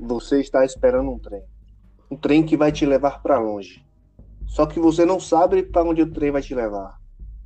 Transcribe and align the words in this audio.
Você 0.00 0.40
está 0.40 0.64
esperando 0.64 1.10
um 1.10 1.18
trem. 1.18 1.42
Um 2.10 2.16
trem 2.16 2.42
que 2.42 2.56
vai 2.56 2.72
te 2.72 2.86
levar 2.86 3.22
para 3.22 3.38
longe. 3.38 3.84
Só 4.46 4.64
que 4.64 4.80
você 4.80 5.04
não 5.04 5.20
sabe 5.20 5.62
para 5.62 5.84
onde 5.84 6.00
o 6.00 6.10
trem 6.10 6.30
vai 6.30 6.40
te 6.40 6.54
levar. 6.54 6.98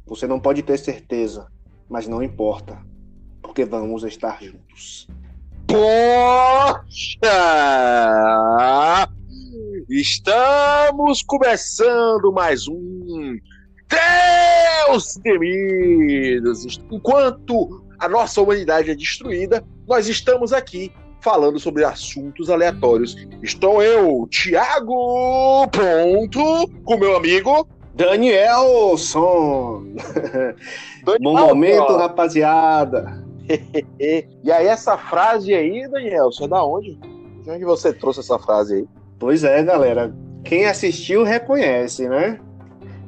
Você 0.07 0.27
não 0.29 0.39
pode 0.39 0.63
ter 0.63 0.79
certeza, 0.79 1.49
mas 1.89 2.07
não 2.07 2.23
importa, 2.23 2.79
porque 3.43 3.65
vamos 3.65 4.05
estar 4.05 4.41
juntos. 4.41 5.09
Poxa! 5.67 7.19
Estamos 9.89 11.23
começando 11.23 12.33
mais 12.33 12.69
um 12.69 13.37
Deus 14.87 15.15
temidos! 15.23 16.79
Enquanto 16.91 17.85
a 17.99 18.09
nossa 18.09 18.41
humanidade 18.41 18.91
é 18.91 18.95
destruída, 18.95 19.65
nós 19.89 20.09
estamos 20.09 20.53
aqui 20.53 20.93
falando 21.25 21.59
sobre 21.59 21.83
assuntos 21.83 22.51
aleatórios. 22.51 23.17
Estou 23.43 23.83
eu, 23.83 24.29
Thiago 24.31 25.67
Ponto, 25.69 26.71
com 26.85 26.99
meu 26.99 27.17
amigo 27.17 27.67
Danielson. 27.95 29.85
Daniel, 31.03 31.19
Bom 31.23 31.33
momento, 31.33 31.93
ó. 31.93 31.97
rapaziada. 31.97 33.25
e 33.99 34.53
aí, 34.53 34.67
essa 34.67 34.99
frase 34.99 35.55
aí, 35.55 35.89
Danielson, 35.89 36.45
é 36.45 36.49
da 36.49 36.63
onde? 36.63 36.95
De 37.43 37.51
onde 37.51 37.65
você 37.65 37.93
trouxe 37.93 38.21
essa 38.21 38.39
frase 38.39 38.75
aí? 38.75 38.87
Pois 39.19 39.43
é, 39.45 39.63
galera. 39.63 40.15
Quem 40.45 40.67
assistiu 40.67 41.25
reconhece, 41.25 42.07
né? 42.07 42.39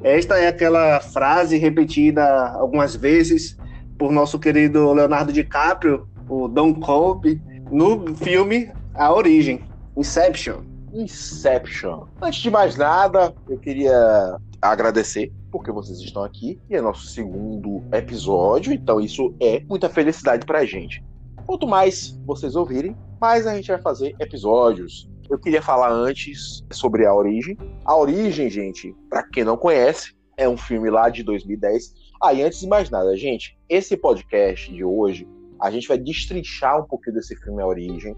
Esta 0.03 0.39
é 0.39 0.47
aquela 0.47 0.99
frase 0.99 1.57
repetida 1.57 2.49
algumas 2.53 2.95
vezes 2.95 3.55
por 3.97 4.11
nosso 4.11 4.39
querido 4.39 4.91
Leonardo 4.93 5.31
DiCaprio, 5.31 6.07
o 6.29 6.47
Don 6.47 6.73
Cobb, 6.73 7.39
no 7.71 8.15
filme 8.15 8.71
A 8.93 9.13
Origem, 9.13 9.63
Inception. 9.95 10.61
Inception. 10.93 12.05
Antes 12.21 12.41
de 12.41 12.49
mais 12.49 12.75
nada, 12.75 13.33
eu 13.49 13.57
queria 13.57 14.37
agradecer 14.61 15.31
porque 15.51 15.71
vocês 15.71 15.99
estão 15.99 16.23
aqui 16.23 16.59
e 16.69 16.75
é 16.75 16.81
nosso 16.81 17.07
segundo 17.07 17.83
episódio, 17.91 18.73
então 18.73 18.99
isso 18.99 19.33
é 19.39 19.61
muita 19.67 19.89
felicidade 19.89 20.45
pra 20.45 20.65
gente. 20.65 21.03
Quanto 21.45 21.67
mais 21.67 22.17
vocês 22.25 22.55
ouvirem, 22.55 22.95
mais 23.19 23.45
a 23.45 23.55
gente 23.55 23.67
vai 23.67 23.81
fazer 23.81 24.15
episódios. 24.19 25.09
Eu 25.29 25.39
queria 25.39 25.61
falar 25.61 25.91
antes 25.91 26.63
sobre 26.71 27.05
A 27.05 27.13
Origem. 27.13 27.57
A 27.85 27.95
Origem, 27.97 28.49
gente, 28.49 28.95
para 29.09 29.23
quem 29.23 29.43
não 29.43 29.57
conhece, 29.57 30.15
é 30.37 30.47
um 30.47 30.57
filme 30.57 30.89
lá 30.89 31.09
de 31.09 31.23
2010. 31.23 31.93
Ah, 32.21 32.33
e 32.33 32.43
antes 32.43 32.59
de 32.61 32.67
mais 32.67 32.89
nada, 32.89 33.15
gente, 33.15 33.57
esse 33.69 33.97
podcast 33.97 34.71
de 34.71 34.83
hoje 34.83 35.27
a 35.59 35.71
gente 35.71 35.87
vai 35.87 35.97
destrinchar 35.97 36.79
um 36.79 36.87
pouquinho 36.87 37.15
desse 37.15 37.35
filme 37.35 37.61
A 37.61 37.67
Origem. 37.67 38.15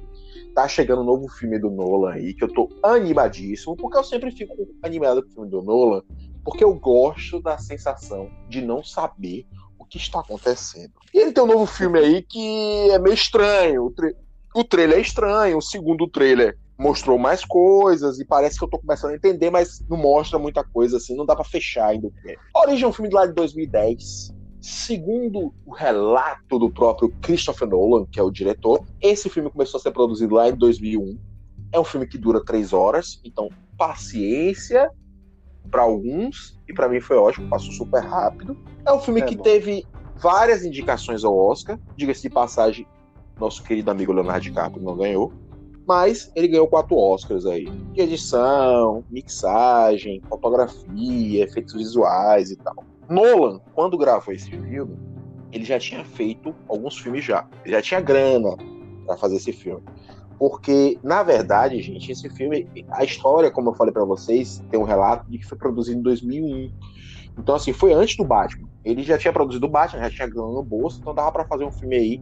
Tá 0.54 0.68
chegando 0.68 1.02
um 1.02 1.06
novo 1.06 1.28
filme 1.30 1.60
do 1.60 1.70
Nolan 1.70 2.14
aí, 2.14 2.34
que 2.34 2.44
eu 2.44 2.52
tô 2.52 2.70
animadíssimo, 2.84 3.76
porque 3.76 3.98
eu 3.98 4.04
sempre 4.04 4.32
fico 4.32 4.54
animado 4.84 5.24
com 5.24 5.30
o 5.30 5.34
filme 5.34 5.50
do 5.50 5.62
Nolan, 5.62 6.02
porque 6.44 6.64
eu 6.64 6.74
gosto 6.74 7.42
da 7.42 7.58
sensação 7.58 8.30
de 8.48 8.62
não 8.62 8.84
saber 8.84 9.46
o 9.78 9.86
que 9.86 9.98
está 9.98 10.20
acontecendo. 10.20 10.92
E 11.14 11.20
ele 11.20 11.32
tem 11.32 11.44
um 11.44 11.48
novo 11.48 11.66
filme 11.66 12.00
aí 12.00 12.22
que 12.22 12.90
é 12.92 13.00
meio 13.00 13.14
estranho. 13.14 13.86
O, 13.86 13.92
tra 13.92 14.12
o 14.56 14.64
trailer 14.64 14.98
é 14.98 15.02
estranho, 15.02 15.58
o 15.58 15.62
segundo 15.62 16.08
trailer 16.08 16.58
mostrou 16.78 17.18
mais 17.18 17.44
coisas 17.44 18.20
e 18.20 18.26
parece 18.26 18.58
que 18.58 18.64
eu 18.64 18.70
tô 18.70 18.80
começando 18.80 19.12
a 19.12 19.16
entender, 19.16 19.50
mas 19.50 19.86
não 19.90 19.98
mostra 19.98 20.40
muita 20.40 20.64
coisa 20.64 20.98
assim, 20.98 21.16
não 21.16 21.26
dá 21.26 21.36
para 21.36 21.44
fechar 21.44 21.88
ainda. 21.88 22.10
A 22.56 22.62
Origem 22.62 22.86
é 22.86 22.88
um 22.88 22.94
filme 22.94 23.12
lá 23.14 23.26
de 23.26 23.34
2010 23.34 24.34
Segundo 24.62 25.54
o 25.66 25.72
relato 25.74 26.60
do 26.60 26.70
próprio 26.70 27.10
Christopher 27.22 27.68
Nolan, 27.68 28.06
que 28.06 28.20
é 28.20 28.24
o 28.24 28.32
diretor, 28.32 28.84
esse 29.02 29.30
filme 29.30 29.50
começou 29.50 29.78
a 29.78 29.82
ser 29.82 29.92
produzido 29.92 30.36
lá 30.36 30.50
em 30.50 30.56
2001. 30.56 31.18
É 31.72 31.80
um 31.80 31.84
filme 31.84 32.06
que 32.06 32.18
dura 32.18 32.44
três 32.44 32.74
horas, 32.74 33.22
então 33.24 33.50
paciência 33.78 34.92
para 35.72 35.84
alguns 35.84 36.60
e 36.68 36.74
para 36.74 36.90
mim 36.90 37.00
foi 37.00 37.16
ótimo, 37.16 37.50
passou 37.50 37.72
super 37.72 38.04
rápido. 38.04 38.58
É 38.86 38.92
um 38.92 39.00
filme 39.00 39.22
é 39.22 39.26
que 39.26 39.38
bom. 39.38 39.44
teve 39.44 39.86
várias 40.18 40.66
indicações 40.66 41.24
ao 41.24 41.38
Oscar, 41.38 41.80
diga-se 41.96 42.24
de 42.24 42.30
passagem, 42.30 42.86
nosso 43.40 43.64
querido 43.64 43.90
amigo 43.90 44.12
Leonardo 44.12 44.42
DiCaprio 44.42 44.84
não 44.84 44.98
ganhou, 44.98 45.32
mas 45.88 46.32
ele 46.36 46.50
ganhou 46.50 46.68
quatro 46.68 46.98
Oscars 46.98 47.46
aí, 47.46 47.70
de 47.94 48.02
edição, 48.02 49.04
mixagem, 49.10 50.22
fotografia, 50.28 51.44
efeitos 51.44 51.74
visuais 51.74 52.52
e 52.52 52.58
tal. 52.58 52.84
Nolan, 53.10 53.60
quando 53.74 53.98
gravou 53.98 54.34
esse 54.34 54.50
filme, 54.52 54.98
ele 55.52 55.66
já 55.66 55.80
tinha 55.80 56.06
feito 56.06 56.56
alguns 56.68 56.98
filmes 56.98 57.26
já. 57.26 57.48
Ele 57.66 57.74
já 57.74 57.82
tinha 57.82 58.00
grana 58.00 58.56
para 59.06 59.18
fazer 59.18 59.38
esse 59.38 59.52
filme. 59.52 59.84
Porque, 60.38 60.98
na 61.04 61.22
verdade, 61.22 61.82
gente, 61.82 62.12
esse 62.12 62.30
filme, 62.30 62.68
a 62.92 63.04
história, 63.04 63.52
como 63.52 63.70
eu 63.70 63.74
falei 63.74 63.92
para 63.92 64.06
vocês, 64.06 64.64
tem 64.70 64.80
um 64.80 64.84
relato 64.84 65.30
de 65.30 65.38
que 65.40 65.46
foi 65.46 65.58
produzido 65.58 66.00
em 66.00 66.04
2001. 66.04 66.72
Então, 67.38 67.56
assim, 67.56 67.74
foi 67.74 67.94
antes 67.94 68.16
do 68.16 68.24
Batman. 68.24 68.70
Ele 68.86 69.04
já 69.04 69.18
tinha 69.18 69.34
produzido 69.34 69.66
o 69.66 69.70
Batman, 69.70 70.04
já 70.04 70.10
tinha 70.10 70.28
grana 70.28 70.48
no 70.48 70.64
bolso, 70.64 71.00
então 71.02 71.14
dava 71.14 71.32
para 71.32 71.46
fazer 71.46 71.66
um 71.66 71.72
filme 71.72 71.96
aí 71.96 72.18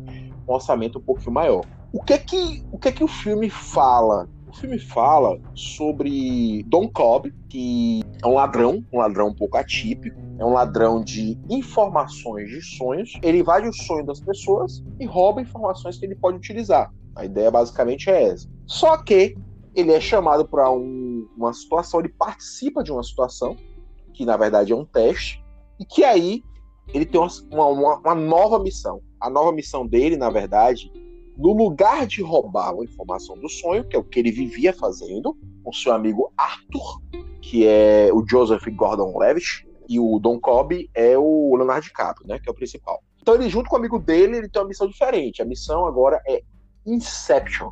com 0.46 0.54
um 0.54 0.56
orçamento 0.56 0.98
um 0.98 1.02
pouquinho 1.02 1.32
maior. 1.32 1.64
O 1.94 2.02
que 2.02 2.14
é 2.14 2.18
que 2.18 2.66
o, 2.72 2.80
que 2.80 2.88
é 2.88 2.92
que 2.92 3.04
o 3.04 3.08
filme 3.08 3.50
fala 3.50 4.28
o 4.48 4.54
filme 4.54 4.80
fala 4.80 5.38
sobre 5.54 6.64
Don 6.68 6.88
Cobb, 6.88 7.34
que 7.50 8.02
é 8.24 8.28
um 8.28 8.34
ladrão, 8.34 8.84
um 8.92 9.00
ladrão 9.00 9.28
um 9.28 9.34
pouco 9.34 9.58
atípico, 9.58 10.18
é 10.40 10.46
um 10.46 10.54
ladrão 10.54 11.04
de 11.04 11.38
informações 11.50 12.50
de 12.50 12.62
sonhos. 12.62 13.20
Ele 13.22 13.40
invade 13.40 13.68
o 13.68 13.74
sonho 13.74 14.06
das 14.06 14.20
pessoas 14.20 14.84
e 15.00 15.06
rouba 15.06 15.42
informações 15.42 15.98
que 15.98 16.06
ele 16.06 16.16
pode 16.16 16.38
utilizar. 16.38 16.94
A 17.16 17.26
ideia 17.26 17.52
basicamente 17.52 18.10
é 18.10 18.30
essa. 18.30 18.48
Só 18.66 18.98
que 18.98 19.38
ele 19.76 19.92
é 19.92 20.00
chamado 20.00 20.48
para 20.48 20.72
um, 20.72 21.28
uma 21.36 21.52
situação, 21.54 22.00
ele 22.00 22.10
participa 22.10 22.84
de 22.84 22.92
uma 22.92 23.04
situação, 23.04 23.56
que 24.14 24.26
na 24.26 24.38
verdade 24.38 24.72
é 24.72 24.76
um 24.76 24.86
teste, 24.86 25.44
e 25.80 25.86
que 25.86 26.04
aí 26.04 26.42
ele 26.94 27.06
tem 27.06 27.20
uma, 27.20 27.66
uma, 27.68 27.98
uma 27.98 28.16
nova 28.16 28.60
missão. 28.60 29.02
A 29.20 29.30
nova 29.30 29.52
missão 29.52 29.86
dele, 29.86 30.16
na 30.16 30.30
verdade, 30.30 30.92
no 31.38 31.54
lugar 31.54 32.08
de 32.08 32.22
roubar 32.22 32.74
a 32.74 32.84
informação 32.84 33.38
do 33.38 33.48
sonho, 33.48 33.84
que 33.84 33.96
é 33.96 34.00
o 34.00 34.04
que 34.04 34.20
ele 34.20 34.32
vivia 34.32 34.74
fazendo, 34.74 35.38
com 35.64 35.72
seu 35.72 35.94
amigo 35.94 36.34
Arthur, 36.36 37.02
que 37.42 37.66
é 37.66 38.10
o 38.12 38.26
Joseph 38.28 38.66
Gordon-Levitt, 38.68 39.68
e 39.88 40.00
o 40.00 40.20
Don 40.20 40.40
Cobb 40.40 40.90
é 40.94 41.18
o 41.18 41.56
Leonardo 41.56 41.86
DiCaprio, 41.86 42.28
né, 42.28 42.40
que 42.40 42.50
é 42.50 42.52
o 42.52 42.56
principal. 42.56 43.02
Então 43.22 43.36
ele, 43.36 43.50
junto 43.50 43.70
com 43.70 43.76
o 43.76 43.80
amigo 43.80 44.00
dele, 44.00 44.38
ele 44.38 44.50
tem 44.50 44.62
uma 44.62 44.68
missão 44.68 44.88
diferente. 44.88 45.42
A 45.42 45.46
missão 45.46 45.86
agora 45.86 46.22
é 46.28 46.42
Inception, 46.86 47.72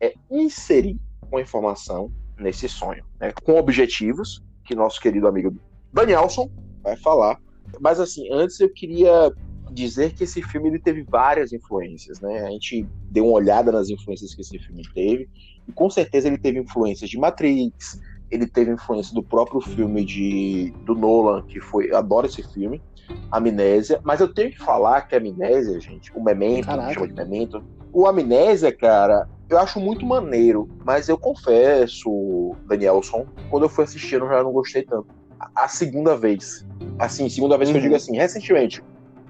é 0.00 0.14
inserir 0.30 0.98
uma 1.30 1.40
informação 1.40 2.10
nesse 2.38 2.68
sonho, 2.68 3.04
né, 3.20 3.32
com 3.44 3.56
objetivos 3.56 4.42
que 4.64 4.74
nosso 4.74 5.00
querido 5.00 5.28
amigo 5.28 5.56
Danielson 5.92 6.50
vai 6.82 6.96
falar. 6.96 7.40
Mas 7.80 8.00
assim, 8.00 8.28
antes 8.32 8.58
eu 8.60 8.68
queria 8.72 9.32
dizer 9.76 10.14
que 10.14 10.24
esse 10.24 10.42
filme 10.42 10.68
ele 10.68 10.78
teve 10.78 11.02
várias 11.02 11.52
influências, 11.52 12.20
né? 12.20 12.46
A 12.46 12.50
gente 12.50 12.88
deu 13.10 13.26
uma 13.26 13.34
olhada 13.34 13.70
nas 13.70 13.90
influências 13.90 14.34
que 14.34 14.40
esse 14.40 14.58
filme 14.58 14.82
teve, 14.94 15.28
e 15.68 15.72
com 15.72 15.90
certeza 15.90 16.26
ele 16.26 16.38
teve 16.38 16.58
influências 16.58 17.10
de 17.10 17.18
Matrix, 17.18 18.00
ele 18.30 18.46
teve 18.46 18.72
influência 18.72 19.14
do 19.14 19.22
próprio 19.22 19.60
filme 19.60 20.04
de 20.04 20.72
do 20.84 20.94
Nolan, 20.94 21.42
que 21.42 21.60
foi, 21.60 21.90
eu 21.90 21.96
adoro 21.96 22.26
esse 22.26 22.42
filme, 22.42 22.82
Amnésia, 23.30 24.00
mas 24.02 24.20
eu 24.20 24.32
tenho 24.32 24.50
que 24.50 24.58
falar 24.58 25.02
que 25.02 25.14
a 25.14 25.18
Amnésia, 25.18 25.78
gente, 25.78 26.10
o 26.16 26.22
Memento, 26.22 26.66
chama 26.66 27.06
de 27.06 27.14
Memento, 27.14 27.62
o 27.92 28.06
Amnésia, 28.06 28.72
cara, 28.72 29.28
eu 29.48 29.58
acho 29.58 29.78
muito 29.78 30.04
maneiro, 30.04 30.68
mas 30.84 31.08
eu 31.08 31.18
confesso, 31.18 32.56
Danielson, 32.66 33.26
quando 33.50 33.64
eu 33.64 33.68
fui 33.68 33.84
assistir 33.84 34.16
eu 34.16 34.28
já 34.28 34.42
não 34.42 34.52
gostei 34.52 34.82
tanto. 34.82 35.06
A, 35.38 35.64
a 35.64 35.68
segunda 35.68 36.16
vez, 36.16 36.66
assim, 36.98 37.28
segunda 37.28 37.56
vez 37.56 37.68
uhum. 37.68 37.74
que 37.74 37.78
eu 37.78 37.82
digo 37.82 37.94
uhum. 37.94 37.96
assim, 37.96 38.16
recentemente, 38.16 38.82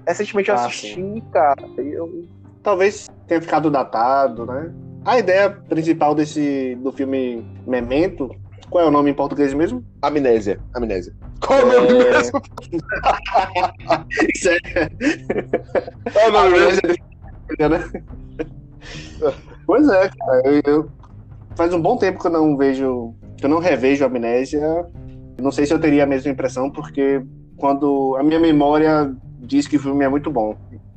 Recentemente 0.07 0.49
eu 0.49 0.55
ah, 0.55 0.65
assisti, 0.65 0.95
sim. 0.95 1.21
cara. 1.31 1.67
Eu... 1.77 2.25
Talvez 2.63 3.09
tenha 3.27 3.41
ficado 3.41 3.69
datado, 3.69 4.45
né? 4.45 4.73
A 5.03 5.19
ideia 5.19 5.49
principal 5.49 6.15
desse 6.15 6.75
do 6.75 6.91
filme 6.91 7.45
Memento, 7.65 8.33
qual 8.69 8.85
é 8.85 8.87
o 8.87 8.91
nome 8.91 9.11
em 9.11 9.13
português 9.13 9.53
mesmo? 9.53 9.83
Amnésia. 10.01 10.59
Amnésia. 10.73 11.13
Qual 11.39 11.59
é 11.59 11.63
o 11.63 11.67
nome 11.67 12.03
é... 12.03 12.11
mesmo? 12.11 12.41
Isso 14.33 14.49
é. 14.49 14.57
É 16.15 16.27
o 16.27 16.31
nome 16.31 16.49
mesmo? 16.51 16.81
Né? 17.59 18.03
Pois 19.65 19.85
é, 19.89 20.09
cara. 20.09 20.41
Eu, 20.45 20.61
eu, 20.65 20.89
faz 21.57 21.73
um 21.73 21.81
bom 21.81 21.97
tempo 21.97 22.21
que 22.21 22.27
eu 22.27 22.31
não 22.31 22.55
vejo. 22.55 23.13
que 23.37 23.45
eu 23.45 23.49
não 23.49 23.59
revejo 23.59 24.05
Amnésia. 24.05 24.87
Não 25.41 25.51
sei 25.51 25.65
se 25.65 25.73
eu 25.73 25.79
teria 25.79 26.03
a 26.03 26.07
mesma 26.07 26.31
impressão, 26.31 26.71
porque 26.71 27.21
quando 27.57 28.15
a 28.17 28.23
minha 28.23 28.39
memória 28.39 29.13
diz 29.39 29.67
que 29.67 29.77
o 29.77 29.79
filme 29.79 30.05
é 30.05 30.09
muito 30.09 30.31
bom. 30.31 30.55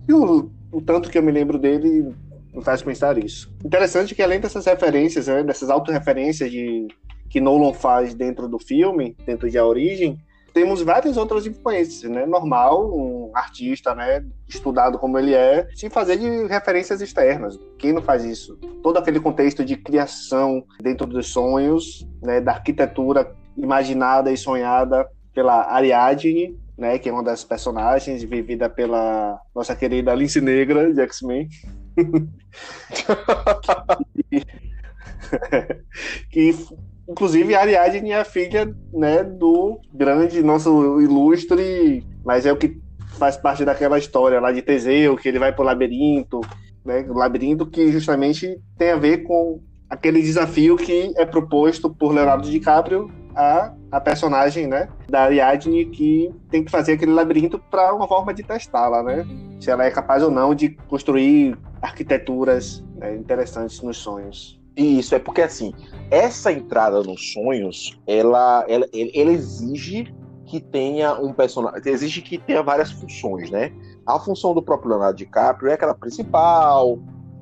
E 0.09 0.13
o, 0.13 0.51
o 0.71 0.81
tanto 0.81 1.11
que 1.11 1.19
eu 1.19 1.23
me 1.23 1.33
lembro 1.33 1.59
dele 1.59 2.15
me 2.55 2.63
faz 2.63 2.83
pensar 2.83 3.19
isso. 3.19 3.53
Interessante 3.65 4.15
que 4.15 4.23
além 4.23 4.41
dessas 4.41 4.67
referências, 4.67 5.27
né, 5.27 5.43
dessas 5.43 5.71
autorreferências 5.71 6.51
de 6.51 6.89
que 7.29 7.41
Nolan 7.41 7.73
faz 7.73 8.13
dentro 8.13 8.49
do 8.49 8.59
filme, 8.59 9.17
dentro 9.25 9.49
de 9.49 9.57
A 9.57 9.65
Origem, 9.65 10.19
temos 10.53 10.83
várias 10.83 11.17
outras 11.17 11.47
influências, 11.47 12.11
né? 12.11 12.27
Normal, 12.27 12.91
um 12.93 13.31
artista, 13.33 13.95
né, 13.95 14.25
estudado 14.49 14.99
como 14.99 15.17
ele 15.17 15.33
é, 15.33 15.69
se 15.77 15.89
fazer 15.89 16.17
de 16.17 16.47
referências 16.49 17.01
externas. 17.01 17.57
Quem 17.79 17.93
não 17.93 18.03
faz 18.03 18.25
isso? 18.25 18.57
Todo 18.83 18.99
aquele 18.99 19.21
contexto 19.21 19.65
de 19.65 19.77
criação 19.77 20.65
dentro 20.83 21.07
dos 21.07 21.29
sonhos, 21.29 22.05
né, 22.21 22.41
da 22.41 22.51
arquitetura 22.51 23.33
imaginada 23.57 24.33
e 24.33 24.37
sonhada 24.37 25.09
pela 25.35 25.73
Ariadne, 25.73 26.57
né, 26.77 26.99
que 26.99 27.09
é 27.09 27.13
uma 27.13 27.23
das 27.23 27.45
personagens 27.45 28.23
vivida 28.23 28.69
pela 28.69 29.41
nossa 29.55 29.75
querida 29.77 30.15
Lince 30.15 30.41
Negra 30.41 30.93
de 30.93 31.01
X-Men. 31.03 31.49
que 36.31 36.55
inclusive 37.09 37.55
a 37.55 37.61
Ariadne 37.61 38.11
é 38.13 38.21
a 38.21 38.25
filha 38.25 38.75
né, 38.93 39.23
do 39.23 39.79
grande, 39.93 40.43
nosso 40.43 41.01
ilustre, 41.01 42.05
mas 42.25 42.47
é 42.47 42.53
o 42.53 42.57
que 42.57 42.81
faz 43.19 43.37
parte 43.37 43.65
daquela 43.65 43.99
história 43.99 44.41
lá 44.41 44.51
de 44.53 44.63
Teseu, 44.63 45.17
que 45.17 45.29
ele 45.29 45.39
vai 45.39 45.53
para 45.53 45.63
o 45.63 45.67
labirinto, 45.67 46.41
né, 46.85 47.05
o 47.09 47.15
labirinto 47.15 47.67
que 47.67 47.93
justamente 47.93 48.59
tem 48.79 48.93
a 48.93 48.97
ver 48.97 49.25
com 49.25 49.61
aquele 49.89 50.23
desafio 50.23 50.77
que 50.77 51.13
é 51.17 51.27
proposto 51.27 51.91
por 51.91 52.15
Leonardo 52.15 52.49
DiCaprio 52.49 53.11
a, 53.35 53.73
a 53.91 54.01
personagem, 54.01 54.67
né, 54.67 54.89
da 55.09 55.23
Ariadne 55.23 55.87
que 55.87 56.35
tem 56.51 56.65
que 56.65 56.71
fazer 56.71 56.93
aquele 56.93 57.13
labirinto 57.13 57.59
para 57.59 57.95
uma 57.95 58.07
forma 58.07 58.33
de 58.35 58.43
testá-la, 58.43 59.03
né? 59.03 59.27
Se 59.61 59.71
ela 59.71 59.85
é 59.85 59.91
capaz 59.91 60.23
ou 60.23 60.31
não 60.31 60.55
de 60.55 60.71
construir 60.89 61.59
arquiteturas 61.83 62.85
né, 62.97 63.15
interessantes 63.17 63.81
nos 63.83 63.99
sonhos. 63.99 64.61
Isso, 64.77 65.15
é 65.15 65.19
porque 65.19 65.43
assim, 65.43 65.75
essa 66.11 66.53
entrada 66.53 67.03
nos 67.03 67.33
sonhos, 67.33 68.01
ela, 68.07 68.65
ela, 68.69 68.87
ela 68.93 69.31
exige 69.31 70.15
que 70.47 70.61
tenha 70.61 71.15
um 71.15 71.33
personagem, 71.33 71.81
exige 71.87 72.23
que 72.23 72.39
tenha 72.39 72.63
várias 72.63 72.91
funções, 72.91 73.51
né? 73.51 73.73
A 74.07 74.19
função 74.19 74.53
do 74.53 74.63
próprio 74.63 74.91
Leonardo 74.91 75.17
DiCaprio 75.17 75.71
é 75.71 75.75
aquela 75.75 75.95
principal, 75.95 76.99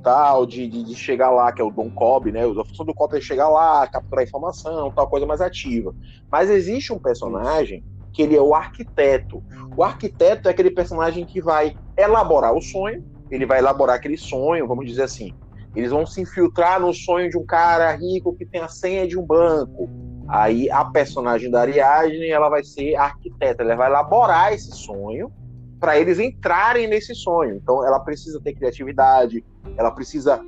tal, 0.08 0.46
de, 0.46 0.66
de, 0.66 0.84
de, 0.84 0.94
chegar 0.94 1.30
lá, 1.30 1.52
que 1.52 1.60
é 1.60 1.64
o 1.64 1.70
Don 1.70 1.90
Cobb, 1.90 2.32
né? 2.32 2.42
A 2.42 2.64
função 2.64 2.86
do 2.86 2.94
Cobb 2.94 3.14
é 3.14 3.20
chegar 3.20 3.50
lá, 3.50 3.86
capturar 3.86 4.24
informação, 4.24 4.90
tal 4.90 5.06
coisa 5.06 5.26
mais 5.26 5.42
ativa. 5.42 5.94
Mas 6.32 6.48
existe 6.48 6.94
um 6.94 6.98
personagem 6.98 7.84
que 8.10 8.22
ele 8.22 8.34
é 8.34 8.40
o 8.40 8.54
arquiteto. 8.54 9.44
O 9.76 9.84
arquiteto 9.84 10.48
é 10.48 10.50
aquele 10.50 10.70
personagem 10.70 11.26
que 11.26 11.42
vai 11.42 11.76
elaborar 11.94 12.54
o 12.54 12.62
sonho, 12.62 13.04
ele 13.30 13.44
vai 13.44 13.58
elaborar 13.58 13.96
aquele 13.96 14.16
sonho, 14.16 14.66
vamos 14.66 14.86
dizer 14.86 15.02
assim. 15.02 15.34
Eles 15.76 15.90
vão 15.90 16.06
se 16.06 16.22
infiltrar 16.22 16.80
no 16.80 16.94
sonho 16.94 17.28
de 17.28 17.36
um 17.36 17.44
cara 17.44 17.94
rico 17.94 18.34
que 18.34 18.46
tem 18.46 18.62
a 18.62 18.68
senha 18.68 19.06
de 19.06 19.18
um 19.18 19.26
banco. 19.26 19.90
Aí 20.26 20.70
a 20.70 20.86
personagem 20.86 21.50
da 21.50 21.60
Ariadne, 21.60 22.30
ela 22.30 22.48
vai 22.48 22.64
ser 22.64 22.94
arquiteta, 22.94 23.62
ela 23.62 23.76
vai 23.76 23.90
elaborar 23.90 24.54
esse 24.54 24.74
sonho 24.74 25.30
para 25.78 25.98
eles 25.98 26.18
entrarem 26.18 26.86
nesse 26.86 27.14
sonho. 27.14 27.56
Então 27.56 27.86
ela 27.86 28.00
precisa 28.00 28.40
ter 28.40 28.54
criatividade, 28.54 29.44
ela 29.76 29.90
precisa 29.90 30.40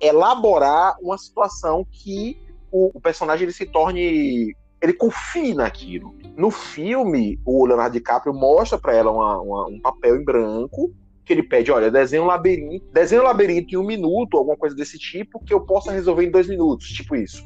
elaborar 0.00 0.96
uma 1.00 1.16
situação 1.18 1.86
que 1.90 2.38
o, 2.70 2.90
o 2.94 3.00
personagem 3.00 3.44
ele 3.44 3.52
se 3.52 3.66
torne 3.66 4.54
ele 4.80 4.92
confie 4.92 5.54
naquilo. 5.54 6.14
No 6.36 6.50
filme, 6.50 7.40
o 7.44 7.66
Leonardo 7.66 7.94
DiCaprio 7.94 8.34
mostra 8.34 8.78
para 8.78 8.94
ela 8.94 9.10
uma, 9.10 9.40
uma, 9.40 9.66
um 9.68 9.80
papel 9.80 10.16
em 10.16 10.24
branco 10.24 10.92
que 11.24 11.32
ele 11.32 11.42
pede, 11.42 11.72
olha, 11.72 11.90
desenha 11.90 12.22
um 12.22 12.26
labirinto, 12.26 12.86
desenha 12.92 13.20
um 13.20 13.24
labirinto 13.24 13.74
em 13.74 13.78
um 13.78 13.84
minuto, 13.84 14.36
alguma 14.36 14.56
coisa 14.56 14.76
desse 14.76 14.96
tipo, 14.96 15.42
que 15.42 15.52
eu 15.52 15.60
possa 15.60 15.90
resolver 15.90 16.24
em 16.24 16.30
dois 16.30 16.46
minutos, 16.46 16.88
tipo 16.88 17.16
isso. 17.16 17.44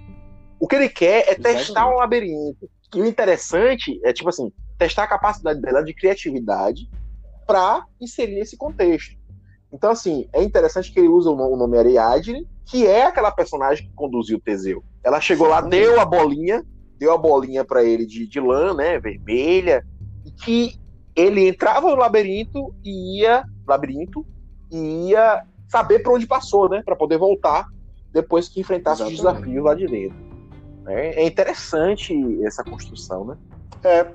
O 0.59 0.69
que 0.69 0.77
ele 0.77 0.89
quer 0.91 1.21
é 1.21 1.31
Exatamente. 1.31 1.59
testar 1.67 1.89
um 1.89 1.97
labirinto. 1.97 2.69
E 2.95 3.01
o 3.01 3.07
interessante 3.07 3.99
é, 4.05 4.13
tipo 4.13 4.29
assim, 4.29 4.53
testar 4.77 5.05
a 5.05 5.09
capacidade 5.09 5.63
dela 5.63 5.83
de 5.83 5.95
criatividade 5.95 6.91
para 7.51 7.85
inserir 8.01 8.37
nesse 8.37 8.57
contexto. 8.57 9.19
Então, 9.73 9.91
assim, 9.91 10.29
é 10.33 10.41
interessante 10.41 10.93
que 10.93 11.01
ele 11.01 11.09
usa 11.09 11.31
o 11.31 11.57
nome 11.57 11.77
Ariadne, 11.77 12.47
que 12.65 12.87
é 12.87 13.03
aquela 13.03 13.33
personagem 13.33 13.89
que 13.89 13.93
conduziu 13.93 14.39
o 14.39 14.41
Teseu. 14.41 14.85
Ela 15.03 15.21
chegou 15.21 15.49
lá, 15.49 15.61
deu 15.61 16.01
a 16.01 16.05
bolinha, 16.05 16.65
deu 16.97 17.13
a 17.13 17.19
bolinha 17.19 17.65
para 17.65 17.83
ele 17.83 18.07
de, 18.07 18.25
de 18.25 18.39
lã, 18.39 18.73
né, 18.73 19.01
vermelha, 19.01 19.85
e 20.25 20.31
que 20.31 20.77
ele 21.17 21.49
entrava 21.49 21.91
no 21.91 21.97
labirinto 21.97 22.73
e 22.85 23.19
ia 23.19 23.43
labirinto 23.67 24.25
e 24.71 25.09
ia 25.09 25.43
saber 25.69 25.99
para 26.05 26.13
onde 26.13 26.29
passou, 26.29 26.69
né, 26.69 26.83
para 26.85 26.95
poder 26.95 27.19
voltar 27.19 27.67
depois 28.13 28.49
que 28.49 28.61
enfrentasse 28.61 29.03
Exatamente. 29.03 29.19
os 29.19 29.35
desafios 29.35 29.65
lá 29.65 29.75
de 29.75 29.87
dentro. 29.89 30.17
É, 30.87 31.23
é 31.25 31.27
interessante 31.27 32.15
essa 32.45 32.63
construção, 32.63 33.25
né? 33.25 33.37
É. 33.83 34.07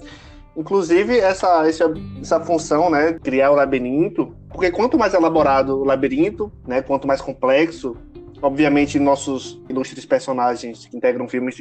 Inclusive, 0.56 1.20
essa, 1.20 1.68
essa, 1.68 1.94
essa 2.22 2.40
função, 2.40 2.90
né, 2.90 3.14
criar 3.14 3.52
o 3.52 3.56
labirinto, 3.56 4.34
porque 4.50 4.72
quanto 4.72 4.98
mais 4.98 5.14
elaborado 5.14 5.78
o 5.78 5.84
labirinto, 5.84 6.52
né, 6.66 6.82
quanto 6.82 7.06
mais 7.06 7.20
complexo, 7.20 7.98
obviamente 8.42 9.00
nossos 9.00 9.62
ilustres 9.68 10.06
personagens 10.06 10.86
que 10.86 10.96
integram 10.96 11.26
o 11.26 11.30
filme 11.30 11.52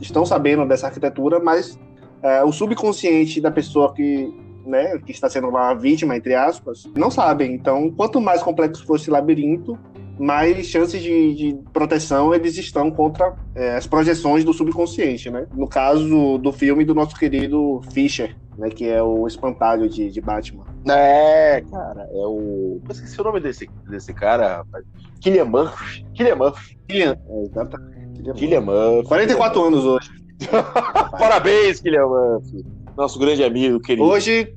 estão 0.00 0.26
sabendo 0.26 0.66
dessa 0.66 0.86
arquitetura, 0.86 1.38
mas 1.38 1.78
é, 2.22 2.42
o 2.42 2.52
subconsciente 2.52 3.40
da 3.40 3.50
pessoa 3.50 3.92
que, 3.94 4.32
né, 4.66 4.98
que 4.98 5.12
está 5.12 5.28
sendo 5.28 5.48
uma 5.48 5.74
vítima, 5.74 6.16
entre 6.16 6.34
aspas, 6.34 6.88
não 6.96 7.10
sabem. 7.10 7.52
Então, 7.52 7.90
quanto 7.90 8.20
mais 8.20 8.42
complexo 8.42 8.84
for 8.84 8.96
esse 8.96 9.10
labirinto, 9.10 9.78
mais 10.22 10.68
chances 10.68 11.02
de, 11.02 11.34
de 11.34 11.58
proteção 11.72 12.32
eles 12.32 12.56
estão 12.56 12.92
contra 12.92 13.34
é, 13.56 13.74
as 13.74 13.88
projeções 13.88 14.44
do 14.44 14.52
subconsciente, 14.52 15.28
né? 15.28 15.48
No 15.52 15.66
caso 15.66 16.38
do 16.38 16.52
filme 16.52 16.84
do 16.84 16.94
nosso 16.94 17.16
querido 17.16 17.80
Fischer, 17.92 18.36
né? 18.56 18.70
Que 18.70 18.88
é 18.88 19.02
o 19.02 19.26
espantalho 19.26 19.88
de, 19.88 20.12
de 20.12 20.20
Batman. 20.20 20.64
É, 20.88 21.60
cara, 21.68 22.08
é 22.12 22.24
o. 22.24 22.80
Eu 22.84 22.92
esqueci 22.92 23.20
o 23.20 23.24
nome 23.24 23.40
desse, 23.40 23.68
desse 23.90 24.14
cara, 24.14 24.58
rapaz. 24.58 24.84
Killian 25.20 25.44
Murphy. 25.44 26.06
Killian 26.14 26.36
Murphy. 26.36 26.78
Killian, 26.86 27.18
é, 27.28 27.42
exatamente. 27.42 28.32
Killian 28.34 28.60
Murphy. 28.60 29.08
44 29.08 29.60
Killian 29.60 29.66
anos 29.66 29.84
hoje. 29.84 30.08
Parabéns, 31.18 31.80
Killian 31.80 32.06
Murphy. 32.06 32.64
Nosso 32.96 33.18
grande 33.18 33.42
amigo, 33.42 33.80
querido. 33.80 34.04
Hoje, 34.04 34.54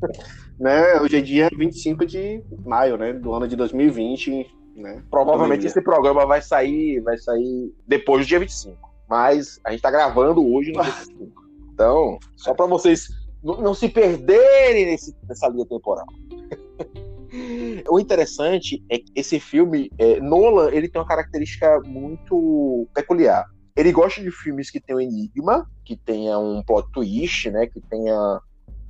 né, 0.59 1.01
hoje 1.01 1.17
é 1.17 1.21
dia 1.21 1.49
25 1.57 2.05
de 2.05 2.43
maio, 2.63 2.97
né, 2.97 3.13
do 3.13 3.33
ano 3.33 3.47
de 3.47 3.55
2020 3.55 4.45
né? 4.75 5.03
Provavelmente 5.09 5.65
esse 5.65 5.81
programa 5.81 6.25
vai 6.25 6.41
sair, 6.41 6.99
vai 7.01 7.17
sair 7.17 7.73
depois 7.87 8.25
do 8.25 8.27
dia 8.27 8.39
25. 8.39 8.77
Mas 9.07 9.59
a 9.63 9.69
gente 9.69 9.79
está 9.79 9.91
gravando 9.91 10.45
hoje 10.45 10.71
no 10.71 10.83
dia 10.83 10.91
25. 11.15 11.45
Então, 11.73 12.19
só 12.35 12.53
para 12.53 12.65
vocês 12.65 13.09
não, 13.43 13.61
não, 13.61 13.73
se 13.73 13.89
perderem 13.89 14.85
nesse, 14.85 15.15
nessa 15.27 15.47
linha 15.47 15.65
temporal. 15.65 16.05
o 17.89 17.99
interessante 17.99 18.83
é 18.89 18.97
que 18.97 19.11
esse 19.15 19.39
filme, 19.39 19.91
é, 19.97 20.19
Nolan, 20.19 20.71
ele 20.71 20.89
tem 20.89 20.99
uma 20.99 21.07
característica 21.07 21.79
muito 21.81 22.87
peculiar. 22.93 23.45
Ele 23.75 23.91
gosta 23.91 24.21
de 24.21 24.31
filmes 24.31 24.71
que 24.71 24.79
tenham 24.79 25.01
enigma, 25.01 25.69
que 25.83 25.97
tenha 25.97 26.39
um 26.39 26.63
plot 26.63 26.89
twist, 26.93 27.51
né, 27.51 27.67
que 27.67 27.81
tenha 27.81 28.39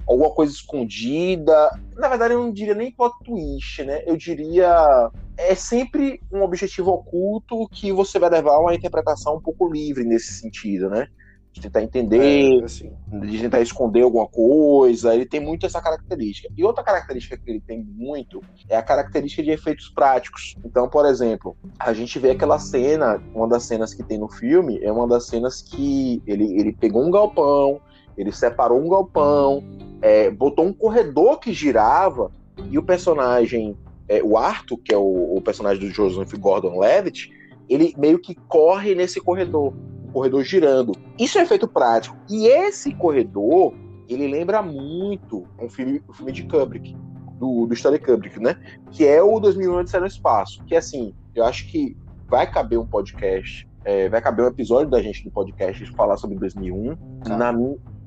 alguma 0.07 0.29
coisa 0.31 0.53
escondida. 0.53 1.69
Na 1.95 2.07
verdade, 2.07 2.33
eu 2.33 2.41
não 2.41 2.51
diria 2.51 2.75
nem 2.75 2.91
plot 2.91 3.13
twist, 3.23 3.83
né? 3.83 4.03
Eu 4.05 4.15
diria. 4.15 5.11
É 5.37 5.53
sempre 5.53 6.21
um 6.31 6.41
objetivo 6.43 6.91
oculto 6.91 7.67
que 7.69 7.91
você 7.91 8.17
vai 8.17 8.29
levar 8.29 8.53
a 8.53 8.59
uma 8.59 8.75
interpretação 8.75 9.35
um 9.35 9.41
pouco 9.41 9.69
livre 9.71 10.03
nesse 10.03 10.33
sentido, 10.33 10.89
né? 10.89 11.07
De 11.51 11.61
tentar 11.61 11.81
entender, 11.81 12.61
é, 12.61 12.63
assim. 12.63 12.91
de 13.21 13.39
tentar 13.39 13.61
esconder 13.61 14.01
alguma 14.01 14.27
coisa. 14.27 15.15
Ele 15.15 15.25
tem 15.25 15.39
muito 15.39 15.65
essa 15.65 15.81
característica. 15.81 16.49
E 16.55 16.63
outra 16.63 16.83
característica 16.83 17.37
que 17.37 17.49
ele 17.49 17.61
tem 17.61 17.81
muito 17.81 18.41
é 18.69 18.75
a 18.75 18.83
característica 18.83 19.41
de 19.41 19.51
efeitos 19.51 19.89
práticos. 19.89 20.55
Então, 20.65 20.89
por 20.89 21.05
exemplo, 21.05 21.55
a 21.79 21.93
gente 21.93 22.19
vê 22.19 22.31
aquela 22.31 22.59
cena, 22.59 23.21
uma 23.33 23.47
das 23.47 23.63
cenas 23.63 23.93
que 23.93 24.03
tem 24.03 24.17
no 24.17 24.27
filme, 24.29 24.79
é 24.83 24.91
uma 24.91 25.07
das 25.07 25.27
cenas 25.27 25.61
que 25.61 26.21
ele, 26.27 26.59
ele 26.59 26.73
pegou 26.73 27.05
um 27.05 27.11
galpão, 27.11 27.81
ele 28.17 28.31
separou 28.31 28.79
um 28.79 28.89
galpão, 28.89 29.63
é, 30.01 30.29
botou 30.29 30.65
um 30.65 30.73
corredor 30.73 31.39
que 31.39 31.53
girava 31.53 32.31
e 32.69 32.77
o 32.77 32.83
personagem, 32.83 33.77
é, 34.07 34.21
o 34.23 34.37
Arthur, 34.37 34.77
que 34.77 34.93
é 34.93 34.97
o, 34.97 35.35
o, 35.35 35.41
personagem 35.41 35.87
do 35.87 35.93
Joseph 35.93 36.33
Gordon-Levitt, 36.33 37.31
ele 37.67 37.93
meio 37.97 38.19
que 38.19 38.35
corre 38.47 38.95
nesse 38.95 39.19
corredor, 39.19 39.73
um 40.07 40.11
corredor 40.11 40.43
girando. 40.43 40.93
Isso 41.19 41.37
é 41.37 41.43
efeito 41.43 41.67
prático. 41.67 42.15
E 42.29 42.47
esse 42.47 42.93
corredor, 42.93 43.73
ele 44.07 44.27
lembra 44.27 44.61
muito 44.61 45.45
um 45.59 45.69
filme, 45.69 46.01
um 46.07 46.13
filme 46.13 46.31
de 46.31 46.43
Kubrick, 46.43 46.95
do, 47.39 47.65
do 47.65 47.73
Stanley 47.73 47.99
Kubrick, 47.99 48.39
né? 48.39 48.55
Que 48.91 49.05
é 49.05 49.21
o 49.21 49.39
2001 49.39 49.75
Odisseia 49.75 50.01
no 50.01 50.07
Espaço. 50.07 50.63
Que, 50.65 50.75
assim, 50.75 51.13
eu 51.33 51.43
acho 51.43 51.67
que 51.67 51.97
vai 52.27 52.49
caber 52.49 52.79
um 52.79 52.85
podcast 52.85 53.67
é, 53.85 54.09
vai 54.09 54.19
caber 54.19 54.43
um 54.43 54.47
episódio 54.47 54.89
da 54.89 54.99
gente 54.99 55.23
do 55.23 55.29
podcast 55.29 55.85
falar 55.93 56.17
sobre 56.17 56.37
2001. 56.39 56.95
Tá. 57.23 57.37
Na, 57.37 57.53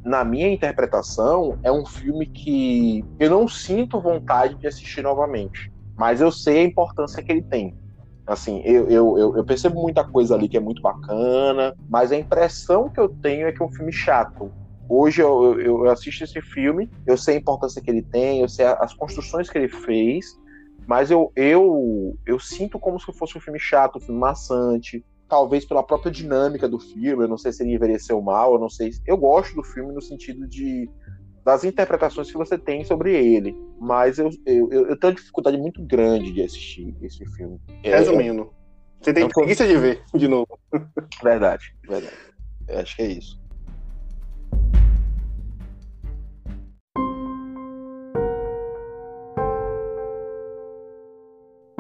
na 0.04 0.24
minha 0.24 0.48
interpretação, 0.48 1.58
é 1.62 1.70
um 1.70 1.84
filme 1.84 2.26
que 2.26 3.04
eu 3.18 3.30
não 3.30 3.48
sinto 3.48 4.00
vontade 4.00 4.54
de 4.56 4.66
assistir 4.66 5.02
novamente. 5.02 5.72
Mas 5.96 6.20
eu 6.20 6.30
sei 6.30 6.60
a 6.60 6.64
importância 6.64 7.22
que 7.22 7.32
ele 7.32 7.42
tem. 7.42 7.76
Assim, 8.26 8.60
eu, 8.62 8.88
eu, 8.88 9.36
eu, 9.38 9.44
percebo 9.44 9.80
muita 9.80 10.04
coisa 10.04 10.34
ali 10.34 10.48
que 10.48 10.56
é 10.56 10.60
muito 10.60 10.82
bacana, 10.82 11.74
mas 11.88 12.12
a 12.12 12.16
impressão 12.16 12.88
que 12.88 13.00
eu 13.00 13.08
tenho 13.08 13.48
é 13.48 13.52
que 13.52 13.62
é 13.62 13.64
um 13.64 13.72
filme 13.72 13.90
chato. 13.90 14.52
Hoje 14.86 15.22
eu, 15.22 15.58
eu, 15.58 15.84
eu, 15.86 15.90
assisto 15.90 16.24
esse 16.24 16.40
filme, 16.42 16.90
eu 17.06 17.16
sei 17.16 17.36
a 17.36 17.38
importância 17.38 17.80
que 17.80 17.90
ele 17.90 18.02
tem, 18.02 18.40
eu 18.40 18.48
sei 18.48 18.66
as 18.66 18.92
construções 18.92 19.48
que 19.48 19.56
ele 19.56 19.68
fez, 19.68 20.26
mas 20.86 21.10
eu, 21.10 21.32
eu, 21.34 22.18
eu 22.26 22.38
sinto 22.38 22.78
como 22.78 23.00
se 23.00 23.10
fosse 23.12 23.36
um 23.36 23.40
filme 23.40 23.58
chato, 23.58 23.96
um 23.96 24.00
filme 24.00 24.20
maçante, 24.20 25.02
talvez 25.28 25.64
pela 25.64 25.82
própria 25.82 26.11
dinâmica 26.11 26.68
do 26.68 26.78
filme, 26.78 27.25
eu 27.25 27.28
não 27.28 27.37
sei 27.37 27.52
se 27.52 27.62
ele 27.62 27.75
envelheceu 27.75 28.20
mal, 28.20 28.54
eu 28.54 28.61
não 28.61 28.70
sei. 28.70 28.90
Eu 29.06 29.16
gosto 29.16 29.54
do 29.54 29.62
filme 29.62 29.92
no 29.92 30.00
sentido 30.00 30.49
de 30.49 30.88
das 31.44 31.64
interpretações 31.64 32.30
que 32.30 32.37
você 32.37 32.58
tem 32.58 32.85
sobre 32.85 33.14
ele, 33.14 33.56
mas 33.80 34.18
eu, 34.18 34.28
eu, 34.44 34.70
eu 34.70 34.99
tenho 34.99 35.12
uma 35.12 35.14
dificuldade 35.14 35.56
muito 35.56 35.82
grande 35.82 36.30
de 36.30 36.42
assistir 36.42 36.94
esse 37.00 37.25
filme. 37.37 37.58
É, 37.82 37.97
Resumindo, 37.97 38.52
você 39.00 39.14
tem 39.14 39.26
preguiça 39.28 39.66
de 39.66 39.76
ver 39.76 40.02
de 40.14 40.28
novo. 40.28 40.58
Verdade, 41.23 41.75
verdade. 41.88 42.16
Eu 42.68 42.78
acho 42.80 42.97
que 42.97 43.02
é 43.02 43.06
isso. 43.06 43.40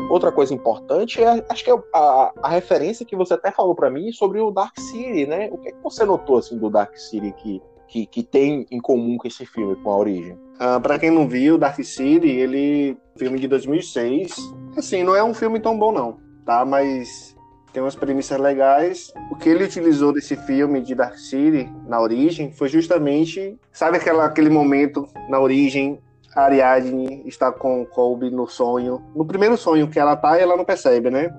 Outra 0.08 0.32
coisa 0.32 0.54
importante 0.54 1.22
é, 1.22 1.44
acho 1.48 1.64
que 1.64 1.70
é 1.70 1.78
a, 1.94 2.32
a 2.42 2.48
referência 2.48 3.04
que 3.04 3.16
você 3.16 3.34
até 3.34 3.50
falou 3.50 3.74
para 3.74 3.90
mim 3.90 4.10
sobre 4.12 4.40
o 4.40 4.50
Dark 4.50 4.78
City, 4.78 5.26
né? 5.26 5.48
O 5.52 5.58
que, 5.58 5.68
é 5.68 5.72
que 5.72 5.82
você 5.82 6.04
notou 6.04 6.38
assim 6.38 6.58
do 6.58 6.70
Dark 6.70 6.96
City 6.96 7.32
que, 7.32 7.62
que, 7.86 8.06
que 8.06 8.22
tem 8.22 8.66
em 8.70 8.80
comum 8.80 9.18
com 9.18 9.28
esse 9.28 9.44
filme, 9.44 9.76
com 9.76 9.90
a 9.90 9.96
origem? 9.96 10.38
Ah, 10.58 10.80
para 10.80 10.98
quem 10.98 11.10
não 11.10 11.28
viu, 11.28 11.58
Dark 11.58 11.82
City, 11.84 12.28
ele 12.28 12.96
filme 13.16 13.38
de 13.38 13.46
2006. 13.48 14.34
Assim, 14.76 15.02
não 15.02 15.14
é 15.14 15.22
um 15.22 15.34
filme 15.34 15.60
tão 15.60 15.78
bom 15.78 15.92
não, 15.92 16.18
tá? 16.44 16.64
Mas 16.64 17.36
tem 17.72 17.82
umas 17.82 17.94
premissas 17.94 18.40
legais. 18.40 19.12
O 19.30 19.36
que 19.36 19.48
ele 19.48 19.64
utilizou 19.64 20.12
desse 20.12 20.36
filme 20.36 20.80
de 20.80 20.94
Dark 20.94 21.16
City 21.16 21.70
na 21.86 22.00
origem 22.00 22.50
foi 22.50 22.68
justamente, 22.68 23.56
sabe 23.72 23.98
aquela, 23.98 24.24
aquele 24.24 24.50
momento 24.50 25.06
na 25.28 25.38
origem 25.38 26.00
Ariadne 26.44 27.22
está 27.26 27.50
com 27.52 27.84
Colby 27.86 28.30
no 28.30 28.46
sonho. 28.46 29.02
No 29.14 29.24
primeiro 29.24 29.56
sonho 29.56 29.88
que 29.88 29.98
ela 29.98 30.16
tá, 30.16 30.38
ela 30.38 30.56
não 30.56 30.64
percebe, 30.64 31.10
né? 31.10 31.32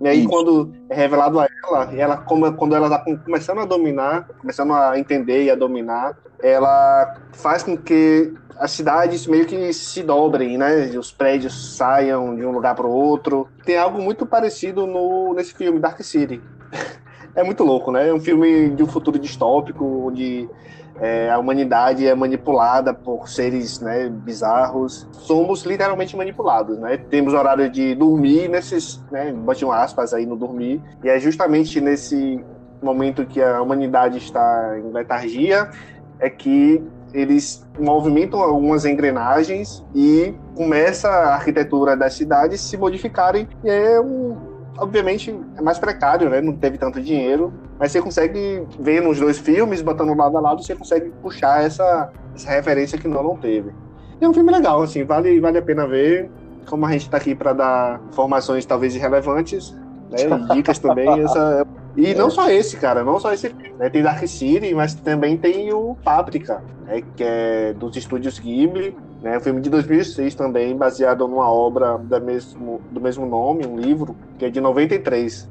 E 0.00 0.08
aí, 0.08 0.20
Isso. 0.20 0.28
quando 0.28 0.72
é 0.90 0.94
revelado 0.94 1.40
a 1.40 1.48
ela, 1.64 1.94
ela 1.94 2.16
quando 2.18 2.74
ela 2.74 2.90
tá 2.90 2.98
começando 3.24 3.60
a 3.60 3.64
dominar, 3.64 4.28
começando 4.40 4.74
a 4.74 4.98
entender 4.98 5.44
e 5.44 5.50
a 5.50 5.54
dominar, 5.54 6.16
ela 6.42 7.16
faz 7.32 7.62
com 7.62 7.76
que 7.76 8.32
as 8.58 8.70
cidades 8.70 9.26
meio 9.26 9.46
que 9.46 9.72
se 9.72 10.02
dobrem, 10.02 10.58
né? 10.58 10.86
Os 10.98 11.12
prédios 11.12 11.76
saiam 11.76 12.34
de 12.34 12.44
um 12.44 12.50
lugar 12.50 12.74
para 12.74 12.86
o 12.86 12.90
outro. 12.90 13.48
Tem 13.64 13.76
algo 13.76 14.00
muito 14.00 14.26
parecido 14.26 14.86
no, 14.86 15.34
nesse 15.34 15.54
filme, 15.54 15.78
Dark 15.78 16.00
City. 16.02 16.42
é 17.34 17.42
muito 17.42 17.64
louco, 17.64 17.90
né? 17.90 18.08
É 18.08 18.14
um 18.14 18.20
filme 18.20 18.70
de 18.70 18.82
um 18.82 18.86
futuro 18.86 19.18
distópico, 19.18 19.84
onde 20.08 20.48
é, 21.00 21.30
a 21.30 21.38
humanidade 21.38 22.06
é 22.06 22.14
manipulada 22.14 22.94
por 22.94 23.28
seres 23.28 23.80
né, 23.80 24.08
bizarros. 24.08 25.06
Somos 25.12 25.62
literalmente 25.64 26.16
manipulados, 26.16 26.78
né? 26.78 26.96
Temos 26.96 27.34
horário 27.34 27.70
de 27.70 27.94
dormir 27.94 28.48
nesses, 28.48 29.02
né, 29.10 29.32
um 29.32 29.72
aspas 29.72 30.14
aí 30.14 30.24
no 30.24 30.36
dormir, 30.36 30.80
e 31.04 31.08
é 31.08 31.18
justamente 31.18 31.80
nesse 31.80 32.42
momento 32.82 33.24
que 33.24 33.42
a 33.42 33.60
humanidade 33.60 34.18
está 34.18 34.78
em 34.78 34.92
letargia 34.92 35.70
é 36.18 36.30
que 36.30 36.82
eles 37.12 37.66
movimentam 37.78 38.40
algumas 38.40 38.84
engrenagens 38.84 39.84
e 39.94 40.34
começa 40.54 41.08
a 41.08 41.34
arquitetura 41.34 41.96
das 41.96 42.14
cidades 42.14 42.60
se 42.60 42.76
modificarem 42.76 43.48
e 43.64 43.70
é 43.70 44.00
um 44.00 44.45
obviamente 44.78 45.38
é 45.56 45.62
mais 45.62 45.78
precário, 45.78 46.28
né? 46.28 46.40
Não 46.40 46.52
teve 46.52 46.78
tanto 46.78 47.00
dinheiro, 47.00 47.52
mas 47.78 47.92
você 47.92 48.00
consegue 48.00 48.66
ver 48.78 49.02
nos 49.02 49.18
dois 49.18 49.38
filmes, 49.38 49.82
botando 49.82 50.16
lado 50.16 50.36
a 50.36 50.40
lado, 50.40 50.62
você 50.62 50.74
consegue 50.74 51.10
puxar 51.22 51.64
essa, 51.64 52.10
essa 52.34 52.50
referência 52.50 52.98
que 52.98 53.08
não 53.08 53.22
não 53.22 53.36
teve. 53.36 53.72
E 54.20 54.24
é 54.24 54.28
um 54.28 54.34
filme 54.34 54.50
legal, 54.50 54.82
assim, 54.82 55.04
vale, 55.04 55.40
vale 55.40 55.58
a 55.58 55.62
pena 55.62 55.86
ver. 55.86 56.30
Como 56.66 56.84
a 56.84 56.90
gente 56.90 57.02
está 57.02 57.16
aqui 57.16 57.34
para 57.34 57.52
dar 57.52 58.00
informações 58.08 58.66
talvez 58.66 58.94
irrelevantes, 58.96 59.72
né? 60.10 60.18
Dicas 60.54 60.78
também. 60.78 61.08
Essa... 61.20 61.66
É 61.96 62.00
e 62.00 62.14
não 62.14 62.30
só 62.30 62.50
esse, 62.50 62.76
cara, 62.76 63.02
não 63.02 63.18
só 63.18 63.32
esse 63.32 63.48
filme. 63.48 63.74
Né? 63.78 63.88
Tem 63.90 64.02
Dark 64.02 64.26
City, 64.26 64.74
mas 64.74 64.94
também 64.94 65.36
tem 65.36 65.72
o 65.72 65.96
Páprica, 66.04 66.62
né? 66.84 67.02
que 67.16 67.24
é 67.24 67.72
dos 67.72 67.96
estúdios 67.96 68.38
Ghibli. 68.38 68.96
Né? 69.22 69.38
Um 69.38 69.40
filme 69.40 69.60
de 69.60 69.70
2006 69.70 70.34
também, 70.34 70.76
baseado 70.76 71.26
numa 71.26 71.50
obra 71.50 71.98
da 71.98 72.20
mesmo, 72.20 72.80
do 72.90 73.00
mesmo 73.00 73.26
nome, 73.26 73.66
um 73.66 73.76
livro, 73.76 74.16
que 74.38 74.44
é 74.44 74.50
de 74.50 74.60
93. 74.60 75.48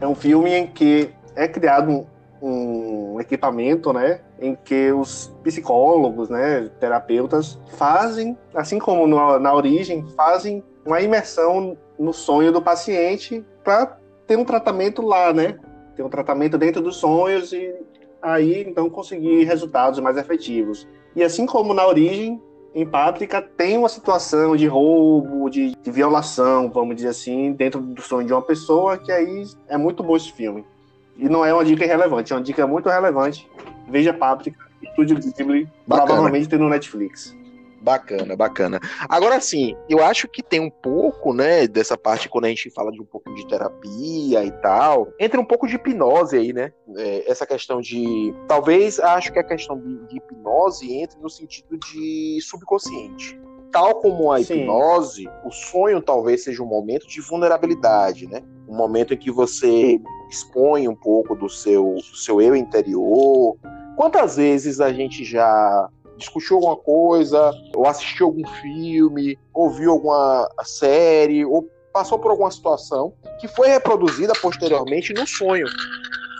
É 0.00 0.06
um 0.06 0.14
filme 0.14 0.52
em 0.52 0.66
que 0.66 1.10
é 1.34 1.46
criado 1.46 2.06
um, 2.42 3.14
um 3.14 3.20
equipamento, 3.20 3.92
né, 3.92 4.20
em 4.40 4.54
que 4.54 4.92
os 4.92 5.32
psicólogos, 5.42 6.28
né, 6.28 6.70
terapeutas 6.80 7.58
fazem, 7.76 8.36
assim 8.54 8.78
como 8.78 9.06
no, 9.06 9.38
na 9.38 9.54
origem, 9.54 10.06
fazem 10.16 10.62
uma 10.84 11.00
imersão 11.00 11.76
no 11.98 12.12
sonho 12.12 12.52
do 12.52 12.60
paciente 12.60 13.44
para 13.64 13.98
ter 14.26 14.36
um 14.36 14.44
tratamento 14.44 15.02
lá, 15.02 15.32
né? 15.32 15.56
Ter 15.96 16.02
um 16.02 16.08
tratamento 16.08 16.58
dentro 16.58 16.82
dos 16.82 16.96
sonhos 16.96 17.52
e 17.52 17.74
aí 18.20 18.64
então 18.66 18.88
conseguir 18.90 19.44
resultados 19.44 19.98
mais 20.00 20.16
efetivos. 20.16 20.86
E 21.14 21.22
assim 21.22 21.46
como 21.46 21.72
na 21.72 21.86
origem, 21.86 22.40
em 22.74 22.84
Páprica 22.84 23.40
tem 23.40 23.78
uma 23.78 23.88
situação 23.88 24.54
de 24.54 24.66
roubo, 24.66 25.48
de, 25.48 25.74
de, 25.74 25.90
violação, 25.90 26.70
vamos 26.70 26.96
dizer 26.96 27.08
assim, 27.08 27.52
dentro 27.52 27.80
do 27.80 28.02
sonho 28.02 28.26
de 28.26 28.34
uma 28.34 28.42
pessoa, 28.42 28.98
que 28.98 29.10
aí 29.10 29.44
é 29.66 29.78
muito 29.78 30.02
bom 30.02 30.14
esse 30.14 30.30
filme. 30.30 30.62
E 31.16 31.26
não 31.26 31.42
é 31.42 31.54
uma 31.54 31.64
dica 31.64 31.84
irrelevante, 31.84 32.34
é 32.34 32.36
uma 32.36 32.42
dica 32.42 32.66
muito 32.66 32.90
relevante. 32.90 33.48
Veja 33.88 34.12
Páprica, 34.12 34.58
Estúdio 34.82 35.16
Ghibli, 35.18 35.66
provavelmente 35.88 36.48
tem 36.48 36.58
no 36.58 36.68
Netflix. 36.68 37.34
Bacana, 37.86 38.34
bacana. 38.34 38.80
Agora 39.08 39.40
sim, 39.40 39.76
eu 39.88 40.04
acho 40.04 40.26
que 40.26 40.42
tem 40.42 40.58
um 40.58 40.68
pouco, 40.68 41.32
né, 41.32 41.68
dessa 41.68 41.96
parte 41.96 42.28
quando 42.28 42.46
a 42.46 42.48
gente 42.48 42.68
fala 42.68 42.90
de 42.90 43.00
um 43.00 43.04
pouco 43.04 43.32
de 43.32 43.46
terapia 43.46 44.44
e 44.44 44.50
tal, 44.60 45.12
entra 45.20 45.40
um 45.40 45.44
pouco 45.44 45.68
de 45.68 45.76
hipnose 45.76 46.36
aí, 46.36 46.52
né? 46.52 46.72
É, 46.96 47.30
essa 47.30 47.46
questão 47.46 47.80
de. 47.80 48.34
Talvez 48.48 48.98
acho 48.98 49.32
que 49.32 49.38
a 49.38 49.44
questão 49.44 49.78
de, 49.78 50.04
de 50.08 50.16
hipnose 50.16 50.92
entre 50.96 51.16
no 51.20 51.30
sentido 51.30 51.78
de 51.78 52.40
subconsciente 52.42 53.40
tal 53.70 53.96
como 53.96 54.32
a 54.32 54.40
hipnose, 54.40 55.22
Sim. 55.24 55.28
o 55.44 55.50
sonho 55.50 56.00
talvez 56.00 56.44
seja 56.44 56.62
um 56.62 56.66
momento 56.66 57.06
de 57.06 57.20
vulnerabilidade, 57.20 58.26
né? 58.26 58.40
Um 58.66 58.74
momento 58.74 59.12
em 59.12 59.18
que 59.18 59.30
você 59.30 60.00
expõe 60.30 60.88
um 60.88 60.94
pouco 60.94 61.34
do 61.34 61.48
seu, 61.48 61.94
do 61.94 62.16
seu 62.16 62.40
eu 62.40 62.56
interior. 62.56 63.58
Quantas 63.94 64.36
vezes 64.36 64.80
a 64.80 64.90
gente 64.92 65.24
já 65.24 65.90
discutiu 66.16 66.56
alguma 66.56 66.76
coisa, 66.76 67.52
ou 67.74 67.86
assistiu 67.86 68.26
algum 68.26 68.46
filme, 68.46 69.38
ou 69.52 69.70
viu 69.70 69.92
alguma 69.92 70.48
série, 70.64 71.44
ou 71.44 71.68
passou 71.92 72.18
por 72.18 72.30
alguma 72.30 72.50
situação 72.50 73.14
que 73.40 73.48
foi 73.48 73.68
reproduzida 73.68 74.32
posteriormente 74.40 75.14
no 75.14 75.26
sonho, 75.26 75.66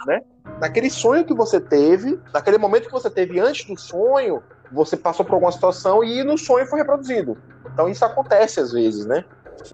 né? 0.07 0.21
Naquele 0.61 0.91
sonho 0.91 1.25
que 1.25 1.35
você 1.35 1.61
teve, 1.61 2.21
naquele 2.33 2.59
momento 2.59 2.87
que 2.87 2.93
você 2.93 3.11
teve 3.11 3.39
antes 3.41 3.67
do 3.67 3.79
sonho, 3.79 4.43
você 4.73 4.97
passou 4.97 5.25
por 5.25 5.35
alguma 5.35 5.53
situação 5.53 6.03
e 6.03 6.23
no 6.25 6.37
sonho 6.37 6.67
foi 6.67 6.81
reproduzido. 6.81 7.37
Então 7.73 7.89
isso 7.89 8.05
acontece 8.05 8.61
às 8.61 8.73
vezes, 8.73 9.07
né? 9.07 9.25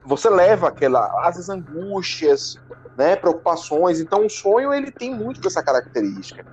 Você 0.04 0.30
leva 0.30 0.68
aquela, 0.68 1.10
vezes 1.26 1.48
angústias, 1.48 2.56
né, 2.96 3.16
preocupações. 3.16 4.00
Então 4.00 4.26
o 4.26 4.30
sonho 4.30 4.72
ele 4.72 4.90
tem 4.90 5.14
muito 5.14 5.40
dessa 5.40 5.62
característica. 5.62 6.44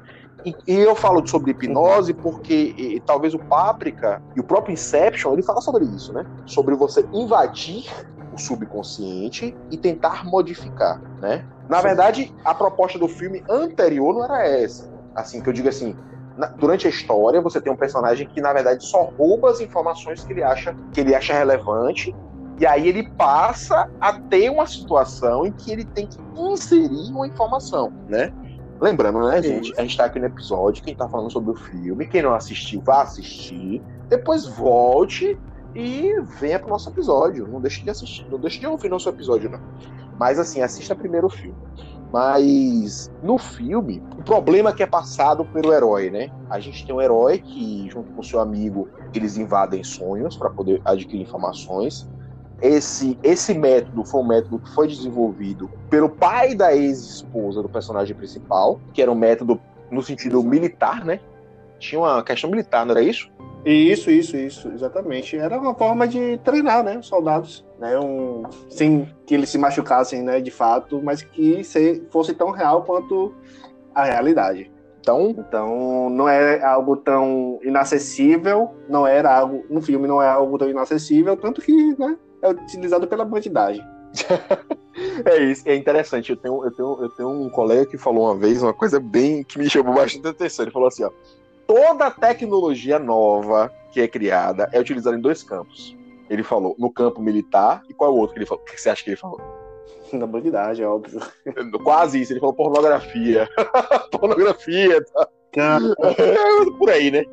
E, 0.45 0.55
eu 0.73 0.95
falo 0.95 1.25
sobre 1.27 1.51
hipnose 1.51 2.13
porque 2.13 2.73
e, 2.77 2.95
e, 2.95 2.99
talvez 3.01 3.33
o 3.33 3.39
Páprica 3.39 4.21
e 4.35 4.39
o 4.39 4.43
próprio 4.43 4.73
Inception, 4.73 5.33
ele 5.33 5.41
fala 5.41 5.61
sobre 5.61 5.85
isso, 5.85 6.13
né? 6.13 6.25
Sobre 6.45 6.75
você 6.75 7.05
invadir 7.13 7.85
o 8.33 8.37
subconsciente 8.37 9.55
e 9.69 9.77
tentar 9.77 10.25
modificar, 10.25 11.01
né? 11.21 11.45
Na 11.67 11.81
verdade, 11.81 12.33
a 12.43 12.53
proposta 12.53 12.97
do 12.97 13.07
filme 13.07 13.43
anterior 13.49 14.13
não 14.13 14.23
era 14.23 14.47
essa. 14.47 14.89
Assim, 15.13 15.41
que 15.41 15.49
eu 15.49 15.53
digo 15.53 15.67
assim, 15.67 15.95
na, 16.37 16.47
durante 16.47 16.87
a 16.87 16.89
história, 16.89 17.41
você 17.41 17.59
tem 17.59 17.71
um 17.71 17.75
personagem 17.75 18.27
que, 18.27 18.39
na 18.39 18.53
verdade, 18.53 18.85
só 18.85 19.03
rouba 19.03 19.51
as 19.51 19.59
informações 19.59 20.23
que 20.23 20.31
ele 20.31 20.43
acha, 20.43 20.75
que 20.93 21.01
ele 21.01 21.13
acha 21.13 21.33
relevante 21.33 22.15
e 22.59 22.65
aí 22.65 22.89
ele 22.89 23.09
passa 23.11 23.89
a 24.01 24.13
ter 24.13 24.49
uma 24.49 24.67
situação 24.67 25.45
em 25.45 25.51
que 25.51 25.71
ele 25.71 25.85
tem 25.85 26.05
que 26.05 26.17
inserir 26.37 27.09
uma 27.11 27.25
informação, 27.25 27.91
né? 28.07 28.33
Lembrando, 28.79 29.19
né, 29.27 29.41
gente? 29.41 29.73
A 29.77 29.81
gente 29.81 29.97
tá 29.97 30.05
aqui 30.05 30.19
no 30.19 30.25
episódio, 30.25 30.83
quem 30.83 30.95
tá 30.95 31.07
falando 31.07 31.31
sobre 31.31 31.51
o 31.51 31.55
filme, 31.55 32.07
quem 32.07 32.21
não 32.21 32.33
assistiu, 32.33 32.81
vá 32.81 33.01
assistir. 33.01 33.81
Depois 34.07 34.45
volte 34.45 35.37
e 35.75 36.13
venha 36.39 36.57
pro 36.57 36.69
nosso 36.69 36.89
episódio. 36.89 37.47
Não 37.47 37.59
deixe 37.59 37.83
de 37.83 37.89
assistir, 37.89 38.25
não 38.29 38.39
deixe 38.39 38.59
de 38.59 38.67
ouvir 38.67 38.89
nosso 38.89 39.09
episódio, 39.09 39.49
não. 39.49 39.59
Mas 40.17 40.39
assim, 40.39 40.61
assista 40.61 40.95
primeiro 40.95 41.27
o 41.27 41.29
filme. 41.29 41.57
Mas 42.11 43.11
no 43.21 43.37
filme, 43.37 44.01
o 44.17 44.23
problema 44.23 44.71
é 44.71 44.73
que 44.73 44.81
é 44.81 44.87
passado 44.87 45.45
pelo 45.45 45.73
herói, 45.73 46.09
né? 46.09 46.31
A 46.49 46.59
gente 46.59 46.85
tem 46.85 46.95
um 46.95 47.01
herói 47.01 47.37
que, 47.37 47.87
junto 47.89 48.11
com 48.13 48.23
seu 48.23 48.39
amigo, 48.39 48.87
eles 49.13 49.37
invadem 49.37 49.83
sonhos 49.83 50.35
para 50.35 50.49
poder 50.49 50.81
adquirir 50.85 51.21
informações 51.21 52.09
esse, 52.61 53.17
esse 53.23 53.53
método 53.53 54.03
foi 54.03 54.21
um 54.21 54.27
método 54.27 54.59
que 54.59 54.69
foi 54.71 54.87
desenvolvido 54.87 55.69
pelo 55.89 56.09
pai 56.09 56.55
da 56.55 56.75
ex-esposa 56.75 57.61
do 57.61 57.69
personagem 57.69 58.15
principal, 58.15 58.79
que 58.93 59.01
era 59.01 59.11
um 59.11 59.15
método 59.15 59.59
no 59.89 60.01
sentido 60.01 60.43
militar, 60.43 61.03
né? 61.03 61.19
tinha 61.79 61.99
uma 61.99 62.21
questão 62.21 62.49
militar, 62.49 62.85
não 62.85 62.91
era 62.91 63.01
isso? 63.01 63.31
Isso, 63.65 64.11
isso, 64.11 64.37
isso, 64.37 64.67
exatamente. 64.69 65.37
Era 65.37 65.57
uma 65.57 65.73
forma 65.73 66.07
de 66.07 66.37
treinar, 66.39 66.83
né, 66.83 66.97
os 66.97 67.07
soldados, 67.07 67.65
né, 67.79 67.97
um, 67.99 68.43
sem 68.69 69.09
que 69.25 69.33
eles 69.33 69.49
se 69.49 69.57
machucassem, 69.57 70.21
né, 70.21 70.39
de 70.39 70.51
fato, 70.51 71.01
mas 71.03 71.21
que 71.21 71.63
se, 71.63 72.05
fosse 72.09 72.33
tão 72.33 72.51
real 72.51 72.83
quanto 72.83 73.33
a 73.93 74.03
realidade. 74.03 74.71
Então, 74.99 75.35
então 75.37 76.09
não 76.09 76.27
é 76.27 76.61
algo 76.63 76.97
tão 76.97 77.59
inacessível, 77.63 78.75
não 78.87 79.07
era 79.07 79.33
algo 79.33 79.63
no 79.69 79.81
filme 79.81 80.07
não 80.07 80.21
é 80.21 80.27
algo 80.27 80.57
tão 80.57 80.69
inacessível, 80.69 81.35
tanto 81.35 81.61
que, 81.61 81.97
né, 81.97 82.17
é 82.41 82.49
utilizado 82.49 83.07
pela 83.07 83.25
bandidagem. 83.25 83.83
é 85.25 85.37
isso, 85.43 85.67
é 85.67 85.75
interessante. 85.75 86.31
Eu 86.31 86.37
tenho, 86.37 86.63
eu, 86.63 86.71
tenho, 86.71 86.97
eu 87.01 87.09
tenho 87.09 87.29
um 87.29 87.49
colega 87.49 87.85
que 87.85 87.97
falou 87.97 88.25
uma 88.25 88.35
vez 88.35 88.61
uma 88.61 88.73
coisa 88.73 88.99
bem 88.99 89.43
que 89.43 89.59
me 89.59 89.69
chamou 89.69 89.93
bastante 89.93 90.27
atenção. 90.27 90.65
Ele 90.65 90.71
falou 90.71 90.87
assim: 90.87 91.03
ó, 91.03 91.11
toda 91.67 92.11
tecnologia 92.11 92.97
nova 92.97 93.71
que 93.91 94.01
é 94.01 94.07
criada 94.07 94.69
é 94.71 94.79
utilizada 94.79 95.15
em 95.15 95.21
dois 95.21 95.43
campos. 95.43 95.95
Ele 96.29 96.43
falou 96.43 96.75
no 96.77 96.91
campo 96.91 97.21
militar 97.21 97.83
e 97.89 97.93
qual 97.93 98.11
é 98.11 98.13
o 98.13 98.17
outro 98.17 98.33
que 98.33 98.39
ele 98.39 98.45
falou? 98.45 98.63
O 98.63 98.65
que 98.65 98.79
você 98.79 98.89
acha 98.89 99.03
que 99.03 99.09
ele 99.09 99.17
falou? 99.17 99.41
Na 100.13 100.25
bandidagem, 100.25 100.85
óbvio. 100.85 101.19
Quase 101.83 102.21
isso, 102.21 102.33
ele 102.33 102.39
falou 102.39 102.55
pornografia. 102.55 103.47
pornografia, 104.11 105.03
tá? 105.53 105.79
É, 106.17 106.77
por 106.77 106.89
aí, 106.89 107.11
né? 107.11 107.23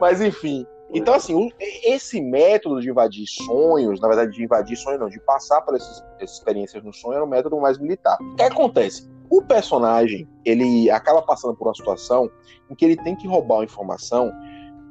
Mas 0.00 0.20
enfim. 0.20 0.66
Então, 0.92 1.14
assim, 1.14 1.50
esse 1.84 2.20
método 2.20 2.80
de 2.80 2.90
invadir 2.90 3.26
sonhos, 3.26 4.00
na 4.00 4.08
verdade, 4.08 4.32
de 4.32 4.42
invadir 4.42 4.76
sonhos, 4.76 5.00
não, 5.00 5.08
de 5.08 5.20
passar 5.20 5.60
por 5.60 5.76
essas, 5.76 6.04
essas 6.18 6.36
experiências 6.36 6.82
no 6.82 6.92
sonho, 6.92 7.14
era 7.14 7.24
um 7.24 7.28
método 7.28 7.60
mais 7.60 7.78
militar. 7.78 8.18
O 8.20 8.36
que 8.36 8.42
acontece? 8.42 9.08
O 9.30 9.42
personagem, 9.42 10.28
ele 10.44 10.90
acaba 10.90 11.22
passando 11.22 11.54
por 11.54 11.68
uma 11.68 11.74
situação 11.74 12.28
em 12.68 12.74
que 12.74 12.84
ele 12.84 12.96
tem 12.96 13.14
que 13.14 13.28
roubar 13.28 13.58
uma 13.58 13.64
informação 13.64 14.32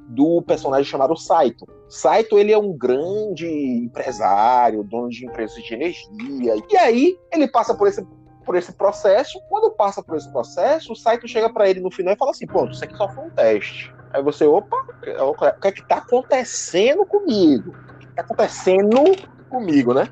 do 0.07 0.41
personagem 0.41 0.89
chamado 0.89 1.15
Saito. 1.17 1.67
Saito, 1.89 2.39
ele 2.39 2.51
é 2.51 2.57
um 2.57 2.71
grande 2.71 3.47
empresário, 3.47 4.83
dono 4.83 5.09
de 5.09 5.25
empresas 5.25 5.61
de 5.61 5.73
energia. 5.73 6.55
E 6.69 6.77
aí, 6.77 7.17
ele 7.31 7.47
passa 7.47 7.75
por 7.75 7.87
esse, 7.87 8.05
por 8.45 8.55
esse 8.55 8.71
processo. 8.71 9.39
Quando 9.49 9.71
passa 9.71 10.01
por 10.01 10.15
esse 10.15 10.31
processo, 10.31 10.93
o 10.93 10.95
Saito 10.95 11.27
chega 11.27 11.51
para 11.51 11.69
ele 11.69 11.81
no 11.81 11.91
final 11.91 12.13
e 12.13 12.17
fala 12.17 12.31
assim: 12.31 12.47
pronto, 12.47 12.71
isso 12.71 12.83
aqui 12.83 12.95
só 12.95 13.09
foi 13.09 13.25
um 13.25 13.29
teste. 13.29 13.93
Aí 14.11 14.23
você, 14.23 14.45
opa, 14.45 14.75
o 15.21 15.33
que 15.59 15.67
é 15.67 15.71
que 15.71 15.87
tá 15.87 15.97
acontecendo 15.97 17.05
comigo? 17.05 17.75
O 17.95 17.97
que 17.99 18.07
tá 18.07 18.21
acontecendo 18.23 19.03
comigo, 19.49 19.93
né? 19.93 20.09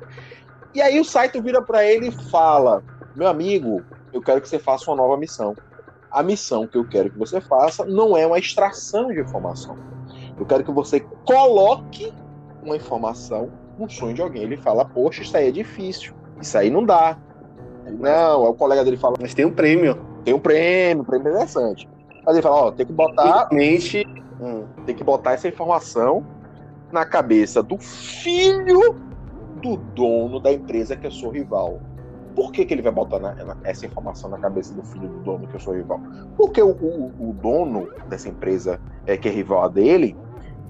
E 0.74 0.80
aí 0.80 1.00
o 1.00 1.04
Saito 1.04 1.42
vira 1.42 1.60
para 1.62 1.84
ele 1.84 2.08
e 2.08 2.30
fala: 2.30 2.82
meu 3.14 3.26
amigo, 3.26 3.82
eu 4.12 4.22
quero 4.22 4.40
que 4.40 4.48
você 4.48 4.58
faça 4.58 4.90
uma 4.90 4.96
nova 4.96 5.16
missão. 5.16 5.56
A 6.10 6.22
missão 6.22 6.66
que 6.66 6.78
eu 6.78 6.86
quero 6.86 7.10
que 7.10 7.18
você 7.18 7.40
faça 7.40 7.84
não 7.84 8.16
é 8.16 8.26
uma 8.26 8.38
extração 8.38 9.08
de 9.08 9.20
informação. 9.20 9.76
Eu 10.38 10.46
quero 10.46 10.64
que 10.64 10.70
você 10.70 11.00
coloque 11.24 12.12
uma 12.62 12.76
informação 12.76 13.50
no 13.78 13.90
sonho 13.90 14.14
de 14.14 14.22
alguém. 14.22 14.42
Ele 14.42 14.56
fala, 14.56 14.84
poxa, 14.84 15.22
isso 15.22 15.36
aí 15.36 15.48
é 15.48 15.50
difícil. 15.50 16.14
Isso 16.40 16.56
aí 16.56 16.70
não 16.70 16.84
dá. 16.84 17.18
Não, 17.98 18.44
o 18.44 18.54
colega 18.54 18.84
dele 18.84 18.96
fala. 18.96 19.16
Mas 19.20 19.34
tem 19.34 19.44
um 19.44 19.52
prêmio. 19.52 19.98
Tem 20.24 20.32
um 20.32 20.38
prêmio, 20.38 21.04
prêmio 21.04 21.28
interessante. 21.28 21.88
Mas 22.28 22.36
ele 22.36 22.42
fala, 22.42 22.56
ó, 22.56 22.70
tem 22.70 22.84
que 22.84 22.92
botar. 22.92 23.48
Mente. 23.50 24.06
Hum, 24.38 24.66
tem 24.84 24.94
que 24.94 25.02
botar 25.02 25.32
essa 25.32 25.48
informação 25.48 26.26
na 26.92 27.06
cabeça 27.06 27.62
do 27.62 27.78
filho 27.78 28.96
do 29.62 29.78
dono 29.78 30.38
da 30.38 30.52
empresa 30.52 30.94
que 30.94 31.06
é 31.06 31.10
seu 31.10 31.30
rival. 31.30 31.80
Por 32.36 32.52
que, 32.52 32.66
que 32.66 32.74
ele 32.74 32.82
vai 32.82 32.92
botar 32.92 33.18
na, 33.18 33.34
na, 33.34 33.56
essa 33.64 33.86
informação 33.86 34.28
na 34.28 34.36
cabeça 34.36 34.74
do 34.74 34.82
filho 34.82 35.08
do 35.08 35.20
dono, 35.20 35.48
que 35.48 35.56
eu 35.56 35.60
sou 35.60 35.72
rival? 35.72 36.02
Porque 36.36 36.60
o, 36.60 36.72
o, 36.72 37.30
o 37.30 37.32
dono 37.32 37.88
dessa 38.10 38.28
empresa, 38.28 38.78
é, 39.06 39.16
que 39.16 39.26
é 39.26 39.30
rival 39.30 39.70
dele, 39.70 40.14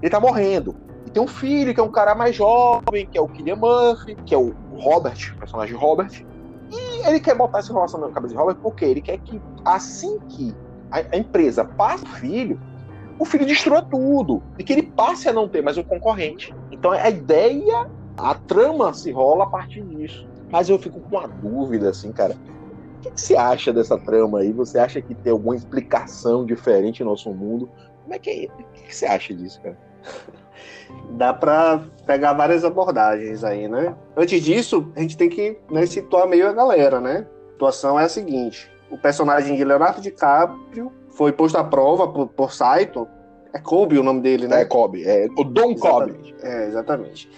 ele 0.01 0.09
tá 0.09 0.17
morrendo. 0.17 0.77
E 1.05 1.09
tem 1.09 1.21
um 1.21 1.27
filho, 1.27 1.73
que 1.73 1.79
é 1.81 1.83
um 1.83 1.91
cara 1.91 2.15
mais 2.15 2.37
jovem, 2.37 3.05
que 3.05 3.17
é 3.17 3.21
o 3.21 3.27
Killian 3.27 3.57
Murphy, 3.57 4.15
que 4.25 4.33
é 4.33 4.37
o 4.37 4.55
Robert, 4.77 5.33
o 5.35 5.39
personagem 5.39 5.75
Robert. 5.75 6.25
E 6.71 7.05
ele 7.05 7.19
quer 7.19 7.35
botar 7.35 7.59
essa 7.59 7.69
informação 7.69 7.99
na 7.99 8.07
cabeça 8.11 8.33
de 8.33 8.39
Robert 8.39 8.55
porque 8.61 8.85
ele 8.85 9.01
quer 9.01 9.17
que, 9.17 9.41
assim 9.65 10.17
que 10.29 10.55
a, 10.91 11.03
a 11.11 11.17
empresa 11.17 11.63
passe 11.63 12.03
o 12.03 12.07
filho, 12.07 12.59
o 13.17 13.25
filho 13.25 13.45
destrua 13.45 13.81
tudo. 13.81 14.41
E 14.57 14.63
que 14.63 14.73
ele 14.73 14.83
passe 14.83 15.27
a 15.27 15.33
não 15.33 15.47
ter 15.47 15.61
mais 15.61 15.77
um 15.77 15.83
concorrente. 15.83 16.53
Então 16.71 16.91
a 16.91 17.09
ideia, 17.09 17.89
a 18.17 18.33
trama 18.33 18.93
se 18.93 19.11
rola 19.11 19.43
a 19.43 19.47
partir 19.47 19.81
disso. 19.83 20.27
Mas 20.49 20.69
eu 20.69 20.79
fico 20.79 20.99
com 20.99 21.17
uma 21.17 21.27
dúvida, 21.27 21.89
assim, 21.89 22.11
cara. 22.11 22.35
O 22.97 23.01
que, 23.01 23.11
que 23.11 23.21
você 23.21 23.35
acha 23.35 23.71
dessa 23.71 23.97
trama 23.97 24.39
aí? 24.39 24.51
Você 24.51 24.79
acha 24.79 25.01
que 25.01 25.13
tem 25.15 25.31
alguma 25.31 25.55
explicação 25.55 26.45
diferente 26.45 27.03
no 27.03 27.11
nosso 27.11 27.31
mundo? 27.31 27.69
Como 28.03 28.13
é 28.13 28.19
que 28.19 28.29
é? 28.29 28.45
O 28.45 28.57
que, 28.73 28.83
que 28.83 28.95
você 28.95 29.05
acha 29.05 29.33
disso, 29.33 29.61
cara? 29.61 29.77
Dá 31.11 31.33
para 31.33 31.83
pegar 32.05 32.33
várias 32.33 32.65
abordagens 32.65 33.43
aí, 33.43 33.67
né? 33.67 33.95
Antes 34.17 34.43
disso, 34.43 34.91
a 34.95 35.01
gente 35.01 35.15
tem 35.15 35.29
que 35.29 35.57
né, 35.69 35.85
situar 35.85 36.27
meio 36.27 36.47
a 36.49 36.51
galera, 36.53 36.99
né? 36.99 37.27
A 37.49 37.51
situação 37.51 37.99
é 37.99 38.05
a 38.05 38.09
seguinte: 38.09 38.69
o 38.89 38.97
personagem 38.97 39.55
de 39.55 39.63
Leonardo 39.63 40.01
DiCaprio 40.01 40.91
foi 41.11 41.31
posto 41.31 41.57
à 41.57 41.63
prova 41.63 42.07
por, 42.07 42.27
por 42.27 42.53
Saito. 42.53 43.07
É 43.53 43.59
Kobe 43.59 43.97
o 43.97 44.03
nome 44.03 44.21
dele, 44.21 44.47
né? 44.47 44.61
É 44.61 44.65
Kobe, 44.65 45.03
é 45.07 45.27
o 45.37 45.43
Don 45.43 45.75
Kobe. 45.75 46.35
É, 46.41 46.67
exatamente 46.67 47.29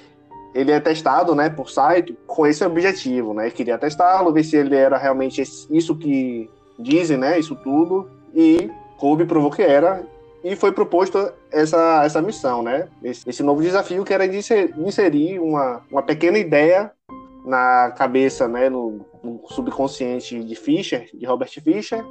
ele 0.53 0.71
é 0.71 0.79
testado, 0.79 1.33
né, 1.33 1.49
por 1.49 1.69
site 1.69 2.17
com 2.27 2.45
esse 2.45 2.63
objetivo, 2.63 3.33
né? 3.33 3.49
Queria 3.49 3.77
testá-lo, 3.77 4.33
ver 4.33 4.43
se 4.43 4.55
ele 4.55 4.75
era 4.75 4.97
realmente 4.97 5.41
isso 5.41 5.95
que 5.95 6.49
dizem, 6.77 7.17
né? 7.17 7.39
Isso 7.39 7.55
tudo. 7.55 8.09
E 8.33 8.69
Kobe 8.97 9.25
provou 9.25 9.49
que 9.49 9.61
era 9.61 10.03
e 10.43 10.55
foi 10.55 10.71
proposto 10.71 11.31
essa, 11.51 12.03
essa 12.03 12.21
missão, 12.21 12.61
né? 12.61 12.87
Esse, 13.03 13.29
esse 13.29 13.43
novo 13.43 13.61
desafio 13.61 14.03
que 14.03 14.13
era 14.13 14.27
de 14.27 14.37
inserir 14.77 15.39
uma, 15.39 15.81
uma 15.89 16.03
pequena 16.03 16.37
ideia 16.37 16.91
na 17.45 17.91
cabeça, 17.91 18.47
né, 18.47 18.69
no, 18.69 19.05
no, 19.23 19.41
subconsciente 19.47 20.43
de 20.43 20.55
Fischer, 20.55 21.09
de 21.13 21.25
Robert 21.25 21.49
Fischer, 21.49 22.03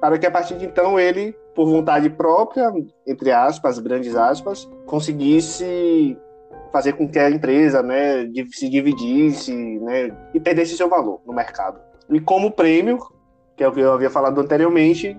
para 0.00 0.18
que 0.18 0.26
a 0.26 0.30
partir 0.30 0.56
de 0.56 0.64
então 0.64 0.98
ele, 0.98 1.32
por 1.54 1.66
vontade 1.66 2.10
própria, 2.10 2.72
entre 3.06 3.30
aspas, 3.30 3.78
grandes 3.78 4.16
aspas, 4.16 4.68
conseguisse 4.86 6.18
fazer 6.72 6.94
com 6.94 7.08
que 7.08 7.18
a 7.18 7.30
empresa 7.30 7.82
né, 7.82 8.28
se 8.50 8.68
dividisse 8.68 9.54
né, 9.54 10.10
e 10.34 10.40
perdesse 10.40 10.76
seu 10.76 10.88
valor 10.88 11.20
no 11.26 11.32
mercado. 11.32 11.80
E 12.10 12.18
como 12.18 12.50
prêmio, 12.50 12.98
que 13.56 13.62
é 13.62 13.68
o 13.68 13.72
que 13.72 13.80
eu 13.80 13.92
havia 13.92 14.10
falado 14.10 14.40
anteriormente, 14.40 15.16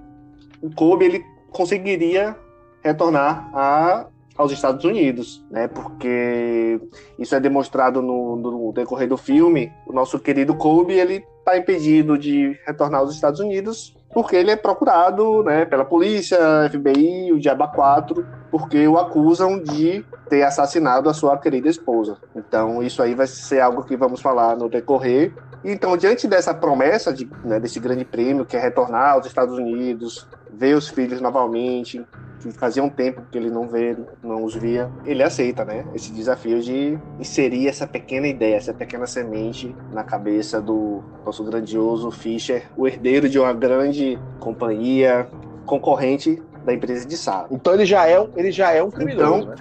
o 0.61 0.73
Kobe 0.73 1.05
ele 1.05 1.25
conseguiria 1.51 2.35
retornar 2.83 3.49
a, 3.53 4.07
aos 4.37 4.51
Estados 4.51 4.83
Unidos, 4.83 5.43
né? 5.49 5.67
Porque 5.67 6.79
isso 7.19 7.35
é 7.35 7.39
demonstrado 7.39 8.01
no, 8.01 8.35
no 8.35 8.71
decorrer 8.73 9.07
do 9.07 9.17
filme. 9.17 9.71
O 9.87 9.93
nosso 9.93 10.19
querido 10.19 10.55
Kobe 10.55 10.93
ele 10.93 11.23
está 11.39 11.57
impedido 11.57 12.17
de 12.17 12.57
retornar 12.65 13.01
aos 13.01 13.13
Estados 13.13 13.39
Unidos 13.39 13.95
porque 14.13 14.35
ele 14.35 14.51
é 14.51 14.55
procurado 14.55 15.43
né, 15.43 15.65
pela 15.65 15.83
polícia, 15.83 16.37
FBI, 16.69 17.31
o 17.33 17.39
Diaba 17.39 17.67
4, 17.67 18.25
porque 18.51 18.87
o 18.87 18.97
acusam 18.97 19.59
de 19.59 20.05
ter 20.29 20.43
assassinado 20.43 21.09
a 21.09 21.13
sua 21.13 21.37
querida 21.37 21.67
esposa. 21.67 22.17
Então, 22.35 22.83
isso 22.83 23.01
aí 23.01 23.15
vai 23.15 23.25
ser 23.25 23.59
algo 23.59 23.83
que 23.83 23.97
vamos 23.97 24.21
falar 24.21 24.55
no 24.55 24.69
decorrer. 24.69 25.33
Então, 25.63 25.97
diante 25.97 26.27
dessa 26.27 26.53
promessa 26.53 27.11
de, 27.11 27.27
né, 27.43 27.59
desse 27.59 27.79
grande 27.79 28.05
prêmio, 28.05 28.45
que 28.45 28.55
é 28.55 28.59
retornar 28.59 29.13
aos 29.13 29.25
Estados 29.25 29.57
Unidos, 29.57 30.27
ver 30.55 30.75
os 30.75 30.87
filhos 30.89 31.19
novamente, 31.19 32.05
que 32.39 32.51
fazia 32.51 32.83
um 32.83 32.89
tempo 32.89 33.21
que 33.31 33.37
ele 33.37 33.49
não 33.49 33.67
vê, 33.67 33.95
não 34.21 34.43
os 34.43 34.55
via, 34.55 34.89
ele 35.05 35.23
aceita, 35.23 35.63
né? 35.63 35.85
Esse 35.93 36.11
desafio 36.11 36.61
de 36.61 36.97
inserir 37.19 37.67
essa 37.67 37.87
pequena 37.87 38.27
ideia, 38.27 38.55
essa 38.55 38.73
pequena 38.73 39.07
semente 39.07 39.75
na 39.91 40.03
cabeça 40.03 40.61
do 40.61 41.01
nosso 41.25 41.43
grandioso 41.43 42.11
Fischer, 42.11 42.63
o 42.75 42.87
herdeiro 42.87 43.29
de 43.29 43.39
uma 43.39 43.53
grande 43.53 44.19
companhia 44.39 45.27
concorrente 45.65 46.41
da 46.65 46.73
empresa 46.73 47.05
de 47.05 47.17
sala. 47.17 47.47
Então 47.51 47.73
ele 47.73 47.85
já 47.85 48.07
é, 48.07 48.25
ele 48.35 48.51
já 48.51 48.71
é 48.71 48.83
um 48.83 48.91
criminoso, 48.91 49.43
então, 49.43 49.49
né? 49.49 49.55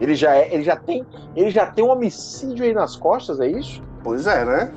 Ele 0.00 0.14
já 0.14 0.34
é, 0.36 0.54
ele 0.54 0.62
já 0.62 0.76
tem, 0.76 1.04
ele 1.34 1.50
já 1.50 1.66
tem 1.66 1.84
um 1.84 1.90
homicídio 1.90 2.64
aí 2.64 2.72
nas 2.72 2.96
costas, 2.96 3.40
é 3.40 3.48
isso? 3.48 3.82
Pois 4.02 4.26
é, 4.26 4.44
né? 4.44 4.72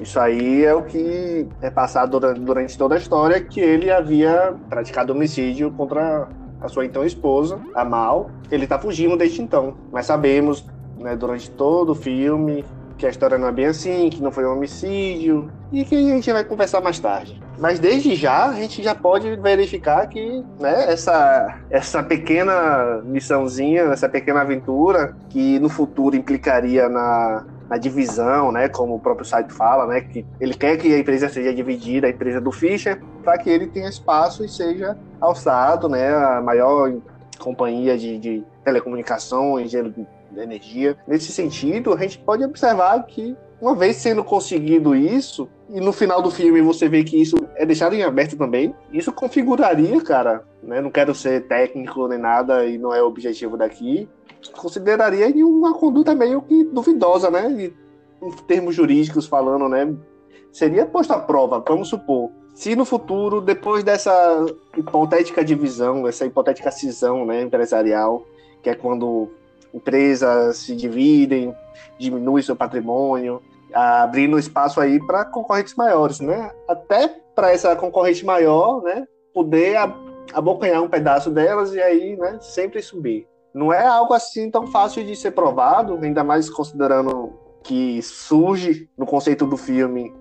Isso 0.00 0.18
aí 0.18 0.64
é 0.64 0.74
o 0.74 0.82
que 0.82 1.46
é 1.60 1.70
passado 1.70 2.18
durante 2.18 2.76
toda 2.76 2.94
a 2.94 2.98
história 2.98 3.40
que 3.40 3.60
ele 3.60 3.90
havia 3.90 4.54
praticado 4.68 5.12
homicídio 5.12 5.70
contra 5.72 6.28
a 6.60 6.68
sua 6.68 6.84
então 6.84 7.04
esposa, 7.04 7.60
a 7.74 7.84
Mal. 7.84 8.30
Ele 8.50 8.66
tá 8.66 8.78
fugindo 8.78 9.16
desde 9.16 9.42
então. 9.42 9.76
Mas 9.92 10.06
sabemos, 10.06 10.64
né, 10.98 11.16
durante 11.16 11.50
todo 11.50 11.90
o 11.90 11.94
filme, 11.94 12.64
que 12.96 13.06
a 13.06 13.10
história 13.10 13.36
não 13.36 13.48
é 13.48 13.52
bem 13.52 13.66
assim, 13.66 14.08
que 14.10 14.22
não 14.22 14.30
foi 14.30 14.46
um 14.46 14.52
homicídio, 14.52 15.50
e 15.72 15.84
que 15.84 15.94
a 15.94 15.98
gente 15.98 16.32
vai 16.32 16.44
conversar 16.44 16.80
mais 16.80 16.98
tarde. 17.00 17.42
Mas 17.58 17.78
desde 17.78 18.14
já 18.14 18.46
a 18.46 18.52
gente 18.54 18.82
já 18.82 18.94
pode 18.94 19.34
verificar 19.36 20.06
que 20.06 20.44
né, 20.60 20.92
essa, 20.92 21.58
essa 21.70 22.02
pequena 22.02 23.02
missãozinha, 23.04 23.82
essa 23.84 24.08
pequena 24.08 24.40
aventura, 24.42 25.16
que 25.28 25.58
no 25.58 25.68
futuro 25.68 26.14
implicaria 26.14 26.88
na, 26.88 27.44
na 27.72 27.78
divisão, 27.78 28.52
né, 28.52 28.68
como 28.68 28.96
o 28.96 29.00
próprio 29.00 29.24
site 29.24 29.50
fala, 29.50 29.86
né, 29.86 30.02
que 30.02 30.26
ele 30.38 30.52
quer 30.52 30.76
que 30.76 30.94
a 30.94 30.98
empresa 30.98 31.30
seja 31.30 31.54
dividida, 31.54 32.06
a 32.06 32.10
empresa 32.10 32.38
do 32.38 32.52
Fischer, 32.52 33.00
para 33.24 33.38
que 33.38 33.48
ele 33.48 33.66
tenha 33.66 33.88
espaço 33.88 34.44
e 34.44 34.48
seja 34.48 34.94
alçado, 35.18 35.88
né, 35.88 36.14
a 36.14 36.42
maior 36.42 36.92
companhias 37.38 37.98
de, 37.98 38.18
de 38.18 38.44
telecomunicações, 38.62 39.70
de 39.70 39.78
energia. 40.36 40.98
Nesse 41.08 41.32
sentido, 41.32 41.94
a 41.94 41.96
gente 41.96 42.18
pode 42.18 42.44
observar 42.44 43.02
que 43.06 43.34
uma 43.58 43.74
vez 43.74 43.96
sendo 43.96 44.22
conseguido 44.22 44.94
isso, 44.94 45.48
e 45.70 45.80
no 45.80 45.94
final 45.94 46.20
do 46.20 46.30
filme 46.30 46.60
você 46.60 46.90
vê 46.90 47.02
que 47.02 47.22
isso 47.22 47.36
é 47.54 47.64
deixado 47.64 47.94
em 47.94 48.02
aberto 48.02 48.36
também, 48.36 48.74
isso 48.92 49.10
configuraria, 49.12 49.98
cara, 50.02 50.44
né? 50.62 50.80
Não 50.80 50.90
quero 50.90 51.14
ser 51.14 51.46
técnico 51.46 52.06
nem 52.06 52.18
nada 52.18 52.66
e 52.66 52.76
não 52.76 52.92
é 52.92 53.02
o 53.02 53.06
objetivo 53.06 53.56
daqui, 53.56 54.08
consideraria 54.50 55.46
uma 55.46 55.74
conduta 55.74 56.14
meio 56.14 56.42
que 56.42 56.64
duvidosa, 56.64 57.30
né? 57.30 57.72
Em 58.20 58.30
termos 58.46 58.74
jurídicos 58.74 59.26
falando, 59.26 59.68
né? 59.68 59.94
Seria 60.50 60.86
posto 60.86 61.12
à 61.12 61.18
prova, 61.18 61.62
vamos 61.66 61.88
supor. 61.88 62.30
Se 62.54 62.76
no 62.76 62.84
futuro, 62.84 63.40
depois 63.40 63.82
dessa 63.82 64.12
hipotética 64.76 65.44
divisão, 65.44 66.06
essa 66.06 66.26
hipotética 66.26 66.70
cisão 66.70 67.24
né, 67.24 67.42
empresarial, 67.42 68.26
que 68.62 68.68
é 68.68 68.74
quando 68.74 69.30
empresas 69.72 70.58
se 70.58 70.76
dividem, 70.76 71.54
diminui 71.98 72.42
seu 72.42 72.54
patrimônio, 72.54 73.40
abrindo 73.72 74.38
espaço 74.38 74.80
aí 74.80 75.04
para 75.06 75.24
concorrentes 75.24 75.74
maiores, 75.74 76.20
né? 76.20 76.50
Até 76.68 77.08
para 77.34 77.52
essa 77.52 77.74
concorrente 77.74 78.24
maior, 78.24 78.82
né, 78.82 79.06
poder 79.32 79.76
abocanhar 80.34 80.82
um 80.82 80.88
pedaço 80.88 81.30
delas 81.30 81.72
e 81.72 81.80
aí, 81.80 82.16
né, 82.16 82.38
sempre 82.40 82.82
subir. 82.82 83.26
Não 83.54 83.72
é 83.72 83.84
algo 83.84 84.14
assim 84.14 84.50
tão 84.50 84.66
fácil 84.66 85.04
de 85.04 85.14
ser 85.14 85.32
provado, 85.32 85.98
ainda 86.02 86.24
mais 86.24 86.48
considerando 86.48 87.32
que 87.62 88.00
surge 88.02 88.88
no 88.96 89.06
conceito 89.06 89.46
do 89.46 89.56
filme 89.56 90.12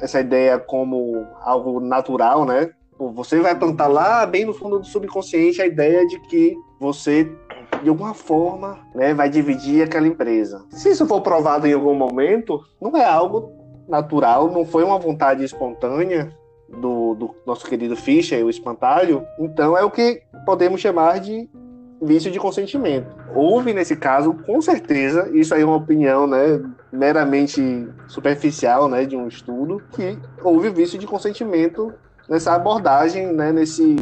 essa 0.00 0.20
ideia 0.20 0.58
como 0.58 1.26
algo 1.40 1.80
natural, 1.80 2.44
né? 2.44 2.70
Você 3.14 3.40
vai 3.40 3.58
plantar 3.58 3.88
lá 3.88 4.24
bem 4.26 4.44
no 4.44 4.54
fundo 4.54 4.78
do 4.78 4.86
subconsciente 4.86 5.60
a 5.60 5.66
ideia 5.66 6.06
de 6.06 6.20
que 6.20 6.56
você 6.78 7.30
de 7.82 7.90
alguma 7.90 8.14
forma, 8.14 8.78
né, 8.94 9.12
vai 9.12 9.28
dividir 9.28 9.82
aquela 9.82 10.06
empresa. 10.06 10.64
Se 10.70 10.90
isso 10.90 11.06
for 11.06 11.20
provado 11.20 11.66
em 11.66 11.74
algum 11.74 11.94
momento, 11.94 12.60
não 12.80 12.96
é 12.96 13.04
algo 13.04 13.52
natural, 13.86 14.50
não 14.50 14.64
foi 14.64 14.82
uma 14.82 14.98
vontade 14.98 15.44
espontânea 15.44 16.34
do, 16.68 17.14
do 17.14 17.34
nosso 17.46 17.66
querido 17.66 17.94
Fischer, 17.94 18.44
o 18.44 18.48
espantalho, 18.48 19.22
então 19.38 19.76
é 19.76 19.84
o 19.84 19.90
que 19.90 20.22
podemos 20.46 20.80
chamar 20.80 21.20
de 21.20 21.48
vício 22.04 22.30
de 22.30 22.38
consentimento. 22.38 23.06
Houve 23.34 23.72
nesse 23.72 23.96
caso, 23.96 24.34
com 24.46 24.60
certeza, 24.60 25.28
isso 25.32 25.54
aí 25.54 25.62
é 25.62 25.64
uma 25.64 25.76
opinião, 25.76 26.26
né, 26.26 26.60
meramente 26.92 27.88
superficial, 28.06 28.88
né, 28.88 29.04
de 29.04 29.16
um 29.16 29.26
estudo, 29.26 29.82
que 29.92 30.18
houve 30.42 30.70
vício 30.70 30.98
de 30.98 31.06
consentimento 31.06 31.92
nessa 32.28 32.54
abordagem, 32.54 33.32
né, 33.32 33.52
nesse 33.52 33.96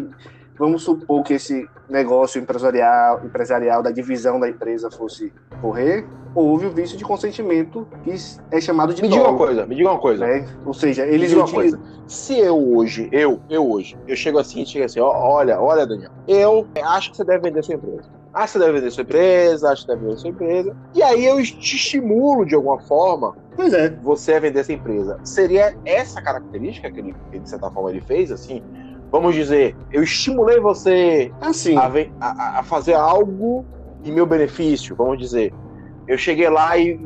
vamos 0.62 0.84
supor 0.84 1.24
que 1.24 1.34
esse 1.34 1.68
negócio 1.90 2.40
empresarial, 2.40 3.20
empresarial 3.24 3.82
da 3.82 3.90
divisão 3.90 4.38
da 4.38 4.48
empresa 4.48 4.88
fosse 4.92 5.32
correr, 5.60 6.06
houve 6.36 6.66
o 6.66 6.70
vício 6.70 6.96
de 6.96 7.02
consentimento 7.02 7.84
que 8.04 8.14
é 8.48 8.60
chamado 8.60 8.94
de 8.94 9.02
Me 9.02 9.08
diga 9.08 9.24
uma 9.24 9.36
coisa, 9.36 9.66
me 9.66 9.74
diga 9.74 9.90
uma 9.90 9.98
coisa. 9.98 10.24
Né? 10.24 10.46
Ou 10.64 10.72
seja, 10.72 11.04
eles 11.04 11.22
me 11.22 11.28
diga 11.30 11.40
uma 11.40 11.52
coisa. 11.52 11.80
Se 12.06 12.38
eu 12.38 12.56
hoje, 12.76 13.08
eu, 13.10 13.40
eu 13.50 13.68
hoje, 13.68 13.98
eu 14.06 14.14
chego 14.14 14.38
assim 14.38 14.62
e 14.62 14.66
chego 14.66 14.84
assim, 14.84 15.00
ó, 15.00 15.10
olha, 15.10 15.60
olha, 15.60 15.84
Daniel, 15.84 16.12
eu 16.28 16.64
acho 16.84 17.10
que 17.10 17.16
você 17.16 17.24
deve 17.24 17.48
vender 17.48 17.64
sua 17.64 17.74
empresa. 17.74 18.04
Ah, 18.32 18.46
você 18.46 18.60
deve 18.60 18.72
vender 18.74 18.92
sua 18.92 19.02
empresa, 19.02 19.68
acho 19.68 19.82
que 19.82 19.88
deve 19.88 20.04
vender 20.04 20.18
sua 20.18 20.30
empresa. 20.30 20.76
E 20.94 21.02
aí 21.02 21.24
eu 21.26 21.42
te 21.42 21.76
estimulo 21.76 22.46
de 22.46 22.54
alguma 22.54 22.78
forma 22.78 23.34
Pois 23.54 23.72
é. 23.74 23.90
Você 24.02 24.34
a 24.34 24.40
vender 24.40 24.60
essa 24.60 24.72
empresa. 24.72 25.18
Seria 25.24 25.76
essa 25.84 26.22
característica 26.22 26.90
que 26.90 27.00
ele, 27.00 27.14
que 27.30 27.38
de 27.38 27.48
certa 27.48 27.70
forma, 27.70 27.90
ele 27.90 28.00
fez, 28.00 28.32
assim? 28.32 28.62
Vamos 29.12 29.34
dizer, 29.34 29.76
eu 29.92 30.02
estimulei 30.02 30.58
você 30.58 31.30
assim. 31.38 31.76
a, 31.76 31.92
a, 32.18 32.60
a, 32.60 32.62
fazer 32.62 32.94
algo 32.94 33.64
em 34.02 34.10
meu 34.10 34.24
benefício, 34.24 34.96
vamos 34.96 35.18
dizer. 35.18 35.52
Eu 36.08 36.16
cheguei 36.16 36.48
lá 36.48 36.76
e 36.78 36.98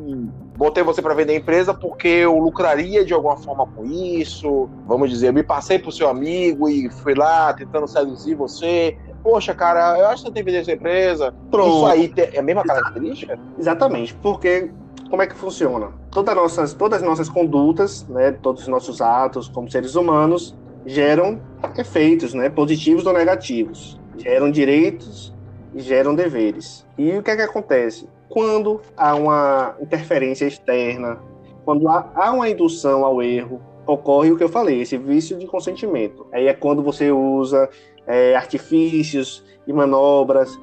botei 0.57 0.83
você 0.83 1.03
para 1.03 1.13
vender 1.13 1.33
a 1.33 1.37
empresa 1.37 1.75
porque 1.75 2.09
eu 2.09 2.39
lucraria 2.39 3.05
de 3.05 3.13
alguma 3.13 3.37
forma 3.37 3.67
com 3.67 3.85
isso. 3.85 4.71
Vamos 4.87 5.11
dizer, 5.11 5.29
eu 5.29 5.33
me 5.35 5.43
passei 5.43 5.81
pro 5.81 5.91
seu 5.91 6.09
amigo 6.09 6.69
e 6.69 6.89
fui 6.89 7.15
lá 7.15 7.53
tentando 7.53 7.89
seduzir 7.89 8.37
você. 8.37 8.97
Poxa, 9.23 9.53
cara, 9.53 9.99
eu 9.99 10.07
acho 10.07 10.23
que 10.23 10.29
você 10.29 10.35
tem 10.35 10.45
que 10.45 10.51
vender 10.51 10.63
essa 10.63 10.73
empresa. 10.73 11.35
Pronto. 11.51 11.77
Isso 11.77 11.87
aí 11.87 12.15
é 12.17 12.39
a 12.39 12.43
mesma 12.43 12.63
característica? 12.63 13.37
Exatamente, 13.59 14.15
porque 14.15 14.71
como 15.11 15.23
é 15.23 15.27
que 15.27 15.35
funciona? 15.35 15.89
Todas 16.11 16.37
as 16.37 16.41
nossas, 16.41 16.75
todas 16.75 17.03
as 17.03 17.07
nossas 17.07 17.29
condutas, 17.29 18.07
né, 18.09 18.31
todos 18.31 18.63
os 18.63 18.69
nossos 18.69 19.01
atos 19.01 19.49
como 19.49 19.69
seres 19.69 19.97
humanos, 19.97 20.57
geram 20.87 21.41
efeitos, 21.77 22.33
né, 22.33 22.49
positivos 22.49 23.05
ou 23.05 23.13
negativos. 23.13 24.01
Geram 24.17 24.51
direitos 24.51 25.35
e 25.75 25.81
geram 25.81 26.15
deveres. 26.15 26.87
E 26.97 27.13
o 27.19 27.23
que 27.23 27.31
é 27.33 27.37
que 27.37 27.43
acontece? 27.43 28.09
Quando 28.29 28.81
há 28.97 29.15
uma 29.15 29.77
interferência 29.81 30.47
externa, 30.47 31.19
quando 31.65 31.89
há, 31.89 32.33
uma 32.33 32.49
indução 32.49 33.05
ao 33.05 33.21
erro, 33.21 33.61
ocorre 33.87 34.31
o 34.31 34.37
que 34.37 34.45
eu 34.45 34.49
falei, 34.49 34.81
esse 34.81 34.97
vício 34.97 35.37
de 35.37 35.47
consentimento. 35.47 36.27
Aí 36.33 36.47
é 36.47 36.55
quando 36.55 36.83
você 36.83 37.11
usa 37.11 37.69
é, 38.07 38.35
artifícios 38.35 39.45
e 39.67 39.73
manobras, 39.73 40.59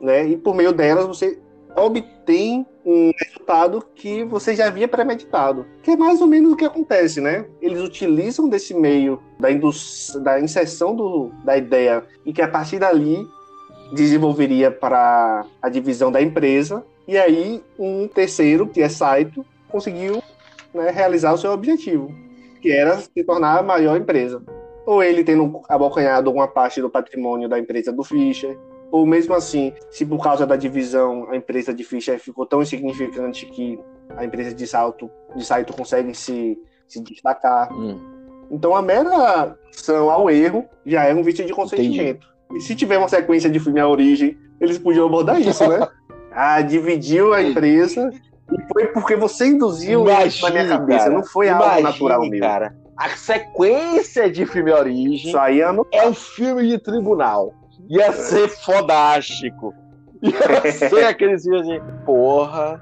né, 0.00 0.26
e 0.26 0.36
por 0.36 0.54
meio 0.54 0.72
delas 0.72 1.06
você 1.06 1.38
obtém 1.76 2.66
um 2.84 3.12
resultado 3.18 3.84
que 3.94 4.24
você 4.24 4.54
já 4.54 4.66
havia 4.66 4.88
premeditado. 4.88 5.66
Que 5.82 5.92
é 5.92 5.96
mais 5.96 6.20
ou 6.20 6.26
menos 6.26 6.52
o 6.52 6.56
que 6.56 6.64
acontece, 6.64 7.20
né? 7.20 7.44
Eles 7.60 7.80
utilizam 7.80 8.48
desse 8.48 8.74
meio 8.74 9.20
da, 9.38 9.48
da 10.20 10.40
inserção 10.40 10.94
do, 10.94 11.30
da 11.44 11.56
ideia 11.56 12.04
e 12.24 12.32
que 12.32 12.42
a 12.42 12.48
partir 12.48 12.78
dali 12.78 13.26
desenvolveria 13.92 14.70
para 14.70 15.44
a 15.60 15.68
divisão 15.68 16.10
da 16.10 16.22
empresa. 16.22 16.84
E 17.06 17.18
aí 17.18 17.62
um 17.78 18.08
terceiro, 18.08 18.66
que 18.66 18.80
é 18.80 18.88
Saito, 18.88 19.44
conseguiu 19.68 20.22
né, 20.72 20.90
realizar 20.90 21.32
o 21.32 21.38
seu 21.38 21.52
objetivo, 21.52 22.12
que 22.60 22.70
era 22.70 22.98
se 22.98 23.24
tornar 23.24 23.58
a 23.58 23.62
maior 23.62 23.96
empresa. 23.96 24.42
Ou 24.86 25.02
ele 25.02 25.22
tendo 25.22 25.60
abocanhado 25.68 26.28
alguma 26.28 26.48
parte 26.48 26.80
do 26.80 26.88
patrimônio 26.88 27.48
da 27.48 27.58
empresa 27.58 27.92
do 27.92 28.02
Fischer, 28.02 28.56
ou 28.90 29.06
mesmo 29.06 29.34
assim, 29.34 29.72
se 29.90 30.04
por 30.04 30.22
causa 30.22 30.46
da 30.46 30.56
divisão 30.56 31.30
a 31.30 31.36
empresa 31.36 31.72
de 31.72 31.84
Fischer 31.84 32.18
ficou 32.18 32.44
tão 32.44 32.62
insignificante 32.62 33.46
que 33.46 33.78
a 34.16 34.24
empresa 34.24 34.54
de 34.54 34.66
Salto, 34.66 35.10
de 35.36 35.44
Saito 35.44 35.72
consegue 35.72 36.14
se, 36.14 36.58
se 36.88 37.00
destacar. 37.00 37.72
Hum. 37.72 37.98
Então 38.50 38.74
a 38.74 38.82
mera 38.82 39.56
ação 39.72 40.10
ao 40.10 40.28
erro 40.28 40.66
já 40.84 41.04
é 41.04 41.14
um 41.14 41.22
vício 41.22 41.46
de 41.46 41.52
consentimento. 41.52 42.26
Entendi. 42.50 42.58
E 42.58 42.60
se 42.60 42.74
tiver 42.74 42.98
uma 42.98 43.08
sequência 43.08 43.48
de 43.48 43.60
filme 43.60 43.78
à 43.78 43.88
origem, 43.88 44.36
eles 44.60 44.76
podiam 44.76 45.06
abordar 45.06 45.38
isso, 45.40 45.66
né? 45.68 45.86
ah, 46.32 46.60
dividiu 46.60 47.32
a 47.32 47.42
empresa 47.42 48.10
e 48.52 48.72
foi 48.72 48.86
porque 48.88 49.14
você 49.14 49.46
induziu 49.46 50.02
imagine, 50.02 50.28
isso 50.28 50.42
na 50.44 50.50
minha 50.50 50.68
cabeça. 50.68 51.04
Cara, 51.04 51.14
não 51.14 51.24
foi 51.24 51.46
imagine, 51.46 51.70
algo 51.70 51.82
natural 51.82 52.28
meu. 52.28 52.40
Cara, 52.40 52.74
a 52.96 53.08
sequência 53.10 54.30
de 54.30 54.44
filme 54.46 54.72
à 54.72 54.78
origem 54.78 55.28
isso 55.28 55.38
aí 55.38 55.60
é, 55.60 55.70
no... 55.70 55.86
é 55.92 56.06
um 56.08 56.14
filme 56.14 56.66
de 56.68 56.78
tribunal. 56.78 57.54
Ia 57.90 58.12
ser 58.12 58.48
fodástico. 58.48 59.74
Ia 60.22 60.70
ser 60.70 61.04
aqueles 61.06 61.42
filmes 61.42 61.68
assim, 61.68 61.80
porra. 62.06 62.80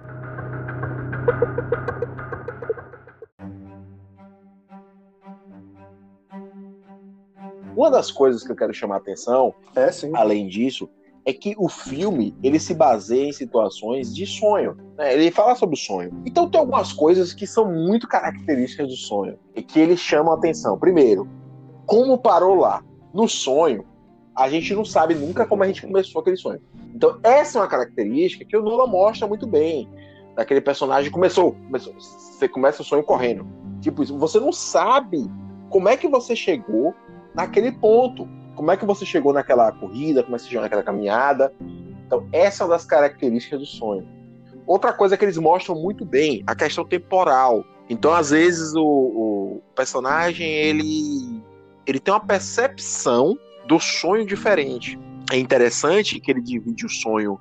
Uma 7.74 7.90
das 7.90 8.10
coisas 8.10 8.44
que 8.44 8.52
eu 8.52 8.56
quero 8.56 8.74
chamar 8.74 8.96
a 8.96 8.98
atenção, 8.98 9.54
é, 9.74 9.88
além 10.14 10.46
disso, 10.46 10.90
é 11.24 11.32
que 11.32 11.54
o 11.56 11.70
filme 11.70 12.36
ele 12.42 12.60
se 12.60 12.74
baseia 12.74 13.28
em 13.28 13.32
situações 13.32 14.14
de 14.14 14.26
sonho. 14.26 14.76
Né? 14.98 15.14
Ele 15.14 15.30
fala 15.30 15.54
sobre 15.54 15.74
o 15.74 15.78
sonho. 15.78 16.22
Então 16.26 16.50
tem 16.50 16.60
algumas 16.60 16.92
coisas 16.92 17.32
que 17.32 17.46
são 17.46 17.72
muito 17.72 18.06
características 18.06 18.88
do 18.88 18.96
sonho 18.96 19.38
e 19.56 19.62
que 19.62 19.80
eles 19.80 20.00
chamam 20.00 20.34
a 20.34 20.36
atenção. 20.36 20.78
Primeiro, 20.78 21.26
como 21.86 22.18
parou 22.18 22.56
lá? 22.56 22.82
No 23.14 23.26
sonho, 23.26 23.86
a 24.38 24.48
gente 24.48 24.72
não 24.72 24.84
sabe 24.84 25.16
nunca 25.16 25.44
como 25.44 25.64
a 25.64 25.66
gente 25.66 25.82
começou 25.82 26.20
aquele 26.20 26.36
sonho. 26.36 26.60
Então, 26.94 27.18
essa 27.24 27.58
é 27.58 27.62
uma 27.62 27.66
característica 27.66 28.44
que 28.44 28.56
o 28.56 28.62
Nolan 28.62 28.86
mostra 28.86 29.26
muito 29.26 29.48
bem. 29.48 29.88
Daquele 30.36 30.60
personagem 30.60 31.10
começou, 31.10 31.54
começou, 31.54 31.92
você 31.98 32.48
começa 32.48 32.80
o 32.80 32.84
sonho 32.84 33.02
correndo. 33.02 33.44
Tipo 33.80 34.04
você 34.04 34.38
não 34.38 34.52
sabe 34.52 35.28
como 35.70 35.88
é 35.88 35.96
que 35.96 36.06
você 36.06 36.36
chegou 36.36 36.94
naquele 37.34 37.72
ponto. 37.72 38.28
Como 38.54 38.70
é 38.70 38.76
que 38.76 38.86
você 38.86 39.04
chegou 39.04 39.32
naquela 39.32 39.72
corrida, 39.72 40.22
como 40.22 40.36
é 40.36 40.38
que 40.38 40.44
você 40.44 40.50
chegou 40.50 40.62
naquela 40.62 40.84
caminhada. 40.84 41.52
Então, 42.06 42.28
essa 42.32 42.62
é 42.62 42.66
uma 42.66 42.74
das 42.74 42.84
características 42.84 43.58
do 43.58 43.66
sonho. 43.66 44.06
Outra 44.66 44.92
coisa 44.92 45.16
que 45.16 45.24
eles 45.24 45.36
mostram 45.36 45.74
muito 45.74 46.04
bem, 46.04 46.44
a 46.46 46.54
questão 46.54 46.84
temporal. 46.84 47.64
Então, 47.90 48.12
às 48.12 48.30
vezes, 48.30 48.72
o, 48.74 48.84
o 48.84 49.62
personagem, 49.74 50.48
ele, 50.48 51.42
ele 51.86 51.98
tem 51.98 52.14
uma 52.14 52.24
percepção 52.24 53.36
do 53.68 53.78
sonho 53.78 54.26
diferente. 54.26 54.98
É 55.30 55.36
interessante 55.36 56.18
que 56.18 56.30
ele 56.30 56.40
divide 56.40 56.86
o 56.86 56.88
sonho 56.88 57.38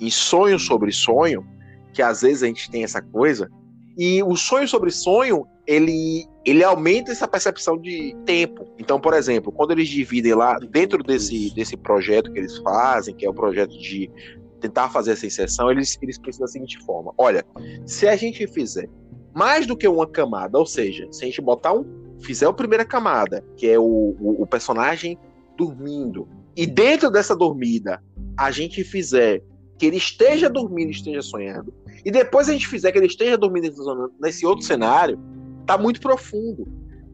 em 0.00 0.10
sonho 0.10 0.58
sobre 0.58 0.92
sonho, 0.92 1.46
que 1.92 2.02
às 2.02 2.22
vezes 2.22 2.42
a 2.42 2.46
gente 2.46 2.70
tem 2.70 2.84
essa 2.84 3.00
coisa, 3.00 3.50
e 3.96 4.22
o 4.22 4.36
sonho 4.36 4.68
sobre 4.68 4.90
sonho 4.90 5.46
ele 5.66 6.26
ele 6.44 6.62
aumenta 6.62 7.10
essa 7.10 7.26
percepção 7.26 7.78
de 7.78 8.14
tempo. 8.26 8.68
Então, 8.78 9.00
por 9.00 9.14
exemplo, 9.14 9.50
quando 9.50 9.70
eles 9.70 9.88
dividem 9.88 10.34
lá 10.34 10.58
dentro 10.58 11.02
desse, 11.02 11.54
desse 11.54 11.74
projeto 11.74 12.30
que 12.30 12.38
eles 12.38 12.58
fazem, 12.58 13.14
que 13.14 13.24
é 13.24 13.30
o 13.30 13.32
projeto 13.32 13.70
de 13.78 14.10
tentar 14.60 14.90
fazer 14.90 15.12
essa 15.12 15.24
inserção, 15.24 15.70
eles, 15.70 15.98
eles 16.02 16.18
pensam 16.18 16.40
da 16.40 16.48
seguinte 16.48 16.78
forma: 16.84 17.14
olha, 17.16 17.42
se 17.86 18.06
a 18.06 18.14
gente 18.14 18.46
fizer 18.46 18.90
mais 19.34 19.66
do 19.66 19.74
que 19.74 19.88
uma 19.88 20.06
camada, 20.06 20.58
ou 20.58 20.66
seja, 20.66 21.08
se 21.10 21.24
a 21.24 21.26
gente 21.26 21.40
botar 21.40 21.72
um, 21.72 21.84
fizer 22.20 22.46
a 22.46 22.52
primeira 22.52 22.84
camada, 22.84 23.42
que 23.56 23.66
é 23.66 23.78
o, 23.78 23.82
o, 24.20 24.42
o 24.42 24.46
personagem 24.46 25.18
dormindo, 25.56 26.28
e 26.56 26.66
dentro 26.66 27.10
dessa 27.10 27.34
dormida 27.34 28.02
a 28.36 28.50
gente 28.50 28.82
fizer 28.84 29.42
que 29.78 29.86
ele 29.86 29.96
esteja 29.96 30.48
dormindo, 30.48 30.90
esteja 30.90 31.22
sonhando, 31.22 31.72
e 32.04 32.10
depois 32.10 32.48
a 32.48 32.52
gente 32.52 32.68
fizer 32.68 32.92
que 32.92 32.98
ele 32.98 33.06
esteja 33.06 33.36
dormindo 33.36 33.72
nesse 34.20 34.44
outro 34.46 34.64
cenário, 34.64 35.18
tá 35.66 35.78
muito 35.78 36.00
profundo. 36.00 36.66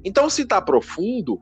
Então, 0.05 0.29
se 0.29 0.45
tá 0.45 0.61
profundo, 0.61 1.41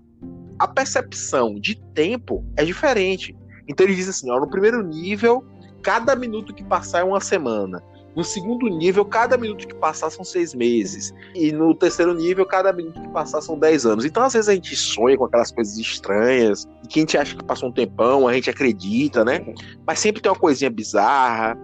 a 0.59 0.67
percepção 0.67 1.55
de 1.55 1.77
tempo 1.95 2.45
é 2.57 2.65
diferente. 2.65 3.37
Então 3.69 3.87
ele 3.87 3.95
diz 3.95 4.09
assim: 4.09 4.31
ó, 4.31 4.41
no 4.41 4.51
primeiro 4.51 4.83
nível, 4.83 5.45
cada 5.83 6.17
minuto 6.17 6.55
que 6.55 6.65
passar 6.65 7.01
é 7.01 7.05
uma 7.05 7.21
semana. 7.21 7.83
No 8.16 8.25
segundo 8.25 8.66
nível, 8.68 9.05
cada 9.05 9.37
minuto 9.37 9.66
que 9.66 9.75
passar 9.75 10.11
são 10.11 10.25
seis 10.25 10.55
meses. 10.55 11.14
E 11.35 11.53
no 11.53 11.75
terceiro 11.75 12.14
nível, 12.14 12.44
cada 12.44 12.73
minuto 12.73 13.01
que 13.01 13.09
passar 13.09 13.40
são 13.40 13.59
dez 13.59 13.87
anos. 13.87 14.05
Então, 14.05 14.23
às 14.23 14.33
vezes, 14.33 14.49
a 14.49 14.55
gente 14.55 14.75
sonha 14.75 15.16
com 15.16 15.25
aquelas 15.25 15.53
coisas 15.53 15.79
estranhas, 15.79 16.66
e 16.85 16.88
que 16.88 16.99
a 16.99 17.03
gente 17.03 17.18
acha 17.18 17.37
que 17.37 17.44
passou 17.44 17.68
um 17.68 17.73
tempão, 17.73 18.27
a 18.27 18.33
gente 18.33 18.51
acredita, 18.51 19.25
né? 19.25 19.55
Mas 19.87 20.01
sempre 20.01 20.21
tem 20.21 20.33
uma 20.33 20.38
coisinha 20.38 20.71
bizarra, 20.71 21.57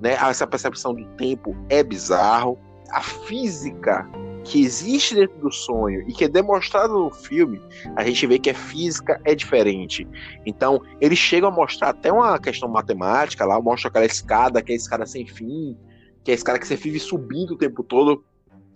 né? 0.00 0.14
Essa 0.14 0.46
percepção 0.46 0.94
do 0.94 1.04
tempo 1.16 1.54
é 1.68 1.82
bizarro. 1.82 2.58
A 2.90 3.02
física 3.02 4.08
que 4.44 4.62
existe 4.62 5.14
dentro 5.14 5.38
do 5.40 5.52
sonho 5.52 6.08
e 6.08 6.12
que 6.12 6.24
é 6.24 6.28
demonstrado 6.28 6.94
no 6.94 7.10
filme, 7.10 7.60
a 7.96 8.04
gente 8.04 8.26
vê 8.26 8.38
que 8.38 8.48
a 8.48 8.54
física 8.54 9.20
é 9.24 9.34
diferente. 9.34 10.08
Então, 10.46 10.80
eles 11.02 11.18
chegam 11.18 11.50
a 11.50 11.52
mostrar 11.52 11.90
até 11.90 12.10
uma 12.10 12.38
questão 12.38 12.66
matemática 12.66 13.44
lá, 13.44 13.60
mostra 13.60 13.90
aquela 13.90 14.06
escada, 14.06 14.62
que 14.62 14.72
é 14.72 14.76
escada 14.76 15.04
sem 15.04 15.26
fim, 15.26 15.76
que 16.28 16.32
é 16.32 16.34
a 16.34 16.36
escada 16.36 16.58
que 16.58 16.66
você 16.66 16.76
vive 16.76 17.00
subindo 17.00 17.52
o 17.52 17.56
tempo 17.56 17.82
todo. 17.82 18.22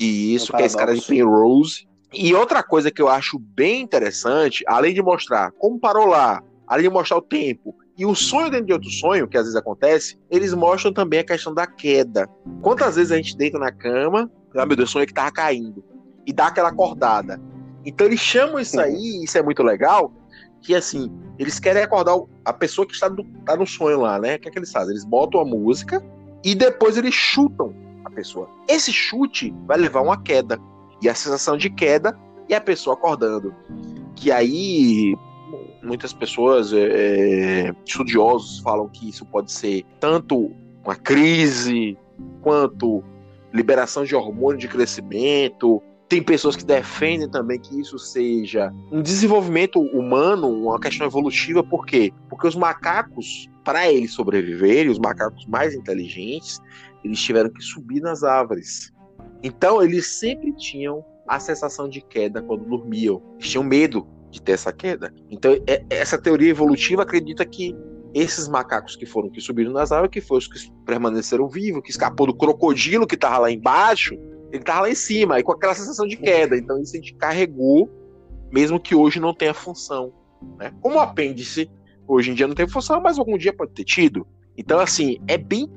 E 0.00 0.34
isso, 0.34 0.54
é 0.54 0.56
que 0.56 0.62
é 0.62 0.64
a 0.64 0.66
escada 0.66 0.94
de 0.94 1.02
Penrose. 1.02 1.86
E 2.10 2.34
outra 2.34 2.62
coisa 2.62 2.90
que 2.90 3.02
eu 3.02 3.08
acho 3.08 3.38
bem 3.38 3.82
interessante, 3.82 4.64
além 4.66 4.94
de 4.94 5.02
mostrar 5.02 5.52
como 5.58 5.78
parou 5.78 6.06
lá, 6.06 6.42
além 6.66 6.84
de 6.84 6.88
mostrar 6.88 7.18
o 7.18 7.22
tempo, 7.22 7.74
e 7.98 8.06
o 8.06 8.14
sonho 8.14 8.50
dentro 8.50 8.64
de 8.68 8.72
outro 8.72 8.88
sonho, 8.88 9.28
que 9.28 9.36
às 9.36 9.42
vezes 9.42 9.54
acontece, 9.54 10.18
eles 10.30 10.54
mostram 10.54 10.94
também 10.94 11.20
a 11.20 11.24
questão 11.24 11.52
da 11.52 11.66
queda. 11.66 12.26
Quantas 12.62 12.96
vezes 12.96 13.12
a 13.12 13.16
gente 13.16 13.36
deita 13.36 13.58
na 13.58 13.70
cama, 13.70 14.30
ah, 14.56 14.64
meu 14.64 14.74
Deus, 14.74 14.90
sonho 14.90 15.06
que 15.06 15.12
tava 15.12 15.30
caindo, 15.30 15.84
e 16.26 16.32
dá 16.32 16.46
aquela 16.46 16.70
acordada. 16.70 17.38
Então 17.84 18.06
eles 18.06 18.20
chamam 18.20 18.60
isso 18.60 18.80
aí, 18.80 19.24
isso 19.24 19.36
é 19.36 19.42
muito 19.42 19.62
legal, 19.62 20.10
que 20.62 20.74
assim, 20.74 21.12
eles 21.38 21.60
querem 21.60 21.82
acordar 21.82 22.18
a 22.46 22.52
pessoa 22.54 22.86
que 22.86 22.94
está 22.94 23.10
no, 23.10 23.22
tá 23.44 23.54
no 23.54 23.66
sonho 23.66 24.00
lá, 24.00 24.18
né? 24.18 24.36
O 24.36 24.40
que 24.40 24.48
é 24.48 24.50
que 24.50 24.58
eles 24.58 24.72
fazem? 24.72 24.92
Eles 24.92 25.04
botam 25.04 25.38
a 25.38 25.44
música 25.44 26.02
e 26.44 26.54
depois 26.54 26.96
eles 26.96 27.14
chutam 27.14 27.74
a 28.04 28.10
pessoa. 28.10 28.48
Esse 28.68 28.92
chute 28.92 29.54
vai 29.66 29.78
levar 29.78 30.02
uma 30.02 30.20
queda. 30.20 30.58
E 31.00 31.08
a 31.08 31.14
sensação 31.14 31.56
de 31.56 31.68
queda 31.68 32.18
e 32.48 32.54
a 32.54 32.60
pessoa 32.60 32.94
acordando. 32.94 33.54
Que 34.14 34.30
aí 34.30 35.14
muitas 35.82 36.12
pessoas, 36.12 36.72
é, 36.72 36.78
é, 37.68 37.74
estudiosos, 37.84 38.60
falam 38.60 38.88
que 38.88 39.08
isso 39.08 39.26
pode 39.26 39.50
ser 39.50 39.84
tanto 39.98 40.52
uma 40.84 40.94
crise, 40.94 41.96
quanto 42.40 43.02
liberação 43.52 44.04
de 44.04 44.14
hormônio 44.14 44.58
de 44.58 44.68
crescimento. 44.68 45.82
Tem 46.12 46.22
pessoas 46.22 46.54
que 46.54 46.64
defendem 46.66 47.26
também 47.26 47.58
que 47.58 47.80
isso 47.80 47.98
seja 47.98 48.70
um 48.90 49.00
desenvolvimento 49.00 49.80
humano, 49.80 50.46
uma 50.46 50.78
questão 50.78 51.06
evolutiva, 51.06 51.64
por 51.64 51.86
quê? 51.86 52.12
Porque 52.28 52.46
os 52.46 52.54
macacos, 52.54 53.48
para 53.64 53.90
eles 53.90 54.12
sobreviverem, 54.12 54.90
os 54.90 54.98
macacos 54.98 55.46
mais 55.46 55.74
inteligentes, 55.74 56.60
eles 57.02 57.18
tiveram 57.18 57.48
que 57.48 57.62
subir 57.62 58.02
nas 58.02 58.22
árvores. 58.22 58.92
Então, 59.42 59.82
eles 59.82 60.06
sempre 60.06 60.52
tinham 60.52 61.02
a 61.26 61.40
sensação 61.40 61.88
de 61.88 62.02
queda 62.02 62.42
quando 62.42 62.66
dormiam. 62.66 63.22
Eles 63.38 63.48
tinham 63.48 63.64
medo 63.64 64.06
de 64.30 64.42
ter 64.42 64.52
essa 64.52 64.70
queda. 64.70 65.14
Então, 65.30 65.52
é, 65.66 65.82
essa 65.88 66.18
teoria 66.18 66.50
evolutiva 66.50 67.04
acredita 67.04 67.42
que 67.46 67.74
esses 68.12 68.48
macacos 68.48 68.96
que 68.96 69.06
foram 69.06 69.30
que 69.30 69.40
subiram 69.40 69.72
nas 69.72 69.90
árvores, 69.90 70.12
que 70.12 70.20
foram 70.20 70.40
os 70.40 70.46
que 70.46 70.70
permaneceram 70.84 71.48
vivos, 71.48 71.80
que 71.82 71.90
escapou 71.90 72.26
do 72.26 72.36
crocodilo 72.36 73.06
que 73.06 73.14
estava 73.14 73.38
lá 73.38 73.50
embaixo, 73.50 74.14
ele 74.52 74.62
estava 74.62 74.82
lá 74.82 74.90
em 74.90 74.94
cima, 74.94 75.40
e 75.40 75.42
com 75.42 75.52
aquela 75.52 75.74
sensação 75.74 76.06
de 76.06 76.16
queda. 76.16 76.56
Então, 76.56 76.80
isso 76.80 76.94
a 76.94 76.98
gente 76.98 77.14
carregou, 77.14 77.90
mesmo 78.52 78.78
que 78.78 78.94
hoje 78.94 79.18
não 79.18 79.34
tenha 79.34 79.54
função. 79.54 80.12
Né? 80.58 80.72
Como 80.80 80.96
o 80.96 81.00
apêndice, 81.00 81.70
hoje 82.06 82.30
em 82.30 82.34
dia 82.34 82.46
não 82.46 82.54
tem 82.54 82.68
função, 82.68 83.00
mas 83.00 83.18
algum 83.18 83.38
dia 83.38 83.52
pode 83.52 83.72
ter 83.72 83.84
tido. 83.84 84.26
Então, 84.56 84.78
assim, 84.78 85.18
é 85.26 85.38
bem. 85.38 85.68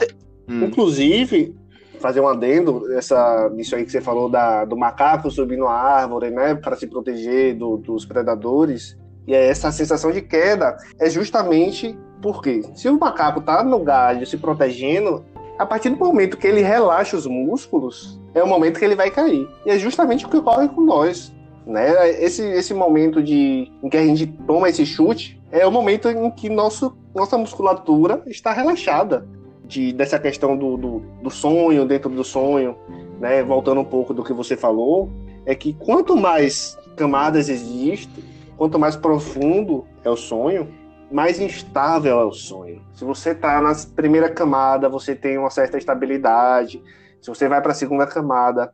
Hum. 0.47 0.65
Inclusive, 0.65 1.55
fazer 1.99 2.19
um 2.19 2.27
adendo, 2.27 2.91
essa 2.93 3.49
missão 3.49 3.79
aí 3.79 3.85
que 3.85 3.91
você 3.91 4.01
falou 4.01 4.29
da, 4.29 4.65
do 4.65 4.75
macaco 4.75 5.31
subindo 5.31 5.65
a 5.65 5.73
árvore, 5.73 6.29
né, 6.29 6.53
para 6.53 6.75
se 6.75 6.85
proteger 6.85 7.55
do, 7.55 7.77
dos 7.77 8.05
predadores. 8.05 8.97
E 9.25 9.33
é 9.33 9.47
essa 9.47 9.71
sensação 9.71 10.11
de 10.11 10.21
queda 10.21 10.77
é 10.99 11.09
justamente 11.09 11.97
porque 12.21 12.61
se 12.75 12.87
o 12.89 12.99
macaco 12.99 13.41
tá 13.41 13.63
no 13.63 13.79
galho 13.79 14.25
se 14.25 14.37
protegendo, 14.37 15.25
a 15.57 15.65
partir 15.65 15.89
do 15.89 15.97
momento 15.97 16.37
que 16.37 16.47
ele 16.47 16.61
relaxa 16.61 17.15
os 17.15 17.25
músculos, 17.25 18.19
é 18.33 18.43
o 18.43 18.47
momento 18.47 18.79
que 18.79 18.85
ele 18.85 18.95
vai 18.95 19.09
cair. 19.09 19.47
E 19.65 19.69
é 19.69 19.79
justamente 19.79 20.25
o 20.25 20.29
que 20.29 20.37
ocorre 20.37 20.67
com 20.67 20.81
nós. 20.81 21.33
Né? 21.65 22.21
Esse, 22.21 22.43
esse 22.43 22.73
momento 22.73 23.23
de, 23.23 23.71
em 23.81 23.89
que 23.89 23.97
a 23.97 24.05
gente 24.05 24.27
toma 24.45 24.69
esse 24.69 24.85
chute 24.85 25.41
é 25.51 25.65
o 25.65 25.71
momento 25.71 26.09
em 26.09 26.29
que 26.31 26.49
nosso, 26.49 26.95
nossa 27.13 27.37
musculatura 27.37 28.21
está 28.27 28.51
relaxada 28.51 29.27
de, 29.63 29.93
dessa 29.93 30.19
questão 30.19 30.55
do, 30.55 30.77
do, 30.77 30.99
do, 31.23 31.29
sonho 31.29 31.85
dentro 31.85 32.09
do 32.09 32.23
sonho, 32.23 32.75
né? 33.19 33.41
Voltando 33.41 33.81
um 33.81 33.85
pouco 33.85 34.13
do 34.13 34.23
que 34.23 34.33
você 34.33 34.55
falou, 34.55 35.09
é 35.45 35.55
que 35.55 35.73
quanto 35.73 36.15
mais 36.15 36.77
camadas 36.95 37.49
existem, 37.49 38.23
quanto 38.57 38.77
mais 38.77 38.95
profundo 38.95 39.85
é 40.03 40.09
o 40.09 40.15
sonho, 40.15 40.67
mais 41.11 41.39
instável 41.39 42.19
é 42.19 42.25
o 42.25 42.31
sonho. 42.31 42.81
Se 42.93 43.03
você 43.03 43.31
está 43.31 43.61
na 43.61 43.73
primeira 43.95 44.29
camada, 44.29 44.89
você 44.89 45.15
tem 45.15 45.37
uma 45.37 45.49
certa 45.49 45.77
estabilidade. 45.77 46.83
Se 47.21 47.29
você 47.29 47.47
vai 47.47 47.61
para 47.61 47.71
a 47.71 47.75
segunda 47.75 48.07
camada, 48.07 48.73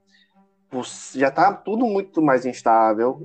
já 1.14 1.28
está 1.28 1.54
tudo 1.54 1.86
muito 1.86 2.22
mais 2.22 2.46
instável. 2.46 3.22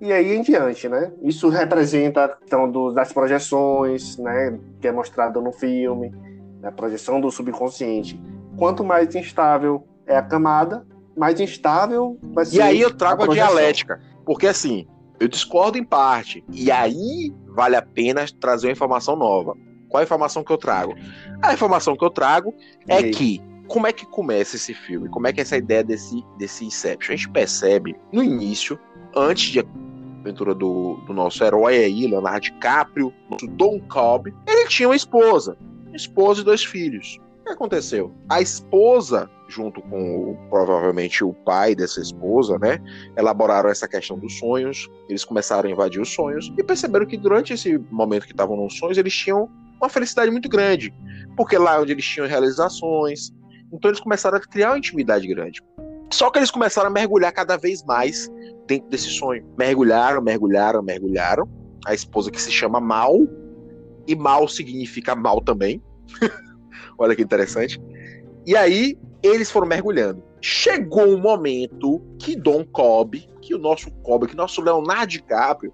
E, 0.00 0.06
e 0.08 0.12
aí 0.12 0.34
em 0.34 0.42
diante, 0.42 0.88
né? 0.88 1.12
Isso 1.22 1.48
representa 1.48 2.24
a 2.24 2.28
questão 2.28 2.70
do, 2.70 2.92
das 2.92 3.12
projeções, 3.12 4.16
né? 4.18 4.58
Que 4.80 4.88
é 4.88 4.92
mostrado 4.92 5.40
no 5.40 5.52
filme 5.52 6.10
né, 6.60 6.68
a 6.68 6.72
projeção 6.72 7.20
do 7.20 7.30
subconsciente. 7.30 8.20
Quanto 8.56 8.84
mais 8.84 9.14
instável 9.14 9.86
é 10.06 10.16
a 10.16 10.22
camada, 10.22 10.86
mais 11.16 11.40
instável 11.40 12.18
vai 12.22 12.46
ser. 12.46 12.56
E 12.56 12.60
aí 12.60 12.80
eu 12.80 12.94
trago 12.94 13.22
a, 13.22 13.26
a 13.26 13.28
dialética, 13.28 14.00
porque 14.24 14.46
assim, 14.46 14.86
eu 15.24 15.28
discordo 15.28 15.78
em 15.78 15.84
parte, 15.84 16.44
e 16.52 16.70
aí 16.70 17.32
vale 17.48 17.76
a 17.76 17.82
pena 17.82 18.24
trazer 18.40 18.68
uma 18.68 18.72
informação 18.72 19.16
nova. 19.16 19.56
Qual 19.88 20.00
a 20.00 20.04
informação 20.04 20.42
que 20.42 20.52
eu 20.52 20.58
trago? 20.58 20.94
A 21.42 21.54
informação 21.54 21.96
que 21.96 22.04
eu 22.04 22.10
trago 22.10 22.54
é 22.88 23.02
que 23.04 23.40
como 23.66 23.86
é 23.86 23.92
que 23.92 24.04
começa 24.06 24.56
esse 24.56 24.74
filme? 24.74 25.08
Como 25.08 25.26
é 25.26 25.32
que 25.32 25.40
é 25.40 25.42
essa 25.42 25.56
ideia 25.56 25.82
desse, 25.82 26.22
desse 26.36 26.64
Inception? 26.64 27.14
A 27.14 27.16
gente 27.16 27.30
percebe 27.30 27.96
no 28.12 28.22
início, 28.22 28.78
antes 29.16 29.50
de 29.50 29.60
aventura 30.20 30.54
do, 30.54 30.96
do 31.06 31.14
nosso 31.14 31.42
herói 31.42 31.78
aí, 31.78 32.06
Leonardo 32.06 32.40
DiCaprio, 32.40 33.12
nosso 33.30 33.46
Don 33.46 33.80
Cobb, 33.88 34.34
ele 34.46 34.68
tinha 34.68 34.88
uma 34.88 34.96
esposa 34.96 35.56
esposa 35.94 36.40
e 36.40 36.44
dois 36.44 36.64
filhos. 36.64 37.18
Que 37.44 37.52
aconteceu? 37.52 38.12
A 38.28 38.40
esposa, 38.40 39.30
junto 39.48 39.82
com 39.82 40.30
o, 40.30 40.36
provavelmente 40.48 41.22
o 41.22 41.32
pai 41.32 41.74
dessa 41.74 42.00
esposa, 42.00 42.58
né, 42.58 42.78
elaboraram 43.16 43.68
essa 43.68 43.86
questão 43.86 44.18
dos 44.18 44.38
sonhos. 44.38 44.88
Eles 45.08 45.24
começaram 45.24 45.68
a 45.68 45.72
invadir 45.72 46.00
os 46.00 46.12
sonhos 46.12 46.52
e 46.56 46.64
perceberam 46.64 47.04
que 47.04 47.16
durante 47.16 47.52
esse 47.52 47.76
momento 47.90 48.24
que 48.26 48.32
estavam 48.32 48.56
nos 48.56 48.78
sonhos, 48.78 48.96
eles 48.96 49.14
tinham 49.14 49.48
uma 49.76 49.88
felicidade 49.88 50.30
muito 50.30 50.48
grande, 50.48 50.94
porque 51.36 51.58
lá 51.58 51.80
onde 51.80 51.92
eles 51.92 52.04
tinham 52.04 52.26
realizações, 52.26 53.30
então 53.70 53.90
eles 53.90 54.00
começaram 54.00 54.38
a 54.38 54.40
criar 54.40 54.70
uma 54.70 54.78
intimidade 54.78 55.26
grande. 55.26 55.60
Só 56.10 56.30
que 56.30 56.38
eles 56.38 56.50
começaram 56.50 56.88
a 56.88 56.92
mergulhar 56.92 57.32
cada 57.32 57.56
vez 57.56 57.82
mais 57.84 58.30
dentro 58.66 58.88
desse 58.88 59.10
sonho. 59.10 59.44
Mergulharam, 59.58 60.22
mergulharam, 60.22 60.82
mergulharam. 60.82 61.48
A 61.86 61.92
esposa 61.92 62.30
que 62.30 62.40
se 62.40 62.52
chama 62.52 62.80
Mal, 62.80 63.26
e 64.06 64.14
mal 64.14 64.48
significa 64.48 65.14
mal 65.14 65.40
também. 65.40 65.82
Olha 66.98 67.14
que 67.14 67.22
interessante. 67.22 67.80
E 68.46 68.56
aí 68.56 68.96
eles 69.22 69.50
foram 69.50 69.66
mergulhando. 69.66 70.22
Chegou 70.40 71.06
um 71.06 71.18
momento 71.18 72.02
que 72.18 72.36
Dom 72.36 72.64
Cobb, 72.64 73.26
que 73.40 73.54
o 73.54 73.58
nosso 73.58 73.90
Cobb, 74.02 74.26
que 74.26 74.34
o 74.34 74.36
nosso 74.36 74.60
Leonardo 74.60 75.06
DiCaprio, 75.06 75.72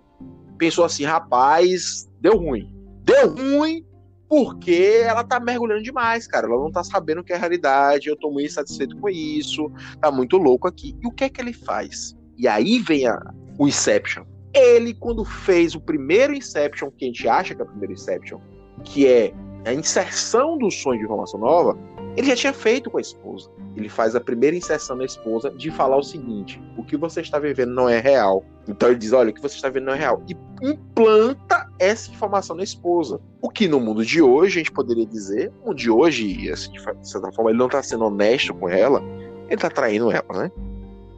pensou 0.57 0.85
assim: 0.85 1.05
rapaz, 1.05 2.09
deu 2.21 2.37
ruim. 2.37 2.73
Deu 3.03 3.35
ruim 3.35 3.85
Porque 4.29 5.03
ela 5.03 5.25
tá 5.25 5.41
mergulhando 5.41 5.83
demais, 5.83 6.29
cara. 6.29 6.47
Ela 6.47 6.57
não 6.57 6.71
tá 6.71 6.85
sabendo 6.85 7.21
o 7.21 7.25
que 7.25 7.33
é 7.33 7.37
realidade. 7.37 8.09
Eu 8.09 8.17
tô 8.17 8.31
muito 8.31 8.47
insatisfeito 8.47 8.97
com 8.99 9.09
isso. 9.09 9.69
Tá 10.01 10.13
muito 10.13 10.37
louco 10.37 10.69
aqui. 10.69 10.97
E 11.03 11.07
o 11.09 11.11
que 11.11 11.25
é 11.25 11.29
que 11.29 11.41
ele 11.41 11.53
faz? 11.53 12.17
E 12.39 12.47
aí 12.47 12.79
vem 12.79 13.09
a, 13.09 13.21
o 13.59 13.67
Inception. 13.67 14.25
Ele, 14.55 14.95
quando 14.95 15.25
fez 15.25 15.75
o 15.75 15.81
primeiro 15.81 16.33
Inception, 16.33 16.93
que 16.93 17.05
a 17.05 17.09
gente 17.09 17.29
acha 17.29 17.57
que 17.57 17.61
é 17.61 17.65
o 17.65 17.69
primeiro 17.69 17.93
Inception, 17.93 18.39
que 18.85 19.09
é 19.09 19.35
a 19.65 19.73
inserção 19.73 20.57
do 20.57 20.71
sonho 20.71 20.99
de 20.99 21.05
informação 21.05 21.41
nova, 21.41 21.77
ele 22.17 22.27
já 22.27 22.37
tinha 22.37 22.53
feito 22.53 22.91
com 22.91 22.99
a 22.99 23.01
esposa. 23.01 23.51
Ele 23.77 23.89
faz 23.89 24.17
a 24.17 24.21
primeira 24.21 24.57
inserção 24.57 24.97
na 24.97 25.05
esposa 25.05 25.51
de 25.51 25.71
falar 25.71 25.97
o 25.97 26.03
seguinte: 26.03 26.61
o 26.77 26.85
que 26.85 26.97
você 26.97 27.21
está 27.21 27.39
vivendo 27.39 27.73
não 27.73 27.89
é 27.89 28.01
real. 28.01 28.45
Então 28.69 28.89
ele 28.89 28.99
diz: 28.99 29.13
olha, 29.13 29.31
o 29.31 29.35
que 29.35 29.41
você 29.41 29.57
está 29.57 29.69
vivendo 29.69 29.87
não 29.87 29.95
é 29.95 29.99
real. 29.99 30.23
E 30.29 30.37
implanta 30.67 31.69
essa 31.79 32.11
informação 32.11 32.57
na 32.57 32.63
esposa. 32.63 33.21
O 33.41 33.49
que 33.49 33.69
no 33.69 33.81
mundo 33.81 34.05
de 34.05 34.21
hoje 34.21 34.59
a 34.59 34.59
gente 34.61 34.73
poderia 34.73 35.07
dizer: 35.07 35.53
no 35.61 35.69
mundo 35.69 35.77
de 35.77 35.91
hoje, 35.91 36.51
assim, 36.51 36.73
de 36.73 37.09
certa 37.09 37.31
forma, 37.33 37.51
ele 37.51 37.59
não 37.59 37.67
está 37.67 37.83
sendo 37.83 38.05
honesto 38.05 38.53
com 38.55 38.69
ela, 38.69 39.03
ele 39.47 39.55
está 39.55 39.71
traindo 39.71 40.11
ela, 40.11 40.43
né? 40.43 40.51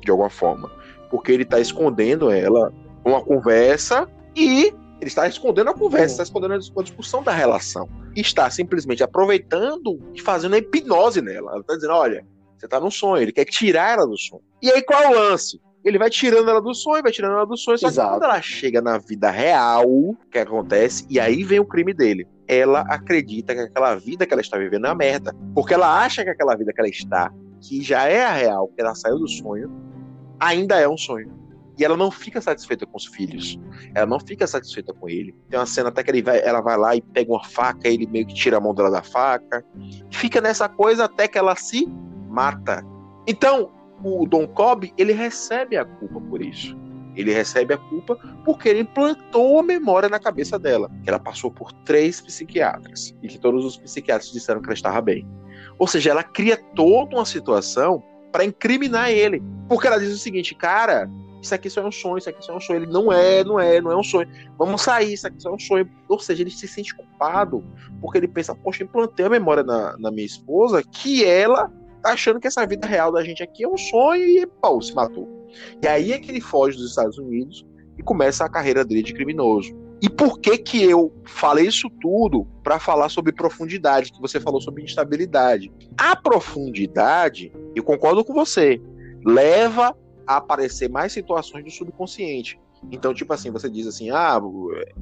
De 0.04 0.10
alguma 0.10 0.30
forma. 0.30 0.70
Porque 1.10 1.32
ele 1.32 1.42
está 1.42 1.58
escondendo 1.58 2.30
ela 2.30 2.72
uma 3.04 3.20
conversa 3.20 4.08
e 4.36 4.72
ele 5.02 5.08
está 5.08 5.26
escondendo 5.26 5.68
a 5.68 5.74
conversa, 5.74 6.14
está 6.14 6.22
escondendo 6.22 6.54
a 6.54 6.82
discussão 6.82 7.24
da 7.24 7.32
relação. 7.32 7.88
Está 8.14 8.48
simplesmente 8.48 9.02
aproveitando 9.02 10.00
e 10.14 10.20
fazendo 10.20 10.54
a 10.54 10.58
hipnose 10.58 11.20
nela. 11.20 11.50
Ela 11.50 11.60
está 11.60 11.74
dizendo: 11.74 11.92
olha, 11.92 12.24
você 12.56 12.66
está 12.66 12.78
no 12.78 12.88
sonho, 12.88 13.20
ele 13.20 13.32
quer 13.32 13.44
tirar 13.44 13.94
ela 13.94 14.06
do 14.06 14.16
sonho. 14.16 14.42
E 14.62 14.70
aí 14.70 14.80
qual 14.80 15.02
é 15.02 15.08
o 15.08 15.14
lance? 15.14 15.60
Ele 15.84 15.98
vai 15.98 16.08
tirando 16.08 16.48
ela 16.48 16.62
do 16.62 16.72
sonho, 16.72 17.02
vai 17.02 17.10
tirando 17.10 17.32
ela 17.32 17.44
do 17.44 17.56
sonho. 17.56 17.76
Só 17.78 17.88
Exato. 17.88 18.10
que 18.10 18.14
quando 18.14 18.30
ela 18.30 18.40
chega 18.40 18.80
na 18.80 18.98
vida 18.98 19.28
real, 19.28 19.90
o 19.90 20.16
que 20.30 20.38
acontece? 20.38 21.04
E 21.10 21.18
aí 21.18 21.42
vem 21.42 21.58
o 21.58 21.66
crime 21.66 21.92
dele. 21.92 22.24
Ela 22.46 22.82
acredita 22.82 23.52
que 23.56 23.60
aquela 23.62 23.96
vida 23.96 24.24
que 24.24 24.32
ela 24.32 24.40
está 24.40 24.56
vivendo 24.56 24.86
é 24.86 24.90
uma 24.90 24.94
merda. 24.94 25.34
Porque 25.52 25.74
ela 25.74 26.00
acha 26.00 26.22
que 26.22 26.30
aquela 26.30 26.54
vida 26.54 26.72
que 26.72 26.80
ela 26.80 26.88
está, 26.88 27.32
que 27.60 27.82
já 27.82 28.04
é 28.08 28.24
a 28.24 28.30
real, 28.30 28.68
que 28.68 28.80
ela 28.80 28.94
saiu 28.94 29.18
do 29.18 29.26
sonho, 29.26 29.68
ainda 30.38 30.78
é 30.78 30.88
um 30.88 30.96
sonho. 30.96 31.41
E 31.78 31.84
ela 31.84 31.96
não 31.96 32.10
fica 32.10 32.40
satisfeita 32.40 32.86
com 32.86 32.96
os 32.96 33.06
filhos. 33.06 33.58
Ela 33.94 34.06
não 34.06 34.20
fica 34.20 34.46
satisfeita 34.46 34.92
com 34.92 35.08
ele. 35.08 35.34
Tem 35.48 35.58
uma 35.58 35.66
cena 35.66 35.88
até 35.88 36.02
que 36.02 36.22
vai, 36.22 36.40
ela 36.42 36.60
vai 36.60 36.76
lá 36.76 36.96
e 36.96 37.00
pega 37.00 37.32
uma 37.32 37.44
faca, 37.44 37.88
ele 37.88 38.06
meio 38.06 38.26
que 38.26 38.34
tira 38.34 38.58
a 38.58 38.60
mão 38.60 38.74
dela 38.74 38.90
da 38.90 39.02
faca. 39.02 39.64
Fica 40.10 40.40
nessa 40.40 40.68
coisa 40.68 41.04
até 41.04 41.26
que 41.26 41.38
ela 41.38 41.56
se 41.56 41.86
mata. 42.28 42.84
Então, 43.26 43.70
o 44.04 44.26
Don 44.26 44.46
Cobb, 44.46 44.92
ele 44.98 45.12
recebe 45.12 45.76
a 45.76 45.84
culpa 45.84 46.20
por 46.20 46.42
isso. 46.42 46.76
Ele 47.14 47.32
recebe 47.32 47.74
a 47.74 47.78
culpa 47.78 48.16
porque 48.44 48.68
ele 48.68 48.80
implantou 48.80 49.58
a 49.58 49.62
memória 49.62 50.08
na 50.08 50.18
cabeça 50.18 50.58
dela, 50.58 50.90
que 51.02 51.10
ela 51.10 51.18
passou 51.18 51.50
por 51.50 51.72
três 51.72 52.20
psiquiatras 52.20 53.14
e 53.22 53.28
que 53.28 53.38
todos 53.38 53.64
os 53.64 53.76
psiquiatras 53.76 54.32
disseram 54.32 54.60
que 54.60 54.66
ela 54.66 54.74
estava 54.74 55.00
bem. 55.00 55.26
Ou 55.78 55.86
seja, 55.86 56.10
ela 56.10 56.22
cria 56.22 56.56
toda 56.74 57.16
uma 57.16 57.26
situação 57.26 58.02
para 58.30 58.44
incriminar 58.44 59.10
ele, 59.10 59.42
porque 59.68 59.86
ela 59.86 59.98
diz 59.98 60.12
o 60.12 60.18
seguinte, 60.18 60.54
cara, 60.54 61.08
isso 61.42 61.54
aqui 61.54 61.68
só 61.68 61.82
é 61.82 61.84
um 61.84 61.92
sonho, 61.92 62.18
isso 62.18 62.30
aqui 62.30 62.44
só 62.44 62.52
é 62.52 62.56
um 62.56 62.60
sonho. 62.60 62.84
Ele 62.84 62.92
não 62.92 63.12
é, 63.12 63.42
não 63.42 63.58
é, 63.58 63.80
não 63.80 63.90
é 63.90 63.96
um 63.96 64.02
sonho. 64.02 64.28
Vamos 64.56 64.82
sair, 64.82 65.12
isso 65.12 65.26
aqui 65.26 65.42
só 65.42 65.50
é 65.50 65.52
um 65.52 65.58
sonho. 65.58 65.90
Ou 66.08 66.18
seja, 66.20 66.42
ele 66.42 66.50
se 66.50 66.68
sente 66.68 66.94
culpado, 66.94 67.64
porque 68.00 68.18
ele 68.18 68.28
pensa, 68.28 68.54
poxa, 68.54 68.84
implantei 68.84 69.26
a 69.26 69.30
memória 69.30 69.64
na, 69.64 69.96
na 69.98 70.10
minha 70.10 70.24
esposa 70.24 70.82
que 70.82 71.24
ela 71.24 71.70
tá 72.00 72.12
achando 72.12 72.38
que 72.38 72.46
essa 72.46 72.64
vida 72.64 72.86
real 72.86 73.10
da 73.10 73.24
gente 73.24 73.42
aqui 73.42 73.64
é 73.64 73.68
um 73.68 73.76
sonho 73.76 74.22
e, 74.22 74.46
pô, 74.46 74.80
se 74.80 74.94
matou. 74.94 75.28
E 75.82 75.86
aí 75.86 76.12
é 76.12 76.18
que 76.18 76.30
ele 76.30 76.40
foge 76.40 76.76
dos 76.76 76.90
Estados 76.90 77.18
Unidos 77.18 77.66
e 77.98 78.02
começa 78.02 78.44
a 78.44 78.48
carreira 78.48 78.84
dele 78.84 79.02
de 79.02 79.12
criminoso. 79.12 79.76
E 80.00 80.08
por 80.08 80.40
que 80.40 80.58
que 80.58 80.82
eu 80.82 81.12
falei 81.24 81.66
isso 81.66 81.88
tudo 82.00 82.46
para 82.62 82.78
falar 82.78 83.08
sobre 83.08 83.32
profundidade, 83.32 84.12
que 84.12 84.20
você 84.20 84.40
falou 84.40 84.60
sobre 84.60 84.82
instabilidade? 84.82 85.72
A 85.96 86.16
profundidade, 86.16 87.52
eu 87.74 87.84
concordo 87.84 88.24
com 88.24 88.32
você, 88.32 88.80
leva 89.24 89.96
a 90.26 90.36
aparecer 90.36 90.88
mais 90.88 91.12
situações 91.12 91.64
do 91.64 91.70
subconsciente. 91.70 92.58
Então, 92.90 93.14
tipo 93.14 93.32
assim, 93.32 93.50
você 93.50 93.70
diz 93.70 93.86
assim, 93.86 94.10
ah, 94.10 94.40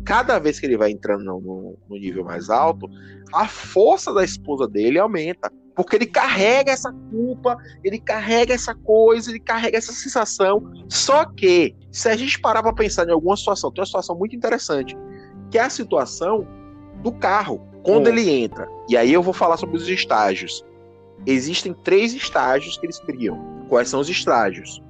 cada 0.05 0.39
vez 0.39 0.61
que 0.61 0.67
ele 0.67 0.77
vai 0.77 0.91
entrando 0.91 1.25
no, 1.25 1.79
no, 1.89 1.97
nível 1.97 2.25
mais 2.25 2.51
alto, 2.51 2.87
a 3.33 3.47
força 3.49 4.13
da 4.13 4.23
esposa 4.23 4.69
dele 4.69 4.99
aumenta. 4.99 5.51
Porque 5.75 5.97
ele 5.97 6.07
carrega 6.07 6.73
essa 6.73 6.93
culpa, 7.11 7.57
ele 7.83 7.99
carrega 7.99 8.53
essa 8.53 8.75
coisa, 8.75 9.31
ele 9.31 9.41
carrega 9.41 9.79
essa 9.79 9.93
sensação. 9.93 10.71
Só 10.89 11.25
que, 11.25 11.75
se 11.91 12.09
a 12.09 12.17
gente 12.17 12.39
parar 12.39 12.63
para 12.63 12.75
pensar 12.75 13.09
em 13.09 13.13
alguma 13.13 13.37
situação, 13.37 13.73
tem 13.73 13.81
uma 13.81 13.87
situação 13.87 14.19
muito 14.19 14.37
interessante, 14.37 14.95
que 15.51 15.57
é 15.57 15.63
a 15.63 15.71
situação 15.71 16.47
do 17.03 17.13
carro. 17.13 17.67
Quando 17.83 18.09
hum. 18.09 18.11
ele 18.11 18.29
entra, 18.29 18.69
e 18.89 18.97
aí 18.97 19.11
eu 19.11 19.23
vou 19.23 19.33
falar 19.33 19.57
sobre 19.57 19.77
os 19.77 19.89
estágios. 19.89 20.63
Existem 21.25 21.73
três 21.73 22.13
estágios 22.13 22.77
que 22.77 22.85
eles 22.85 22.99
criam. 22.99 23.65
Quais 23.69 23.89
são 23.89 24.01
os 24.01 24.09
estágios? 24.09 24.83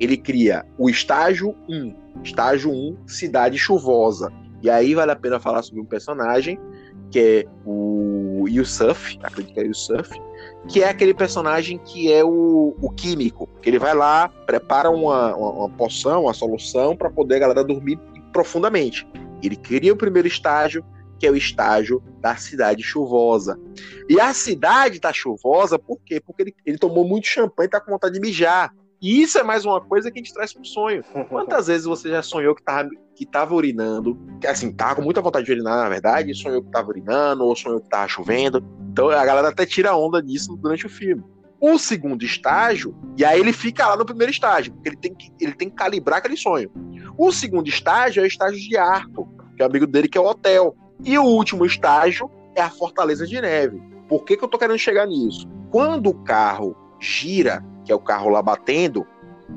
Ele 0.00 0.16
cria 0.16 0.64
o 0.78 0.88
estágio 0.88 1.54
1. 1.68 1.94
Estágio 2.24 2.70
1, 2.70 3.06
cidade 3.06 3.58
chuvosa. 3.58 4.32
E 4.62 4.68
aí 4.68 4.94
vale 4.94 5.12
a 5.12 5.16
pena 5.16 5.38
falar 5.38 5.62
sobre 5.62 5.80
um 5.80 5.86
personagem 5.86 6.58
que 7.10 7.18
é 7.18 7.46
o 7.66 8.46
Yusuf, 8.48 9.18
acredito 9.22 9.52
que 9.52 9.60
é 9.60 9.64
Yusuf, 9.64 10.10
que 10.68 10.82
é 10.82 10.88
aquele 10.88 11.12
personagem 11.12 11.78
que 11.78 12.12
é 12.12 12.24
o, 12.24 12.76
o 12.80 12.90
químico, 12.90 13.48
que 13.60 13.68
ele 13.68 13.80
vai 13.80 13.94
lá, 13.94 14.28
prepara 14.46 14.88
uma, 14.88 15.34
uma, 15.34 15.50
uma 15.50 15.70
poção, 15.70 16.22
uma 16.22 16.34
solução 16.34 16.96
para 16.96 17.10
poder 17.10 17.36
a 17.36 17.38
galera 17.40 17.64
dormir 17.64 17.98
profundamente. 18.32 19.06
Ele 19.42 19.56
cria 19.56 19.92
o 19.92 19.96
primeiro 19.96 20.28
estágio, 20.28 20.84
que 21.18 21.26
é 21.26 21.30
o 21.30 21.36
estágio 21.36 22.02
da 22.20 22.36
cidade 22.36 22.82
chuvosa. 22.82 23.58
E 24.08 24.20
a 24.20 24.32
cidade 24.32 25.00
tá 25.00 25.12
chuvosa 25.12 25.78
por 25.78 25.98
quê? 26.04 26.20
Porque 26.20 26.42
ele, 26.42 26.54
ele 26.64 26.78
tomou 26.78 27.06
muito 27.06 27.26
champanhe 27.26 27.66
e 27.66 27.70
tá 27.70 27.80
com 27.80 27.90
vontade 27.90 28.14
de 28.14 28.20
mijar. 28.20 28.72
E 29.00 29.22
isso 29.22 29.38
é 29.38 29.42
mais 29.42 29.64
uma 29.64 29.80
coisa 29.80 30.10
que 30.10 30.18
a 30.18 30.22
gente 30.22 30.34
traz 30.34 30.52
para 30.52 30.62
sonho. 30.62 31.02
Quantas 31.30 31.68
vezes 31.68 31.86
você 31.86 32.10
já 32.10 32.22
sonhou 32.22 32.54
que 32.54 32.62
tava, 32.62 32.90
que 33.16 33.24
tava 33.24 33.54
urinando, 33.54 34.18
que 34.38 34.46
assim, 34.46 34.70
tava 34.70 34.96
com 34.96 35.02
muita 35.02 35.22
vontade 35.22 35.46
de 35.46 35.52
urinar, 35.52 35.78
na 35.78 35.88
verdade, 35.88 36.34
sonhou 36.34 36.62
que 36.62 36.70
tava 36.70 36.90
urinando, 36.90 37.44
ou 37.44 37.56
sonhou 37.56 37.80
que 37.80 37.88
tava 37.88 38.06
chovendo. 38.08 38.62
Então 38.92 39.08
a 39.08 39.24
galera 39.24 39.48
até 39.48 39.64
tira 39.64 39.96
onda 39.96 40.22
disso 40.22 40.54
durante 40.54 40.84
o 40.84 40.90
filme. 40.90 41.24
O 41.58 41.78
segundo 41.78 42.24
estágio, 42.24 42.94
e 43.16 43.24
aí 43.24 43.40
ele 43.40 43.54
fica 43.54 43.86
lá 43.86 43.96
no 43.96 44.04
primeiro 44.04 44.30
estágio, 44.30 44.72
porque 44.74 44.90
ele 44.90 44.96
tem 44.96 45.14
que, 45.14 45.30
ele 45.40 45.52
tem 45.54 45.70
que 45.70 45.76
calibrar 45.76 46.18
aquele 46.18 46.36
sonho. 46.36 46.70
O 47.16 47.32
segundo 47.32 47.68
estágio 47.68 48.20
é 48.20 48.24
o 48.24 48.26
estágio 48.26 48.60
de 48.60 48.76
Arthur, 48.76 49.26
que 49.56 49.62
é 49.62 49.64
o 49.64 49.68
amigo 49.68 49.86
dele, 49.86 50.08
que 50.08 50.18
é 50.18 50.20
o 50.20 50.26
hotel. 50.26 50.76
E 51.02 51.18
o 51.18 51.24
último 51.24 51.64
estágio 51.64 52.30
é 52.54 52.60
a 52.60 52.68
Fortaleza 52.68 53.26
de 53.26 53.40
Neve. 53.40 53.80
Por 54.08 54.24
que, 54.24 54.36
que 54.36 54.44
eu 54.44 54.48
tô 54.48 54.58
querendo 54.58 54.78
chegar 54.78 55.06
nisso? 55.06 55.48
Quando 55.70 56.08
o 56.08 56.24
carro 56.24 56.76
gira 57.00 57.64
que 57.90 57.92
é 57.92 57.96
o 57.96 57.98
carro 57.98 58.30
lá 58.30 58.40
batendo, 58.40 59.04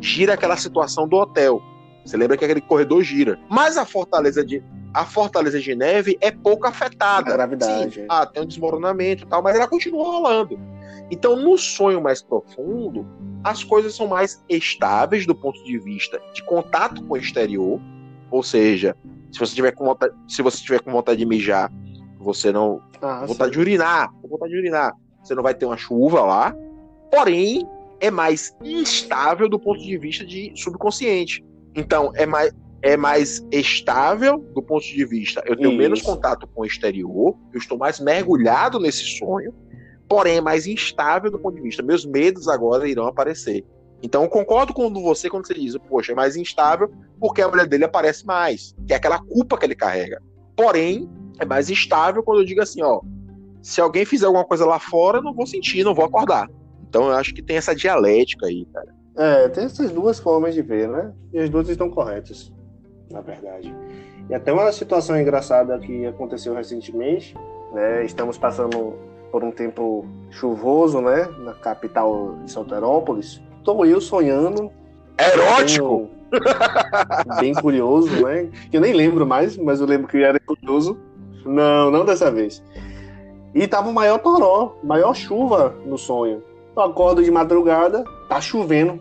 gira 0.02 0.34
aquela 0.34 0.58
situação 0.58 1.08
do 1.08 1.16
hotel. 1.18 1.62
Você 2.04 2.18
lembra 2.18 2.36
que 2.36 2.44
aquele 2.44 2.62
corredor 2.62 3.04
gira. 3.04 3.40
Mas 3.48 3.78
a 3.78 3.86
fortaleza 3.86 4.44
de 4.44 4.64
a 4.92 5.06
fortaleza 5.06 5.60
de 5.60 5.76
neve 5.76 6.18
é 6.20 6.32
pouco 6.32 6.66
afetada. 6.66 7.32
A 7.32 7.34
gravidade. 7.34 7.96
Sim, 8.02 8.06
ah, 8.10 8.26
tem 8.26 8.42
um 8.42 8.46
desmoronamento 8.46 9.24
e 9.24 9.28
tal, 9.28 9.44
mas 9.44 9.56
ela 9.56 9.68
continua 9.68 10.04
rolando. 10.04 10.60
Então, 11.12 11.36
no 11.36 11.58
sonho 11.58 12.02
mais 12.02 12.24
profundo, 12.24 13.06
as 13.44 13.64
coisas 13.64 13.96
são 13.96 14.08
mais 14.08 14.44
estáveis 14.50 15.28
do 15.28 15.36
ponto 15.36 15.64
de 15.64 15.78
vista 15.78 16.20
de 16.34 16.44
contato 16.44 17.04
com 17.04 17.14
o 17.14 17.18
exterior. 17.18 17.80
Ou 18.32 18.42
seja, 18.42 18.96
se 19.32 19.40
você 19.40 19.54
tiver 19.54 19.74
com 19.74 19.86
vontade, 19.86 20.14
se 20.28 20.42
você 20.42 20.58
tiver 20.64 20.80
com 20.80 20.92
vontade 20.92 21.20
de 21.20 21.26
mijar, 21.26 21.72
você 22.20 22.52
não 22.52 22.82
ah, 23.00 23.26
vontade 23.28 23.52
sim. 23.52 23.52
de 23.52 23.60
urinar, 23.60 24.12
vontade 24.28 24.52
de 24.52 24.58
urinar, 24.58 24.94
você 25.24 25.36
não 25.36 25.44
vai 25.44 25.54
ter 25.54 25.66
uma 25.66 25.78
chuva 25.78 26.22
lá. 26.22 26.56
Porém, 27.12 27.68
é 28.04 28.12
mais 28.12 28.54
instável 28.62 29.48
do 29.48 29.58
ponto 29.58 29.82
de 29.82 29.98
vista 29.98 30.26
de 30.26 30.52
subconsciente. 30.58 31.42
Então, 31.74 32.12
é 32.16 32.26
mais, 32.26 32.54
é 32.82 32.98
mais 32.98 33.48
estável 33.50 34.40
do 34.54 34.62
ponto 34.62 34.84
de 34.84 35.06
vista. 35.06 35.42
Eu 35.46 35.56
tenho 35.56 35.70
Isso. 35.70 35.78
menos 35.78 36.02
contato 36.02 36.46
com 36.46 36.64
o 36.64 36.66
exterior, 36.66 37.34
eu 37.54 37.58
estou 37.58 37.78
mais 37.78 38.02
mergulhado 38.02 38.78
nesse 38.78 39.06
sonho, 39.06 39.54
porém 40.06 40.36
é 40.36 40.42
mais 40.42 40.68
instável 40.68 41.32
do 41.32 41.40
ponto 41.40 41.56
de 41.56 41.62
vista. 41.62 41.82
Meus 41.82 42.06
medos 42.06 42.50
agora 42.50 42.90
irão 42.90 43.08
aparecer. 43.08 43.66
Então, 44.02 44.24
eu 44.24 44.30
concordo 44.30 44.74
com 44.74 44.94
você 45.02 45.30
quando 45.30 45.48
você 45.48 45.54
diz, 45.54 45.78
poxa, 45.88 46.12
é 46.12 46.16
mais 46.16 46.36
instável 46.36 46.92
porque 47.22 47.42
a 47.42 47.48
mulher 47.48 47.68
dele 47.68 47.86
aparece 47.86 48.26
mais, 48.26 48.76
que 48.86 48.92
é 48.92 48.98
aquela 48.98 49.18
culpa 49.18 49.58
que 49.58 49.66
ele 49.66 49.76
carrega. 49.76 50.22
Porém, 50.58 51.10
é 51.40 51.46
mais 51.46 51.70
instável 51.70 52.22
quando 52.22 52.42
eu 52.42 52.46
digo 52.46 52.62
assim, 52.62 52.84
ó, 52.84 53.00
se 53.62 53.80
alguém 53.80 54.04
fizer 54.04 54.26
alguma 54.26 54.44
coisa 54.44 54.66
lá 54.66 54.78
fora, 54.78 55.22
não 55.22 55.34
vou 55.34 55.48
sentir, 55.48 55.86
não 55.86 55.96
vou 55.96 56.04
acordar. 56.04 56.50
Então 56.94 57.08
eu 57.08 57.14
acho 57.14 57.34
que 57.34 57.42
tem 57.42 57.58
essa 57.58 57.76
dialética 57.76 58.46
aí, 58.46 58.68
cara. 58.72 58.94
É, 59.18 59.50
tem 59.50 59.64
essas 59.64 59.92
duas 59.92 60.20
formas 60.20 60.54
de 60.54 60.62
ver, 60.62 60.88
né? 60.88 61.12
E 61.34 61.40
as 61.40 61.50
duas 61.50 61.68
estão 61.68 61.90
corretas, 61.90 62.54
na 63.10 63.20
verdade. 63.20 63.76
E 64.30 64.36
até 64.36 64.54
uma 64.54 64.72
situação 64.72 65.20
engraçada 65.20 65.80
que 65.80 66.06
aconteceu 66.06 66.54
recentemente, 66.54 67.36
né? 67.74 68.06
Estamos 68.06 68.38
passando 68.38 68.94
por 69.32 69.44
um 69.44 69.50
tempo 69.50 70.06
chuvoso, 70.30 71.02
né? 71.02 71.28
Na 71.40 71.56
capital 71.56 72.36
de 72.44 72.52
Salterópolis. 72.52 73.42
Estou 73.58 73.84
eu 73.88 74.00
sonhando. 74.00 74.72
Erótico! 75.18 76.12
Bem 77.40 77.56
curioso, 77.56 78.24
né? 78.24 78.52
Que 78.70 78.78
eu 78.78 78.82
nem 78.82 78.94
lembro 78.94 79.26
mais, 79.26 79.58
mas 79.58 79.82
eu 79.82 79.88
lembro 79.88 80.08
que 80.08 80.22
era 80.22 80.40
curioso. 80.40 80.96
Não, 81.44 81.90
não 81.90 82.06
dessa 82.06 82.30
vez. 82.30 82.64
E 83.52 83.68
tava 83.68 83.90
o 83.90 83.94
maior 83.94 84.20
toró, 84.20 84.78
maior 84.84 85.16
chuva 85.16 85.76
no 85.88 85.98
sonho. 85.98 86.53
Eu 86.76 86.84
acordo 86.84 87.24
de 87.24 87.30
madrugada, 87.30 88.04
tá 88.28 88.42
chovendo. 88.42 89.00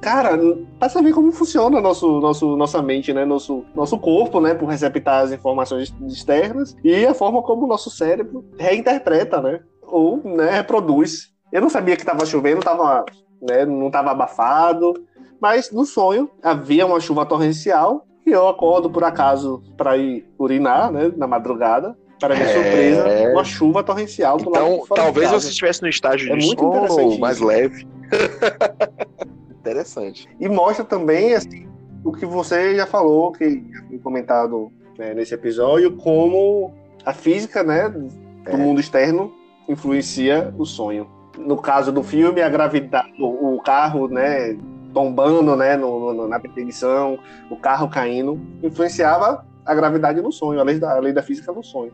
Cara, 0.00 0.38
pra 0.78 0.88
ver 1.02 1.12
como 1.12 1.30
funciona 1.30 1.80
nosso, 1.80 2.20
nosso, 2.20 2.56
nossa 2.56 2.80
mente, 2.80 3.12
né? 3.12 3.24
Nosso, 3.24 3.64
nosso 3.74 3.98
corpo, 3.98 4.40
né? 4.40 4.54
Por 4.54 4.66
receptar 4.66 5.24
as 5.24 5.32
informações 5.32 5.94
externas 6.08 6.74
e 6.82 7.04
a 7.04 7.12
forma 7.12 7.42
como 7.42 7.64
o 7.64 7.68
nosso 7.68 7.90
cérebro 7.90 8.44
reinterpreta, 8.58 9.42
né? 9.42 9.60
Ou 9.82 10.22
né, 10.24 10.50
reproduz. 10.50 11.30
Eu 11.52 11.60
não 11.60 11.68
sabia 11.68 11.96
que 11.96 12.04
tava 12.04 12.24
chovendo, 12.24 12.62
tava, 12.62 13.04
né, 13.42 13.66
não 13.66 13.90
tava 13.90 14.12
abafado, 14.12 14.94
mas 15.40 15.70
no 15.72 15.84
sonho 15.84 16.30
havia 16.42 16.86
uma 16.86 17.00
chuva 17.00 17.26
torrencial 17.26 18.06
e 18.24 18.30
eu 18.30 18.46
acordo 18.46 18.88
por 18.88 19.02
acaso 19.02 19.60
para 19.76 19.96
ir 19.96 20.30
urinar, 20.38 20.92
né, 20.92 21.12
na 21.16 21.26
madrugada. 21.26 21.98
Para 22.20 22.34
minha 22.34 22.46
é... 22.46 22.52
surpresa, 22.52 23.30
uma 23.32 23.44
chuva 23.44 23.82
torrencial 23.82 24.36
do 24.36 24.50
então, 24.50 24.76
lado 24.76 24.86
talvez 24.94 25.30
você 25.30 25.48
estivesse 25.48 25.82
no 25.82 25.88
estágio 25.88 26.32
é 26.32 26.36
de 26.36 26.46
muito 26.46 26.64
interessante 26.64 27.18
mais 27.18 27.40
leve. 27.40 27.88
interessante. 29.58 30.28
E 30.38 30.48
mostra 30.48 30.84
também 30.84 31.34
assim, 31.34 31.66
o 32.04 32.12
que 32.12 32.26
você 32.26 32.76
já 32.76 32.86
falou, 32.86 33.32
que 33.32 33.64
já 33.72 33.82
foi 33.88 33.98
comentado 33.98 34.70
né, 34.98 35.14
nesse 35.14 35.34
episódio, 35.34 35.96
como 35.96 36.74
a 37.04 37.12
física 37.12 37.62
né, 37.62 37.88
do 37.88 38.08
é. 38.44 38.56
mundo 38.56 38.80
externo 38.80 39.32
influencia 39.68 40.52
o 40.58 40.64
sonho. 40.64 41.08
No 41.38 41.56
caso 41.56 41.90
do 41.90 42.02
filme, 42.02 42.42
a 42.42 42.48
gravidade, 42.48 43.10
o, 43.18 43.54
o 43.54 43.62
carro, 43.62 44.08
né, 44.08 44.58
tombando, 44.92 45.56
né, 45.56 45.76
no, 45.76 46.12
no, 46.12 46.28
na 46.28 46.40
perseguição, 46.40 47.18
o 47.50 47.56
carro 47.56 47.88
caindo, 47.88 48.40
influenciava 48.62 49.46
a 49.64 49.74
gravidade 49.74 50.20
no 50.20 50.32
sonho, 50.32 50.60
a 50.60 50.64
lei 50.64 50.78
da, 50.78 50.96
a 50.96 50.98
lei 50.98 51.12
da 51.12 51.22
física 51.22 51.52
no 51.52 51.62
sonho. 51.62 51.92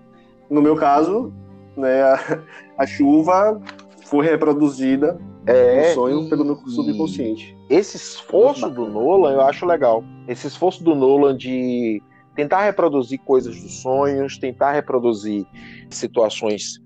No 0.48 0.62
meu 0.62 0.76
caso, 0.76 1.32
né, 1.76 2.02
a, 2.02 2.42
a 2.78 2.86
chuva 2.86 3.60
foi 4.04 4.24
reproduzida 4.24 5.18
é, 5.46 5.88
no 5.88 5.94
sonho 5.94 6.28
pelo 6.28 6.44
meu 6.44 6.56
subconsciente. 6.68 7.56
Esse 7.68 7.96
esforço 7.96 8.68
do 8.70 8.86
Nolan 8.86 9.32
eu 9.32 9.40
acho 9.42 9.66
legal. 9.66 10.02
Esse 10.28 10.46
esforço 10.46 10.82
do 10.82 10.94
Nolan 10.94 11.36
de 11.36 12.02
tentar 12.34 12.64
reproduzir 12.64 13.18
coisas 13.20 13.60
dos 13.60 13.80
sonhos, 13.80 14.38
tentar 14.38 14.72
reproduzir 14.72 15.46
situações 15.90 16.80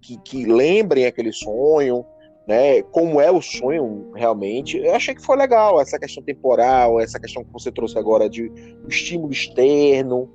que, 0.00 0.18
que 0.18 0.44
lembrem 0.44 1.06
aquele 1.06 1.32
sonho, 1.32 2.04
né? 2.46 2.82
Como 2.82 3.20
é 3.20 3.30
o 3.30 3.40
sonho 3.40 4.10
realmente. 4.14 4.78
Eu 4.78 4.94
achei 4.94 5.14
que 5.14 5.22
foi 5.22 5.36
legal 5.36 5.80
essa 5.80 5.98
questão 5.98 6.22
temporal, 6.22 7.00
essa 7.00 7.18
questão 7.18 7.44
que 7.44 7.52
você 7.52 7.70
trouxe 7.72 7.98
agora 7.98 8.28
de 8.28 8.50
estímulo 8.88 9.32
externo, 9.32 10.28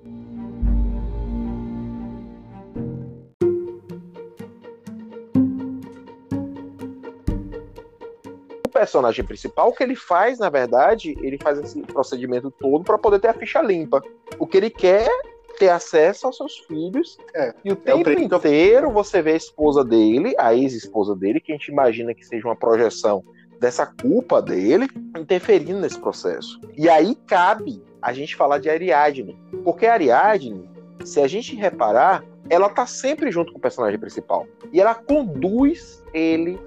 personagem 8.81 9.23
principal, 9.23 9.69
o 9.69 9.73
que 9.73 9.83
ele 9.83 9.95
faz, 9.95 10.39
na 10.39 10.49
verdade, 10.49 11.15
ele 11.21 11.37
faz 11.37 11.59
esse 11.59 11.79
procedimento 11.83 12.49
todo 12.49 12.83
para 12.83 12.97
poder 12.97 13.19
ter 13.19 13.27
a 13.27 13.33
ficha 13.33 13.61
limpa. 13.61 14.01
O 14.39 14.47
que 14.47 14.57
ele 14.57 14.71
quer 14.71 15.07
ter 15.59 15.69
acesso 15.69 16.25
aos 16.25 16.37
seus 16.37 16.57
filhos. 16.57 17.19
É, 17.35 17.53
e 17.63 17.71
o 17.71 17.75
tempo 17.75 18.09
é 18.09 18.15
o 18.15 18.19
inteiro 18.19 18.89
você 18.89 19.21
vê 19.21 19.33
a 19.33 19.35
esposa 19.35 19.83
dele, 19.83 20.33
a 20.39 20.55
ex-esposa 20.55 21.15
dele, 21.15 21.39
que 21.39 21.51
a 21.51 21.55
gente 21.55 21.67
imagina 21.67 22.11
que 22.15 22.25
seja 22.25 22.47
uma 22.47 22.55
projeção 22.55 23.23
dessa 23.59 23.85
culpa 23.85 24.41
dele, 24.41 24.87
interferindo 25.15 25.79
nesse 25.79 25.99
processo. 25.99 26.59
E 26.75 26.89
aí 26.89 27.13
cabe 27.27 27.83
a 28.01 28.11
gente 28.11 28.35
falar 28.35 28.57
de 28.57 28.67
Ariadne. 28.67 29.39
Porque 29.63 29.85
a 29.85 29.93
Ariadne, 29.93 30.67
se 31.05 31.21
a 31.21 31.27
gente 31.27 31.55
reparar, 31.55 32.23
ela 32.49 32.67
tá 32.67 32.87
sempre 32.87 33.31
junto 33.31 33.51
com 33.51 33.59
o 33.59 33.61
personagem 33.61 33.99
principal. 33.99 34.47
E 34.73 34.81
ela 34.81 34.95
conduz 34.95 36.03
ele 36.11 36.59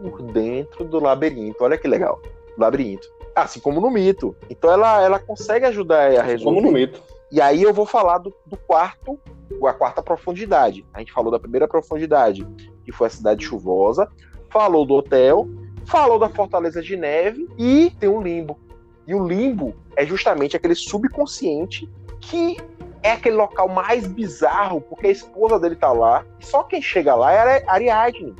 por 0.00 0.22
dentro 0.22 0.84
do 0.84 0.98
labirinto. 1.00 1.62
Olha 1.62 1.76
que 1.76 1.86
legal. 1.86 2.20
Labirinto. 2.56 3.08
Assim 3.34 3.60
como 3.60 3.80
no 3.80 3.90
mito. 3.90 4.34
Então 4.48 4.70
ela, 4.70 5.02
ela 5.02 5.18
consegue 5.18 5.66
ajudar 5.66 6.18
a 6.18 6.22
resolver. 6.22 6.56
Como 6.56 6.60
no 6.60 6.72
mito. 6.72 7.02
E 7.30 7.40
aí 7.40 7.62
eu 7.62 7.72
vou 7.72 7.86
falar 7.86 8.18
do, 8.18 8.34
do 8.44 8.56
quarto, 8.56 9.18
a 9.64 9.72
quarta 9.72 10.02
profundidade. 10.02 10.84
A 10.92 10.98
gente 10.98 11.12
falou 11.12 11.30
da 11.30 11.38
primeira 11.38 11.68
profundidade, 11.68 12.46
que 12.84 12.90
foi 12.90 13.06
a 13.06 13.10
cidade 13.10 13.44
chuvosa, 13.44 14.08
falou 14.48 14.84
do 14.84 14.94
hotel, 14.94 15.48
falou 15.84 16.18
da 16.18 16.28
fortaleza 16.28 16.82
de 16.82 16.96
neve 16.96 17.48
e 17.56 17.92
tem 18.00 18.08
um 18.08 18.20
limbo. 18.20 18.58
E 19.06 19.14
o 19.14 19.26
limbo 19.26 19.74
é 19.96 20.04
justamente 20.04 20.56
aquele 20.56 20.74
subconsciente 20.74 21.88
que 22.20 22.56
é 23.02 23.12
aquele 23.12 23.36
local 23.36 23.68
mais 23.68 24.06
bizarro, 24.06 24.80
porque 24.80 25.06
a 25.06 25.10
esposa 25.10 25.58
dele 25.58 25.76
tá 25.76 25.92
lá, 25.92 26.24
e 26.38 26.44
só 26.44 26.62
quem 26.62 26.82
chega 26.82 27.14
lá 27.14 27.32
é 27.32 27.64
Ariadne. 27.66 28.34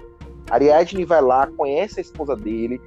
Ariadne 0.51 1.05
vai 1.05 1.23
lá, 1.23 1.47
conhece 1.47 2.01
a 2.01 2.03
esposa 2.03 2.37
dele, 2.37 2.81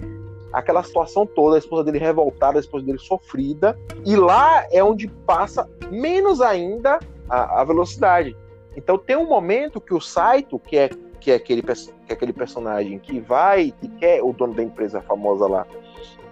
aquela 0.51 0.84
situação 0.84 1.26
toda, 1.26 1.55
a 1.55 1.59
esposa 1.59 1.84
dele 1.84 1.97
revoltada, 1.97 2.59
a 2.59 2.61
esposa 2.61 2.86
dele 2.86 2.99
sofrida, 2.99 3.78
e 4.05 4.16
lá 4.16 4.66
é 4.72 4.84
onde 4.84 5.07
passa 5.07 5.68
menos 5.89 6.41
ainda 6.41 6.99
a, 7.30 7.61
a 7.61 7.64
velocidade. 7.64 8.36
Então 8.76 8.97
tem 8.97 9.16
um 9.16 9.28
momento 9.28 9.82
que 9.82 9.93
o 9.93 10.01
Saito, 10.01 10.59
que 10.59 10.78
é, 10.78 10.89
que 11.20 11.32
é, 11.32 11.36
aquele, 11.36 11.61
que 11.61 11.72
é 12.09 12.14
aquele 12.14 12.34
personagem 12.34 12.99
que 12.99 13.20
vai, 13.20 13.74
que 13.80 13.88
quer 13.88 14.22
o 14.22 14.34
dono 14.34 14.53
da 14.53 14.64
empresa 14.64 15.01
famosa 15.01 15.47
lá, 15.47 15.66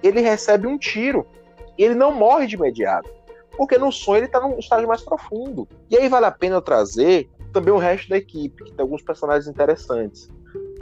ele 0.03 0.21
recebe 0.21 0.67
um 0.67 0.77
tiro. 0.77 1.25
E 1.77 1.83
ele 1.83 1.95
não 1.95 2.13
morre 2.13 2.47
de 2.47 2.55
imediato. 2.55 3.09
Porque 3.55 3.77
no 3.77 3.91
sonho 3.91 4.19
ele 4.19 4.25
está 4.25 4.39
num 4.39 4.59
estágio 4.59 4.87
mais 4.87 5.01
profundo. 5.01 5.67
E 5.89 5.97
aí 5.97 6.07
vale 6.09 6.25
a 6.25 6.31
pena 6.31 6.61
trazer 6.61 7.29
também 7.51 7.73
o 7.73 7.77
resto 7.77 8.09
da 8.09 8.17
equipe, 8.17 8.63
que 8.63 8.71
tem 8.71 8.81
alguns 8.81 9.01
personagens 9.01 9.47
interessantes. 9.47 10.29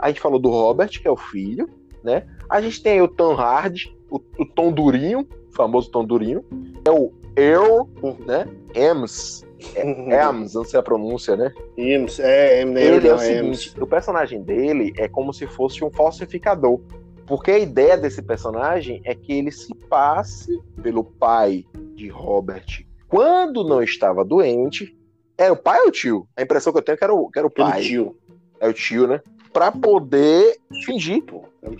A 0.00 0.08
gente 0.08 0.20
falou 0.20 0.38
do 0.38 0.48
Robert, 0.48 0.90
que 0.90 1.06
é 1.06 1.10
o 1.10 1.16
filho, 1.16 1.68
né? 2.02 2.26
A 2.48 2.60
gente 2.60 2.82
tem 2.82 2.94
aí 2.94 3.02
o 3.02 3.08
Tom 3.08 3.34
Hardy, 3.34 3.96
o, 4.10 4.20
o 4.38 4.46
Tom 4.46 4.72
Durinho, 4.72 5.20
o 5.20 5.54
famoso 5.54 5.90
Tom 5.90 6.04
Durinho. 6.04 6.44
É 6.84 6.90
o 6.90 7.12
Earl, 7.36 7.88
né? 8.26 8.46
Ems. 8.74 9.44
É, 9.74 9.82
Ems, 9.82 10.54
não 10.54 10.64
sei 10.64 10.80
a 10.80 10.82
pronúncia, 10.82 11.36
né? 11.36 11.52
Ems, 11.76 12.18
é, 12.18 12.62
Ems, 12.62 12.80
Ele 12.80 13.08
é 13.08 13.14
o 13.14 13.18
seguinte, 13.18 13.74
o 13.80 13.86
personagem 13.86 14.42
dele 14.42 14.92
é 14.96 15.06
como 15.06 15.32
se 15.32 15.46
fosse 15.46 15.84
um 15.84 15.90
falsificador. 15.90 16.80
Porque 17.26 17.52
a 17.52 17.58
ideia 17.58 17.96
desse 17.96 18.22
personagem 18.22 19.00
é 19.04 19.14
que 19.14 19.32
ele 19.32 19.52
se 19.52 19.72
passe 19.88 20.60
pelo 20.82 21.04
pai 21.04 21.64
de 21.94 22.08
Robert 22.08 22.84
quando 23.10 23.64
não 23.64 23.82
estava 23.82 24.24
doente. 24.24 24.96
É 25.36 25.50
o 25.50 25.56
pai 25.56 25.80
ou 25.80 25.88
o 25.88 25.90
tio? 25.90 26.28
A 26.36 26.42
impressão 26.42 26.72
que 26.72 26.78
eu 26.78 26.82
tenho 26.82 26.94
é 26.94 26.98
que 26.98 27.04
era 27.04 27.14
o, 27.14 27.30
que 27.30 27.38
era 27.38 27.46
o 27.46 27.50
pai. 27.50 27.82
tio. 27.82 28.16
É 28.58 28.68
o 28.68 28.72
tio, 28.72 29.06
né? 29.06 29.20
Para 29.52 29.72
poder 29.72 30.58
fingir, 30.84 31.24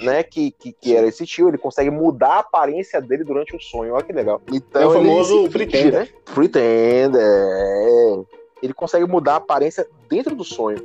né, 0.02 0.22
que, 0.22 0.50
que, 0.52 0.72
que, 0.72 0.94
era 0.94 1.06
esse 1.06 1.24
tio. 1.24 1.48
Ele 1.48 1.58
consegue 1.58 1.90
mudar 1.90 2.34
a 2.34 2.38
aparência 2.40 3.00
dele 3.00 3.24
durante 3.24 3.54
o 3.54 3.60
sonho. 3.60 3.94
Olha 3.94 4.04
que 4.04 4.12
legal. 4.12 4.40
Então, 4.52 4.82
é 4.82 4.86
o 4.86 4.92
famoso 4.92 5.48
pretender. 5.50 5.92
Né? 5.92 6.08
Pretender. 6.34 7.20
É. 7.22 8.22
Ele 8.62 8.74
consegue 8.74 9.06
mudar 9.06 9.34
a 9.34 9.36
aparência 9.36 9.86
dentro 10.08 10.34
do 10.34 10.44
sonho. 10.44 10.78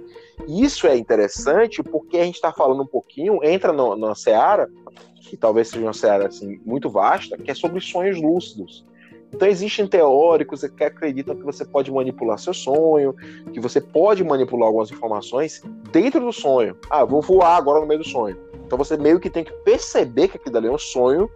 Isso 0.47 0.87
é 0.87 0.95
interessante 0.95 1.83
porque 1.83 2.17
a 2.17 2.23
gente 2.23 2.35
está 2.35 2.51
falando 2.51 2.83
um 2.83 2.87
pouquinho, 2.87 3.43
entra 3.43 3.73
na 3.73 4.15
seara, 4.15 4.69
que 5.21 5.35
talvez 5.35 5.69
seja 5.69 5.83
uma 5.83 5.93
seara 5.93 6.27
assim, 6.27 6.59
muito 6.65 6.89
vasta, 6.89 7.37
que 7.37 7.51
é 7.51 7.53
sobre 7.53 7.81
sonhos 7.81 8.21
lúcidos. 8.21 8.85
Então 9.33 9.47
existem 9.47 9.87
teóricos 9.87 10.61
que 10.61 10.83
acreditam 10.83 11.35
que 11.35 11.43
você 11.43 11.65
pode 11.65 11.91
manipular 11.91 12.39
seu 12.39 12.53
sonho, 12.53 13.13
que 13.51 13.59
você 13.59 13.81
pode 13.81 14.23
manipular 14.23 14.67
algumas 14.67 14.91
informações 14.91 15.61
dentro 15.91 16.21
do 16.21 16.31
sonho. 16.31 16.77
Ah, 16.89 17.03
vou 17.03 17.21
voar 17.21 17.57
agora 17.57 17.81
no 17.81 17.87
meio 17.87 17.99
do 17.99 18.07
sonho. 18.07 18.37
Então 18.65 18.77
você 18.77 18.97
meio 18.97 19.19
que 19.19 19.29
tem 19.29 19.43
que 19.43 19.51
perceber 19.63 20.27
que 20.27 20.37
aquilo 20.37 20.57
ali 20.57 20.67
é 20.67 20.71
um 20.71 20.77
sonho 20.77 21.29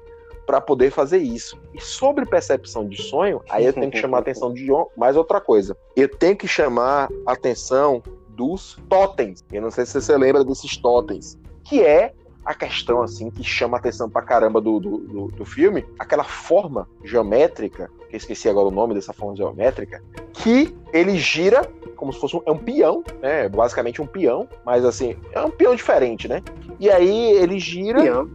para 0.45 0.59
poder 0.59 0.89
fazer 0.89 1.19
isso. 1.19 1.59
E 1.75 1.79
sobre 1.81 2.25
percepção 2.25 2.87
de 2.87 2.99
sonho, 3.01 3.39
aí 3.49 3.65
eu 3.65 3.73
tenho 3.73 3.91
que 3.91 3.99
chamar 3.99 4.17
a 4.17 4.21
atenção 4.21 4.51
de 4.51 4.67
mais 4.97 5.15
outra 5.15 5.39
coisa. 5.39 5.77
Eu 5.95 6.09
tenho 6.09 6.35
que 6.35 6.47
chamar 6.47 7.07
a 7.25 7.33
atenção 7.33 8.01
dos 8.29 8.79
totens. 8.89 9.45
Eu 9.51 9.61
não 9.61 9.69
sei 9.69 9.85
se 9.85 10.01
você 10.01 10.17
lembra 10.17 10.43
desses 10.43 10.75
totens, 10.77 11.37
que 11.63 11.83
é 11.83 12.13
a 12.49 12.53
questão 12.55 13.03
assim 13.03 13.29
que 13.29 13.43
chama 13.43 13.77
a 13.77 13.79
atenção 13.79 14.09
pra 14.09 14.23
caramba 14.23 14.59
do, 14.59 14.79
do, 14.79 14.97
do, 14.97 15.27
do 15.27 15.45
filme, 15.45 15.85
aquela 15.99 16.23
forma 16.23 16.89
geométrica, 17.03 17.91
que 18.09 18.15
eu 18.15 18.17
esqueci 18.17 18.49
agora 18.49 18.67
o 18.67 18.71
nome 18.71 18.95
dessa 18.95 19.13
forma 19.13 19.35
geométrica, 19.35 20.01
que 20.33 20.75
ele 20.91 21.15
gira 21.15 21.61
como 21.95 22.11
se 22.11 22.19
fosse 22.19 22.35
um, 22.35 22.41
é 22.47 22.51
um 22.51 22.57
peão, 22.57 23.03
né? 23.21 23.47
Basicamente 23.47 24.01
um 24.01 24.07
peão, 24.07 24.49
mas 24.65 24.83
assim, 24.83 25.15
é 25.31 25.39
um 25.41 25.51
peão 25.51 25.75
diferente, 25.75 26.27
né? 26.27 26.41
E 26.79 26.89
aí 26.89 27.33
ele 27.33 27.59
gira 27.59 28.01
peão. 28.01 28.27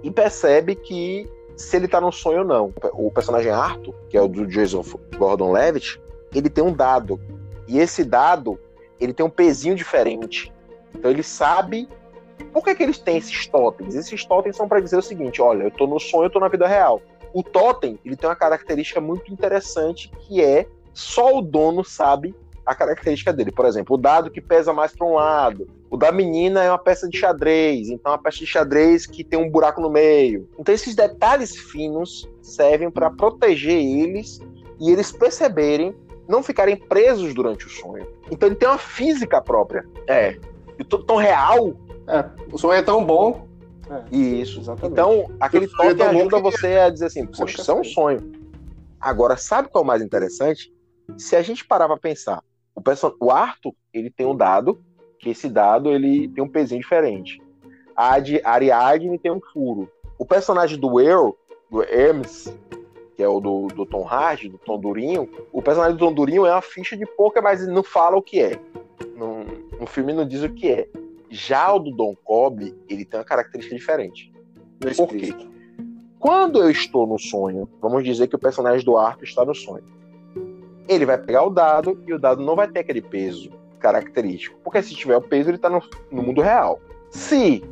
e 0.00 0.08
percebe 0.12 0.76
que 0.76 1.28
se 1.56 1.76
ele 1.76 1.88
tá 1.88 2.00
no 2.00 2.12
sonho 2.12 2.40
ou 2.40 2.44
não. 2.44 2.72
O 2.92 3.10
personagem 3.10 3.50
Arthur, 3.50 3.92
que 4.08 4.16
é 4.16 4.22
o 4.22 4.28
do 4.28 4.46
Jason 4.46 4.84
Gordon-Levitt, 5.16 6.00
ele 6.32 6.48
tem 6.48 6.62
um 6.62 6.72
dado. 6.72 7.18
E 7.66 7.76
esse 7.80 8.04
dado, 8.04 8.56
ele 9.00 9.12
tem 9.12 9.26
um 9.26 9.30
pezinho 9.30 9.74
diferente. 9.74 10.52
Então 10.94 11.10
ele 11.10 11.24
sabe 11.24 11.88
por 12.52 12.64
que, 12.64 12.74
que 12.74 12.82
eles 12.82 12.98
têm 12.98 13.16
esses 13.16 13.46
totens? 13.46 13.94
Esses 13.94 14.24
totens 14.24 14.56
são 14.56 14.68
para 14.68 14.80
dizer 14.80 14.96
o 14.96 15.02
seguinte: 15.02 15.40
olha, 15.40 15.64
eu 15.64 15.68
estou 15.68 15.86
no 15.86 15.98
sonho, 16.00 16.24
eu 16.24 16.28
estou 16.28 16.40
na 16.40 16.48
vida 16.48 16.66
real. 16.66 17.00
O 17.32 17.42
totem 17.42 17.98
ele 18.04 18.16
tem 18.16 18.28
uma 18.28 18.36
característica 18.36 19.00
muito 19.00 19.32
interessante 19.32 20.10
que 20.20 20.42
é 20.42 20.66
só 20.92 21.36
o 21.36 21.42
dono 21.42 21.84
sabe 21.84 22.34
a 22.64 22.74
característica 22.74 23.32
dele. 23.32 23.52
Por 23.52 23.66
exemplo, 23.66 23.96
o 23.96 23.98
dado 23.98 24.30
que 24.30 24.40
pesa 24.40 24.72
mais 24.72 24.94
para 24.94 25.06
um 25.06 25.14
lado. 25.14 25.68
O 25.90 25.96
da 25.96 26.10
menina 26.10 26.62
é 26.62 26.70
uma 26.70 26.78
peça 26.78 27.08
de 27.08 27.18
xadrez, 27.18 27.88
então 27.88 28.12
é 28.12 28.16
uma 28.16 28.22
peça 28.22 28.38
de 28.38 28.46
xadrez 28.46 29.06
que 29.06 29.22
tem 29.22 29.38
um 29.38 29.50
buraco 29.50 29.80
no 29.80 29.90
meio. 29.90 30.48
Então 30.58 30.74
esses 30.74 30.94
detalhes 30.94 31.56
finos 31.56 32.28
servem 32.42 32.90
para 32.90 33.10
proteger 33.10 33.78
eles 33.78 34.40
e 34.80 34.90
eles 34.90 35.12
perceberem, 35.12 35.94
não 36.28 36.42
ficarem 36.42 36.76
presos 36.76 37.34
durante 37.34 37.66
o 37.66 37.70
sonho. 37.70 38.06
Então 38.30 38.48
ele 38.48 38.56
tem 38.56 38.68
uma 38.68 38.78
física 38.78 39.40
própria. 39.40 39.84
É. 40.08 40.36
E 40.78 40.84
tão 40.84 41.16
real. 41.16 41.74
É, 42.06 42.24
o 42.52 42.58
sonho 42.58 42.74
é 42.74 42.82
tão 42.82 43.04
bom. 43.04 43.46
É, 43.90 44.16
isso, 44.16 44.60
exatamente. 44.60 44.92
Então, 44.92 45.30
aquele 45.40 45.68
toque 45.68 46.00
é 46.00 46.06
ajuda 46.06 46.38
você 46.40 46.78
a 46.78 46.90
dizer 46.90 47.06
assim, 47.06 47.26
poxa, 47.26 47.60
isso 47.60 47.70
é 47.70 47.74
um 47.74 47.84
sonho. 47.84 48.32
Agora, 49.00 49.36
sabe 49.36 49.68
qual 49.68 49.82
é 49.82 49.84
o 49.84 49.86
mais 49.86 50.02
interessante? 50.02 50.72
Se 51.18 51.36
a 51.36 51.42
gente 51.42 51.66
parar 51.66 51.86
pra 51.86 51.98
pensar, 51.98 52.42
o, 52.74 52.80
person... 52.80 53.14
o 53.20 53.30
Arthur, 53.30 53.74
ele 53.92 54.10
tem 54.10 54.26
um 54.26 54.36
dado, 54.36 54.82
que 55.18 55.30
esse 55.30 55.48
dado 55.48 55.90
ele 55.90 56.28
tem 56.28 56.42
um 56.42 56.48
pezinho 56.48 56.80
diferente. 56.80 57.40
A 57.94 58.18
Ariadne 58.44 59.18
tem 59.18 59.30
um 59.30 59.40
furo. 59.52 59.90
O 60.18 60.24
personagem 60.24 60.78
do 60.78 60.98
Earl, 61.00 61.30
do 61.70 61.82
Hermes, 61.82 62.52
que 63.14 63.22
é 63.22 63.28
o 63.28 63.40
do, 63.40 63.68
do 63.68 63.86
Tom 63.86 64.06
Hardy, 64.06 64.48
do 64.48 64.58
Tom 64.58 64.78
Durinho, 64.78 65.28
o 65.52 65.62
personagem 65.62 65.96
do 65.96 66.04
Tom 66.04 66.12
Durinho 66.12 66.46
é 66.46 66.50
uma 66.50 66.62
ficha 66.62 66.96
de 66.96 67.06
poker, 67.06 67.42
mas 67.42 67.62
ele 67.62 67.72
não 67.72 67.82
fala 67.82 68.16
o 68.16 68.22
que 68.22 68.40
é. 68.40 68.58
No, 69.16 69.44
no 69.78 69.86
filme 69.86 70.12
não 70.12 70.26
diz 70.26 70.42
o 70.42 70.48
que 70.48 70.70
é. 70.70 70.88
Já 71.34 71.72
o 71.72 71.80
do 71.80 71.90
Don 71.90 72.14
Cobb, 72.14 72.72
ele 72.88 73.04
tem 73.04 73.18
uma 73.18 73.26
característica 73.26 73.74
diferente. 73.74 74.32
Por 74.96 75.08
quê? 75.08 75.34
Quando 76.16 76.62
eu 76.62 76.70
estou 76.70 77.08
no 77.08 77.18
sonho, 77.18 77.68
vamos 77.82 78.04
dizer 78.04 78.28
que 78.28 78.36
o 78.36 78.38
personagem 78.38 78.84
do 78.84 78.96
Arthur 78.96 79.24
está 79.24 79.44
no 79.44 79.52
sonho. 79.52 79.82
Ele 80.88 81.04
vai 81.04 81.18
pegar 81.18 81.42
o 81.42 81.50
dado 81.50 82.00
e 82.06 82.14
o 82.14 82.20
dado 82.20 82.40
não 82.40 82.54
vai 82.54 82.68
ter 82.68 82.80
aquele 82.80 83.02
peso 83.02 83.50
característico. 83.80 84.56
Porque 84.62 84.80
se 84.80 84.94
tiver 84.94 85.16
o 85.16 85.22
peso, 85.22 85.50
ele 85.50 85.56
está 85.56 85.68
no, 85.68 85.82
no 86.08 86.22
mundo 86.22 86.40
real. 86.40 86.80
Se 87.10 87.64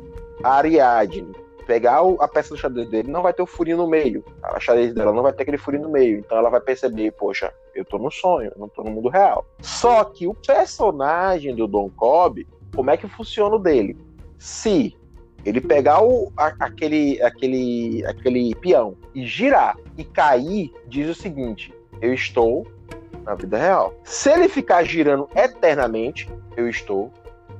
a 0.43 0.55
Ariadne 0.55 1.31
pegar 1.65 2.01
a 2.19 2.27
peça 2.27 2.49
do 2.49 2.59
xadrez 2.59 2.89
dele, 2.89 3.09
não 3.09 3.21
vai 3.21 3.33
ter 3.33 3.41
o 3.41 3.47
furinho 3.47 3.77
no 3.77 3.87
meio. 3.87 4.25
A 4.43 4.59
xadrez 4.59 4.93
dela 4.93 5.13
não 5.13 5.23
vai 5.23 5.31
ter 5.31 5.43
aquele 5.43 5.57
furinho 5.57 5.83
no 5.83 5.89
meio. 5.89 6.19
Então 6.19 6.37
ela 6.37 6.49
vai 6.49 6.59
perceber, 6.59 7.11
poxa, 7.13 7.53
eu 7.73 7.85
tô 7.85 7.97
no 7.97 8.11
sonho, 8.11 8.51
não 8.57 8.67
tô 8.67 8.83
no 8.83 8.91
mundo 8.91 9.07
real. 9.07 9.45
Só 9.61 10.03
que 10.03 10.27
o 10.27 10.33
personagem 10.33 11.55
do 11.55 11.65
Don 11.65 11.89
Cobb, 11.89 12.45
como 12.75 12.91
é 12.91 12.97
que 12.97 13.07
funciona 13.07 13.55
o 13.55 13.59
dele? 13.59 13.97
Se 14.37 14.95
ele 15.45 15.61
pegar 15.61 16.03
o, 16.03 16.31
a, 16.37 16.53
aquele, 16.59 17.21
aquele, 17.21 18.05
aquele 18.05 18.55
peão 18.55 18.95
e 19.13 19.25
girar 19.25 19.77
e 19.97 20.03
cair, 20.03 20.71
diz 20.87 21.09
o 21.09 21.15
seguinte: 21.15 21.73
eu 22.01 22.13
estou 22.13 22.67
na 23.23 23.35
vida 23.35 23.57
real. 23.57 23.93
Se 24.03 24.29
ele 24.29 24.47
ficar 24.47 24.83
girando 24.83 25.29
eternamente, 25.35 26.29
eu 26.57 26.67
estou 26.67 27.11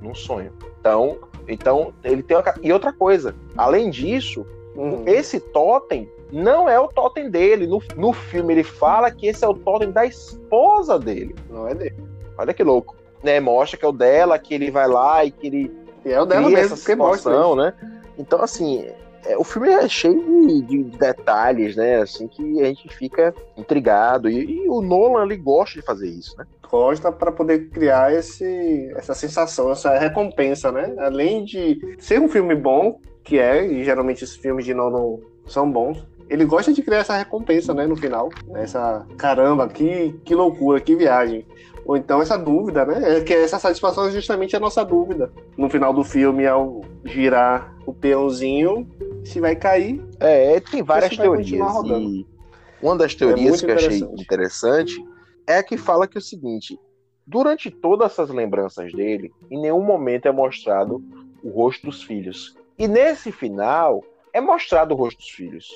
num 0.01 0.13
sonho. 0.13 0.51
Então, 0.79 1.17
então 1.47 1.93
ele 2.03 2.23
tem 2.23 2.37
uma... 2.37 2.43
e 2.61 2.71
outra 2.71 2.91
coisa. 2.91 3.35
Além 3.55 3.89
disso, 3.89 4.45
uhum. 4.75 5.03
esse 5.07 5.39
totem 5.39 6.09
não 6.31 6.67
é 6.67 6.79
o 6.79 6.87
totem 6.87 7.29
dele. 7.29 7.67
No, 7.67 7.81
no 7.95 8.11
filme 8.11 8.53
ele 8.53 8.63
fala 8.63 9.11
que 9.11 9.27
esse 9.27 9.45
é 9.45 9.47
o 9.47 9.53
totem 9.53 9.91
da 9.91 10.05
esposa 10.05 10.99
dele. 10.99 11.35
Não 11.49 11.67
é 11.67 11.75
dele. 11.75 11.95
Olha 12.37 12.53
que 12.53 12.63
louco. 12.63 12.95
Né, 13.23 13.39
mostra 13.39 13.77
que 13.77 13.85
é 13.85 13.87
o 13.87 13.93
dela, 13.93 14.37
que 14.37 14.53
ele 14.53 14.69
vai 14.69 14.87
lá 14.87 15.23
e 15.23 15.31
que 15.31 15.47
ele. 15.47 15.71
E 16.03 16.11
é 16.11 16.21
o 16.21 16.25
dela 16.25 16.49
mesmo, 16.49 16.57
essa 16.57 16.75
situação, 16.75 17.55
né? 17.55 17.73
Então, 18.17 18.41
assim, 18.41 18.85
é, 19.25 19.37
o 19.37 19.43
filme 19.43 19.69
é 19.69 19.87
cheio 19.87 20.21
de, 20.47 20.61
de, 20.61 20.83
detalhes, 20.97 21.75
né? 21.75 22.01
Assim, 22.01 22.27
que 22.27 22.61
a 22.61 22.65
gente 22.65 22.89
fica 22.89 23.33
intrigado. 23.57 24.29
E, 24.29 24.65
e 24.65 24.69
o 24.69 24.81
Nolan 24.81 25.23
ele 25.23 25.37
gosta 25.37 25.79
de 25.79 25.85
fazer 25.85 26.09
isso, 26.09 26.37
né? 26.37 26.45
Gosta 26.69 27.11
para 27.11 27.31
poder 27.31 27.69
criar 27.69 28.13
esse, 28.13 28.91
essa 28.95 29.13
sensação, 29.13 29.71
essa 29.71 29.97
recompensa, 29.97 30.71
né? 30.71 30.93
Além 30.97 31.45
de 31.45 31.95
ser 31.99 32.19
um 32.19 32.27
filme 32.27 32.55
bom, 32.55 32.99
que 33.23 33.39
é, 33.39 33.65
e 33.65 33.83
geralmente 33.83 34.23
esses 34.23 34.35
filmes 34.35 34.65
de 34.65 34.73
Nolan 34.73 35.19
são 35.47 35.71
bons, 35.71 36.05
ele 36.29 36.45
gosta 36.45 36.73
de 36.73 36.81
criar 36.81 36.99
essa 36.99 37.17
recompensa, 37.17 37.73
né, 37.73 37.85
no 37.85 37.95
final. 37.95 38.29
Essa 38.55 39.05
caramba, 39.17 39.67
que, 39.67 40.15
que 40.25 40.33
loucura, 40.33 40.81
que 40.81 40.95
viagem. 40.95 41.45
Ou 41.85 41.97
então 41.97 42.21
essa 42.21 42.37
dúvida, 42.37 42.85
né? 42.85 43.17
É 43.17 43.21
que 43.21 43.33
essa 43.33 43.59
satisfação 43.59 44.07
é 44.07 44.11
justamente 44.11 44.55
a 44.55 44.59
nossa 44.59 44.83
dúvida. 44.83 45.31
No 45.57 45.69
final 45.69 45.93
do 45.93 46.03
filme, 46.03 46.47
ao 46.47 46.81
girar 47.03 47.73
o 47.85 47.93
peãozinho, 47.93 48.87
se 49.25 49.39
vai 49.39 49.55
cair. 49.55 50.01
É, 50.19 50.59
tem 50.59 50.81
várias 50.81 51.15
teorias. 51.15 51.49
E 51.49 52.25
uma 52.81 52.97
das 52.97 53.15
teorias 53.15 53.61
é 53.61 53.65
que 53.65 53.71
eu 53.71 53.75
achei 53.75 53.99
interessante 53.99 55.03
é 55.47 55.57
a 55.57 55.63
que 55.63 55.77
fala 55.77 56.07
que 56.07 56.17
é 56.17 56.19
o 56.19 56.21
seguinte: 56.21 56.79
durante 57.27 57.69
todas 57.69 58.11
essas 58.11 58.29
lembranças 58.29 58.91
dele, 58.93 59.31
em 59.51 59.59
nenhum 59.59 59.81
momento 59.81 60.27
é 60.27 60.31
mostrado 60.31 61.03
o 61.43 61.49
rosto 61.49 61.87
dos 61.87 62.03
filhos. 62.03 62.55
E 62.77 62.87
nesse 62.87 63.31
final, 63.31 64.03
é 64.33 64.41
mostrado 64.41 64.93
o 64.93 64.97
rosto 64.97 65.17
dos 65.17 65.29
filhos 65.29 65.67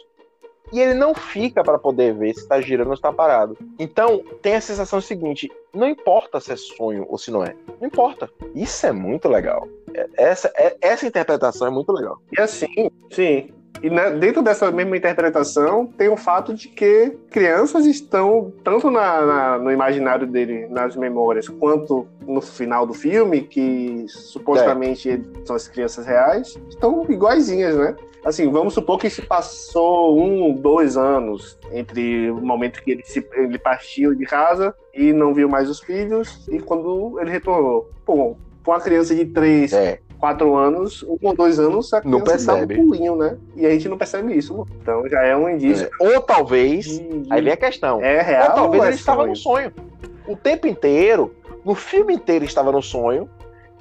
e 0.72 0.80
ele 0.80 0.94
não 0.94 1.14
fica 1.14 1.64
para 1.64 1.78
poder 1.78 2.14
ver 2.14 2.34
se 2.34 2.42
está 2.42 2.60
girando 2.60 2.88
ou 2.88 2.94
está 2.94 3.12
parado. 3.12 3.58
Então, 3.80 4.24
tem 4.42 4.56
a 4.56 4.62
sensação 4.62 5.00
seguinte: 5.00 5.52
não 5.74 5.88
importa 5.88 6.40
se 6.40 6.52
é 6.52 6.56
sonho 6.56 7.06
ou 7.10 7.18
se 7.18 7.32
não 7.32 7.44
é. 7.44 7.56
Não 7.80 7.88
importa. 7.88 8.30
Isso 8.56 8.86
é 8.86 8.92
muito 8.92 9.28
legal. 9.28 9.68
É, 9.94 10.08
essa, 10.18 10.52
é, 10.56 10.78
essa 10.82 11.06
interpretação 11.06 11.68
é 11.68 11.72
muito 11.72 11.92
legal. 11.92 12.20
E 12.38 12.42
assim, 12.42 12.92
sim. 13.12 13.50
E 13.82 13.90
né, 13.90 14.12
dentro 14.12 14.42
dessa 14.42 14.72
mesma 14.72 14.98
interpretação, 14.98 15.86
tem 15.86 16.10
o 16.10 16.18
fato 16.18 16.54
de 16.54 16.68
que 16.68 17.18
crianças 17.30 17.86
estão, 17.86 18.52
tanto 18.64 18.90
na, 18.90 19.26
na, 19.26 19.58
no 19.60 19.72
imaginário 19.72 20.26
dele, 20.26 20.68
nas 20.68 20.96
memórias, 20.96 21.48
quanto 21.48 22.08
no 22.26 22.42
final 22.42 22.86
do 22.86 22.94
filme, 22.94 23.42
que 23.42 24.06
supostamente 24.08 25.10
é. 25.10 25.20
são 25.46 25.56
as 25.56 25.68
crianças 25.68 26.06
reais, 26.06 26.58
estão 26.70 27.06
iguaizinhas, 27.10 27.76
né? 27.76 27.96
assim, 28.28 28.52
vamos 28.52 28.74
supor 28.74 29.00
que 29.00 29.10
se 29.10 29.22
passou 29.22 30.20
um, 30.20 30.54
dois 30.54 30.98
anos 30.98 31.58
entre 31.72 32.30
o 32.30 32.42
momento 32.42 32.84
que 32.84 32.92
ele, 32.92 33.04
se, 33.06 33.26
ele 33.34 33.58
partiu 33.58 34.14
de 34.14 34.26
casa 34.26 34.76
e 34.94 35.14
não 35.14 35.34
viu 35.34 35.48
mais 35.48 35.70
os 35.70 35.80
filhos 35.80 36.46
e 36.50 36.60
quando 36.60 37.20
ele 37.22 37.32
retornou. 37.32 37.90
Pô, 38.06 38.36
com 38.64 38.72
uma 38.72 38.82
criança 38.82 39.16
de 39.16 39.26
três, 39.26 39.72
é. 39.72 40.00
Quatro 40.20 40.56
anos, 40.56 41.04
um 41.04 41.18
ou 41.22 41.36
dois 41.36 41.60
anos, 41.60 41.94
a 41.94 42.02
não 42.04 42.22
percebe. 42.22 42.76
dá 42.76 42.82
um 42.82 42.88
pulinho, 42.90 43.16
né? 43.16 43.38
E 43.56 43.66
a 43.66 43.70
gente 43.70 43.88
não 43.88 43.98
percebe 43.98 44.36
isso. 44.36 44.66
Então 44.82 45.08
já 45.08 45.24
é 45.24 45.36
um 45.36 45.50
indício. 45.50 45.90
É. 46.02 46.08
Ou 46.08 46.22
talvez, 46.22 47.02
aí 47.30 47.42
vem 47.42 47.54
a 47.54 47.58
questão. 47.58 48.02
É 48.02 48.22
real. 48.22 48.50
Ou 48.50 48.56
talvez 48.56 48.82
ou 48.82 48.86
é 48.86 48.90
ele 48.90 48.98
estava 48.98 49.28
no 49.28 49.36
sonho. 49.36 49.72
O 50.28 50.36
tempo 50.36 50.68
inteiro, 50.68 51.34
no 51.64 51.76
filme 51.76 52.14
inteiro 52.14 52.46
estava 52.46 52.72
no 52.72 52.82
sonho. 52.82 53.30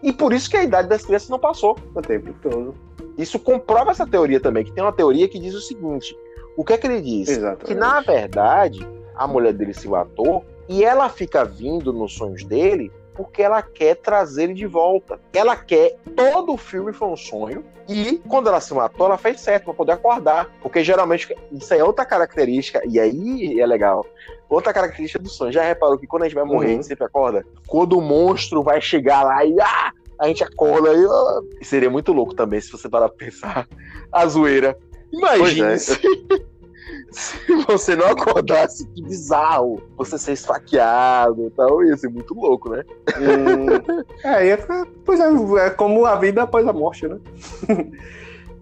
E 0.02 0.12
por 0.12 0.32
isso 0.32 0.50
que 0.50 0.56
a 0.56 0.62
idade 0.62 0.88
das 0.88 1.04
crianças 1.04 1.28
não 1.28 1.38
passou. 1.38 1.76
O 1.94 2.02
tempo 2.02 2.34
todo. 2.42 2.74
Isso 3.16 3.38
comprova 3.38 3.90
essa 3.90 4.06
teoria 4.06 4.38
também, 4.38 4.62
que 4.62 4.72
tem 4.72 4.84
uma 4.84 4.92
teoria 4.92 5.28
que 5.28 5.38
diz 5.38 5.54
o 5.54 5.60
seguinte: 5.60 6.14
o 6.56 6.64
que 6.64 6.74
é 6.74 6.78
que 6.78 6.86
ele 6.86 7.00
diz? 7.00 7.28
Exatamente. 7.28 7.64
Que 7.64 7.74
na 7.74 8.00
verdade 8.00 8.86
a 9.14 9.26
mulher 9.26 9.52
dele 9.52 9.72
se 9.72 9.88
matou 9.88 10.44
e 10.68 10.84
ela 10.84 11.08
fica 11.08 11.44
vindo 11.44 11.92
nos 11.92 12.14
sonhos 12.14 12.44
dele 12.44 12.92
porque 13.16 13.42
ela 13.42 13.62
quer 13.62 13.96
trazer 13.96 14.44
ele 14.44 14.54
de 14.54 14.66
volta. 14.66 15.18
Ela 15.32 15.56
quer. 15.56 15.96
Todo 16.14 16.52
o 16.52 16.56
filme 16.56 16.92
foi 16.92 17.08
um 17.08 17.16
sonho. 17.16 17.64
E 17.88 18.20
quando 18.28 18.48
ela 18.48 18.60
se 18.60 18.74
matou, 18.74 19.06
ela 19.06 19.18
fez 19.18 19.40
certo 19.40 19.64
para 19.64 19.74
poder 19.74 19.92
acordar. 19.92 20.50
Porque 20.60 20.82
geralmente 20.84 21.34
isso 21.52 21.72
é 21.72 21.82
outra 21.82 22.04
característica. 22.04 22.82
E 22.86 23.00
aí 23.00 23.60
é 23.60 23.66
legal. 23.66 24.04
Outra 24.48 24.72
característica 24.72 25.22
do 25.22 25.28
sonho. 25.28 25.52
Já 25.52 25.62
reparou 25.62 25.98
que 25.98 26.06
quando 26.06 26.22
a 26.22 26.26
gente 26.26 26.34
vai 26.34 26.44
morrer, 26.44 26.66
uhum. 26.66 26.72
a 26.72 26.74
gente 26.74 26.86
sempre 26.86 27.04
acorda? 27.04 27.46
Quando 27.66 27.98
o 27.98 28.02
monstro 28.02 28.62
vai 28.62 28.80
chegar 28.80 29.22
lá 29.22 29.44
e. 29.44 29.56
Ah! 29.60 29.92
a 30.18 30.28
gente 30.28 30.42
acorda 30.42 30.92
e 30.94 31.04
oh, 31.04 31.42
seria 31.62 31.90
muito 31.90 32.12
louco 32.12 32.34
também 32.34 32.60
se 32.60 32.72
você 32.72 32.88
parar 32.88 33.08
pra 33.08 33.18
pensar 33.18 33.68
a 34.10 34.26
zoeira. 34.26 34.76
Imagina 35.12 35.72
é. 35.72 35.76
Se, 37.10 37.38
você 37.66 37.96
não 37.96 38.06
acordasse, 38.06 38.86
que 38.88 39.02
bizarro. 39.02 39.82
Você 39.96 40.18
ser 40.18 40.32
esfaqueado 40.32 41.46
e 41.46 41.50
tal, 41.50 41.84
ia 41.84 41.96
ser 41.96 42.08
muito 42.08 42.34
louco, 42.34 42.70
né? 42.70 42.84
Hum, 43.18 44.02
é, 44.24 44.46
ia, 44.46 44.58
pois 45.04 45.20
é, 45.20 45.66
é 45.66 45.70
como 45.70 46.04
a 46.04 46.16
vida 46.16 46.42
após 46.42 46.66
a 46.66 46.72
morte, 46.72 47.06
né? 47.08 47.18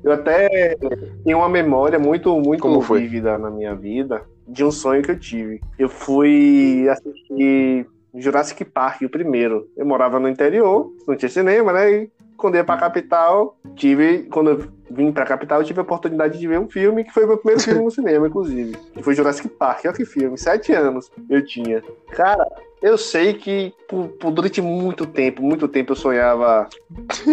Eu 0.05 0.13
até 0.13 0.77
tenho 1.25 1.39
uma 1.39 1.49
memória 1.49 1.99
muito, 1.99 2.39
muito 2.39 2.79
vívida 2.81 3.39
na 3.39 3.51
minha 3.51 3.75
vida 3.75 4.23
de 4.47 4.63
um 4.63 4.71
sonho 4.71 5.03
que 5.03 5.11
eu 5.11 5.19
tive. 5.19 5.63
Eu 5.79 5.89
fui 5.89 6.87
assistir 6.91 7.87
Jurassic 8.15 8.65
Park, 8.67 9.01
o 9.03 9.09
primeiro. 9.09 9.67
Eu 9.75 9.87
morava 9.87 10.21
no 10.21 10.29
interior, 10.29 10.93
não 11.09 11.17
tinha 11.17 11.31
cinema, 11.31 11.73
né? 11.73 11.91
E 11.91 12.11
quando 12.37 12.57
ia 12.57 12.65
pra 12.65 12.77
capital, 12.77 13.57
tive. 13.75 14.25
Quando 14.25 14.51
eu 14.51 14.69
vim 14.91 15.12
pra 15.12 15.24
capital, 15.24 15.61
eu 15.61 15.66
tive 15.66 15.80
a 15.80 15.82
oportunidade 15.82 16.39
de 16.39 16.47
ver 16.47 16.59
um 16.59 16.68
filme 16.68 17.05
que 17.05 17.12
foi 17.12 17.26
meu 17.26 17.37
primeiro 17.37 17.62
filme 17.62 17.85
no 17.85 17.91
cinema, 17.91 18.26
inclusive. 18.26 18.76
Que 18.93 19.03
foi 19.03 19.14
Jurassic 19.14 19.49
Park. 19.49 19.85
Olha 19.85 19.95
que 19.95 20.05
filme, 20.05 20.37
sete 20.39 20.72
anos 20.72 21.11
eu 21.28 21.45
tinha. 21.45 21.82
Cara, 22.11 22.47
eu 22.82 22.99
sei 22.99 23.35
que 23.35 23.72
por, 23.89 24.09
por, 24.09 24.30
durante 24.30 24.61
muito 24.61 25.07
tempo, 25.07 25.43
muito 25.43 25.66
tempo 25.68 25.93
eu 25.93 25.97
sonhava 25.97 26.68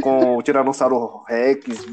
com 0.02 0.38
o 0.38 0.42
Tiranossauro 0.42 1.24
Rex 1.28 1.86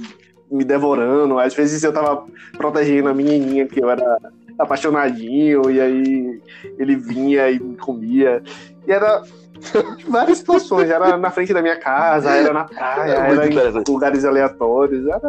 me 0.50 0.64
devorando. 0.64 1.38
Às 1.38 1.54
vezes 1.54 1.82
eu 1.82 1.92
tava 1.92 2.24
protegendo 2.56 3.08
a 3.08 3.14
menininha 3.14 3.66
que 3.66 3.82
eu 3.82 3.90
era 3.90 4.18
apaixonadinho, 4.58 5.70
e 5.70 5.80
aí 5.80 6.42
ele 6.78 6.96
vinha 6.96 7.50
e 7.50 7.58
comia. 7.76 8.42
E 8.86 8.92
era 8.92 9.22
várias 10.08 10.38
situações. 10.38 10.90
Era 10.90 11.16
na 11.16 11.30
frente 11.30 11.52
da 11.52 11.62
minha 11.62 11.76
casa, 11.76 12.30
era 12.30 12.52
na 12.52 12.64
praia, 12.64 13.12
era 13.12 13.46
em 13.46 13.84
lugares 13.88 14.24
aleatórios. 14.24 15.06
Era. 15.06 15.20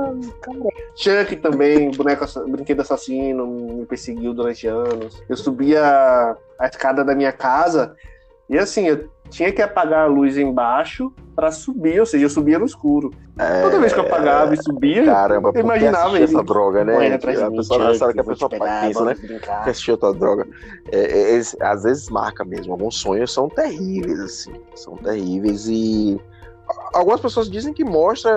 Cara, 0.42 0.70
Chuck 0.96 1.36
também, 1.38 1.92
boneco, 1.92 2.26
brinquedo 2.48 2.82
assassino, 2.82 3.48
me 3.48 3.86
perseguiu 3.86 4.34
durante 4.34 4.68
anos. 4.68 5.22
Eu 5.30 5.38
subia 5.38 5.82
a 6.60 6.66
escada 6.68 7.04
da 7.04 7.16
minha 7.16 7.32
casa 7.32 7.96
e 8.50 8.58
assim, 8.58 8.88
eu 8.88 9.08
tinha 9.30 9.52
que 9.52 9.62
apagar 9.62 10.06
a 10.06 10.08
luz 10.08 10.36
embaixo 10.38 11.14
para 11.40 11.54
subir, 11.54 12.02
ou 12.02 12.06
seja, 12.06 12.26
eu 12.26 12.30
subia 12.30 12.60
no 12.60 12.66
escuro. 12.66 13.14
É, 13.38 13.62
Toda 13.62 13.80
vez 13.80 13.94
que 13.94 14.00
eu 14.00 14.04
apagava 14.04 14.54
e 14.54 14.62
subia, 14.62 15.06
caramba, 15.06 15.54
eu 15.56 15.62
imaginava 15.62 16.18
ele. 16.18 16.26
essa 16.26 16.44
droga, 16.44 16.84
né? 16.84 17.14
A 17.14 17.50
pessoa 17.50 17.96
sabe 17.96 18.14
que 18.14 18.20
a 18.20 18.24
pessoa 18.26 18.50
pegar, 18.50 18.82
pensa, 18.82 19.06
né? 19.06 19.16
Que 19.16 19.70
assistiu 19.70 19.94
outra 19.94 20.14
droga. 20.14 20.46
É, 20.92 21.38
é, 21.38 21.42
às 21.62 21.84
vezes 21.84 22.10
marca 22.10 22.44
mesmo. 22.44 22.74
Alguns 22.74 23.00
sonhos 23.00 23.32
são 23.32 23.48
terríveis, 23.48 24.20
assim. 24.20 24.52
São 24.76 24.98
terríveis 24.98 25.66
e 25.70 26.20
algumas 26.94 27.20
pessoas 27.20 27.50
dizem 27.50 27.74
que 27.74 27.84
mostra 27.84 28.32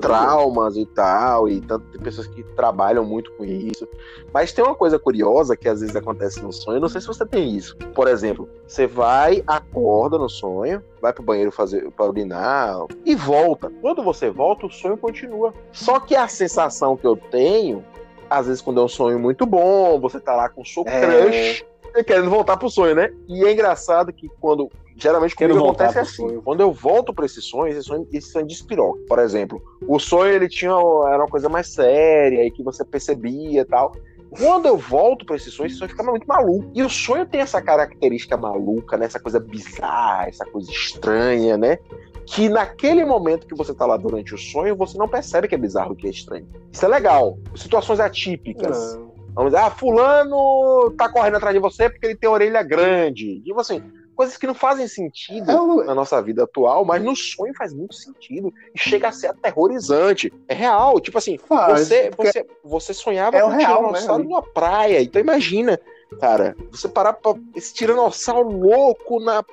traumas 0.00 0.76
e 0.76 0.86
tal, 0.86 1.48
e 1.48 1.60
tanto 1.60 1.86
tem 1.86 2.00
pessoas 2.00 2.26
que 2.26 2.42
trabalham 2.42 3.04
muito 3.04 3.32
com 3.32 3.44
isso. 3.44 3.86
Mas 4.32 4.52
tem 4.52 4.64
uma 4.64 4.74
coisa 4.74 4.98
curiosa 4.98 5.56
que 5.56 5.68
às 5.68 5.80
vezes 5.80 5.94
acontece 5.94 6.40
no 6.42 6.52
sonho, 6.52 6.80
não 6.80 6.88
sei 6.88 7.00
se 7.00 7.06
você 7.06 7.24
tem 7.26 7.56
isso. 7.56 7.76
Por 7.94 8.08
exemplo, 8.08 8.48
você 8.66 8.86
vai, 8.86 9.42
acorda 9.46 10.18
no 10.18 10.28
sonho, 10.28 10.82
vai 11.00 11.12
pro 11.12 11.22
banheiro 11.22 11.52
fazer 11.52 11.90
para 11.92 12.06
urinar 12.06 12.86
e 13.04 13.14
volta. 13.14 13.70
Quando 13.80 14.02
você 14.02 14.30
volta, 14.30 14.66
o 14.66 14.70
sonho 14.70 14.96
continua. 14.96 15.52
Só 15.72 16.00
que 16.00 16.14
a 16.14 16.28
sensação 16.28 16.96
que 16.96 17.06
eu 17.06 17.16
tenho, 17.16 17.84
às 18.28 18.46
vezes 18.46 18.62
quando 18.62 18.80
é 18.80 18.84
um 18.84 18.88
sonho 18.88 19.18
muito 19.18 19.46
bom, 19.46 20.00
você 20.00 20.18
tá 20.18 20.34
lá 20.34 20.48
com 20.48 20.62
o 20.62 20.66
seu 20.66 20.84
é... 20.86 21.00
crush, 21.00 21.64
querendo 22.04 22.30
voltar 22.30 22.56
pro 22.56 22.70
sonho, 22.70 22.94
né? 22.94 23.12
E 23.28 23.44
é 23.44 23.52
engraçado 23.52 24.12
que 24.12 24.28
quando 24.40 24.70
Geralmente 25.02 25.34
comigo 25.34 25.58
acontece 25.58 25.98
assim. 25.98 26.28
Sonho. 26.28 26.42
Quando 26.42 26.60
eu 26.60 26.72
volto 26.72 27.12
para 27.12 27.26
esse 27.26 27.42
sonho, 27.42 27.72
esse 27.72 27.82
sonho, 27.82 28.06
esse 28.12 28.30
sonho 28.30 28.46
despiroca. 28.46 29.00
Por 29.08 29.18
exemplo, 29.18 29.60
o 29.86 29.98
sonho 29.98 30.32
ele 30.32 30.48
tinha 30.48 30.70
era 30.70 31.18
uma 31.18 31.26
coisa 31.26 31.48
mais 31.48 31.66
séria 31.68 32.46
e 32.46 32.50
que 32.52 32.62
você 32.62 32.84
percebia 32.84 33.62
e 33.62 33.64
tal. 33.64 33.92
Quando 34.30 34.66
eu 34.66 34.78
volto 34.78 35.26
para 35.26 35.36
esse 35.36 35.50
sonho, 35.50 35.66
esse 35.66 35.76
sonho 35.76 35.90
fica 35.90 36.04
muito 36.04 36.24
maluco. 36.26 36.70
E 36.72 36.82
o 36.82 36.88
sonho 36.88 37.26
tem 37.26 37.40
essa 37.40 37.60
característica 37.60 38.36
maluca, 38.36 38.96
né? 38.96 39.06
Essa 39.06 39.20
coisa 39.20 39.40
bizarra, 39.40 40.28
essa 40.28 40.46
coisa 40.46 40.70
estranha, 40.70 41.56
né? 41.56 41.78
Que 42.24 42.48
naquele 42.48 43.04
momento 43.04 43.46
que 43.46 43.54
você 43.54 43.74
tá 43.74 43.84
lá 43.84 43.96
durante 43.96 44.34
o 44.34 44.38
sonho, 44.38 44.76
você 44.76 44.96
não 44.96 45.08
percebe 45.08 45.48
que 45.48 45.54
é 45.54 45.58
bizarro, 45.58 45.96
que 45.96 46.06
é 46.06 46.10
estranho. 46.10 46.46
Isso 46.70 46.84
é 46.84 46.88
legal. 46.88 47.36
Situações 47.56 47.98
atípicas. 47.98 48.94
Não. 48.94 49.12
Vamos 49.34 49.52
dizer, 49.52 49.64
ah, 49.64 49.70
fulano 49.70 50.92
tá 50.96 51.08
correndo 51.08 51.36
atrás 51.36 51.54
de 51.54 51.60
você 51.60 51.90
porque 51.90 52.06
ele 52.06 52.14
tem 52.14 52.28
orelha 52.28 52.62
grande. 52.62 53.40
Tipo 53.40 53.60
assim, 53.60 53.82
coisas 54.14 54.36
que 54.36 54.46
não 54.46 54.54
fazem 54.54 54.86
sentido 54.86 55.82
é 55.82 55.84
na 55.84 55.94
nossa 55.94 56.20
vida 56.20 56.44
atual, 56.44 56.84
mas 56.84 57.02
no 57.02 57.14
sonho 57.16 57.54
faz 57.54 57.72
muito 57.72 57.94
sentido 57.94 58.52
e 58.74 58.78
chega 58.78 59.08
a 59.08 59.12
ser 59.12 59.28
aterrorizante. 59.28 60.32
É 60.48 60.54
real, 60.54 61.00
tipo 61.00 61.18
assim, 61.18 61.38
faz, 61.38 61.88
você, 61.88 62.10
você, 62.16 62.46
você 62.64 62.94
sonhava 62.94 63.36
é 63.36 63.42
com 63.42 63.48
um 63.48 63.58
tiranossauro 63.58 64.22
né? 64.22 64.28
numa 64.28 64.42
praia, 64.42 65.02
então 65.02 65.20
imagina, 65.20 65.80
cara, 66.20 66.56
você 66.70 66.88
parar 66.88 67.14
pra 67.14 67.34
esse 67.54 67.72
tiranossauro 67.74 68.50
louco 68.50 69.20
na 69.20 69.44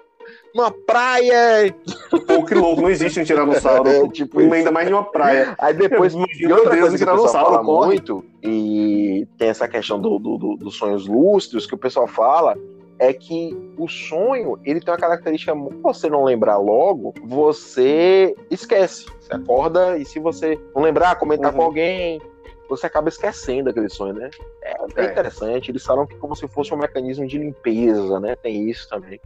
numa 0.53 0.71
praia. 0.71 1.73
Pô, 2.27 2.45
que 2.45 2.53
louco, 2.53 2.81
não 2.81 2.89
existe 2.89 3.19
um 3.19 3.23
tiranossauro. 3.23 3.89
É, 3.89 4.07
tipo 4.09 4.39
ainda 4.39 4.71
mais 4.71 4.89
numa 4.89 5.03
praia. 5.03 5.55
Aí 5.57 5.73
depois, 5.73 6.13
outra 6.13 6.27
Deus, 6.37 6.61
coisa 6.61 6.89
que 6.89 6.95
o 6.95 6.97
tiranossauro 6.97 7.55
fala 7.55 7.63
muito, 7.63 8.23
e 8.43 9.27
tem 9.37 9.49
essa 9.49 9.67
questão 9.67 9.99
do, 9.99 10.19
do, 10.19 10.37
do, 10.37 10.55
dos 10.57 10.75
sonhos 10.75 11.07
lúcidos, 11.07 11.65
que 11.65 11.73
o 11.73 11.77
pessoal 11.77 12.07
fala, 12.07 12.57
é 12.99 13.13
que 13.13 13.57
o 13.77 13.87
sonho, 13.87 14.59
ele 14.63 14.81
tem 14.81 14.93
uma 14.93 14.99
característica, 14.99 15.53
você 15.81 16.09
não 16.09 16.25
lembrar 16.25 16.57
logo, 16.57 17.13
você 17.23 18.35
esquece. 18.51 19.05
Você 19.19 19.33
acorda 19.33 19.97
e 19.97 20.05
se 20.05 20.19
você 20.19 20.59
não 20.75 20.83
lembrar, 20.83 21.15
comentar 21.15 21.51
uhum. 21.51 21.57
com 21.57 21.63
alguém, 21.63 22.21
você 22.67 22.85
acaba 22.85 23.09
esquecendo 23.09 23.69
aquele 23.69 23.89
sonho, 23.89 24.13
né? 24.13 24.29
É, 24.61 24.75
é, 24.97 25.05
interessante. 25.05 25.71
Eles 25.71 25.83
falam 25.83 26.05
que 26.05 26.15
como 26.15 26.35
se 26.35 26.47
fosse 26.47 26.73
um 26.73 26.77
mecanismo 26.77 27.25
de 27.25 27.37
limpeza, 27.37 28.19
né? 28.19 28.35
Tem 28.35 28.69
isso 28.69 28.87
também. 28.89 29.19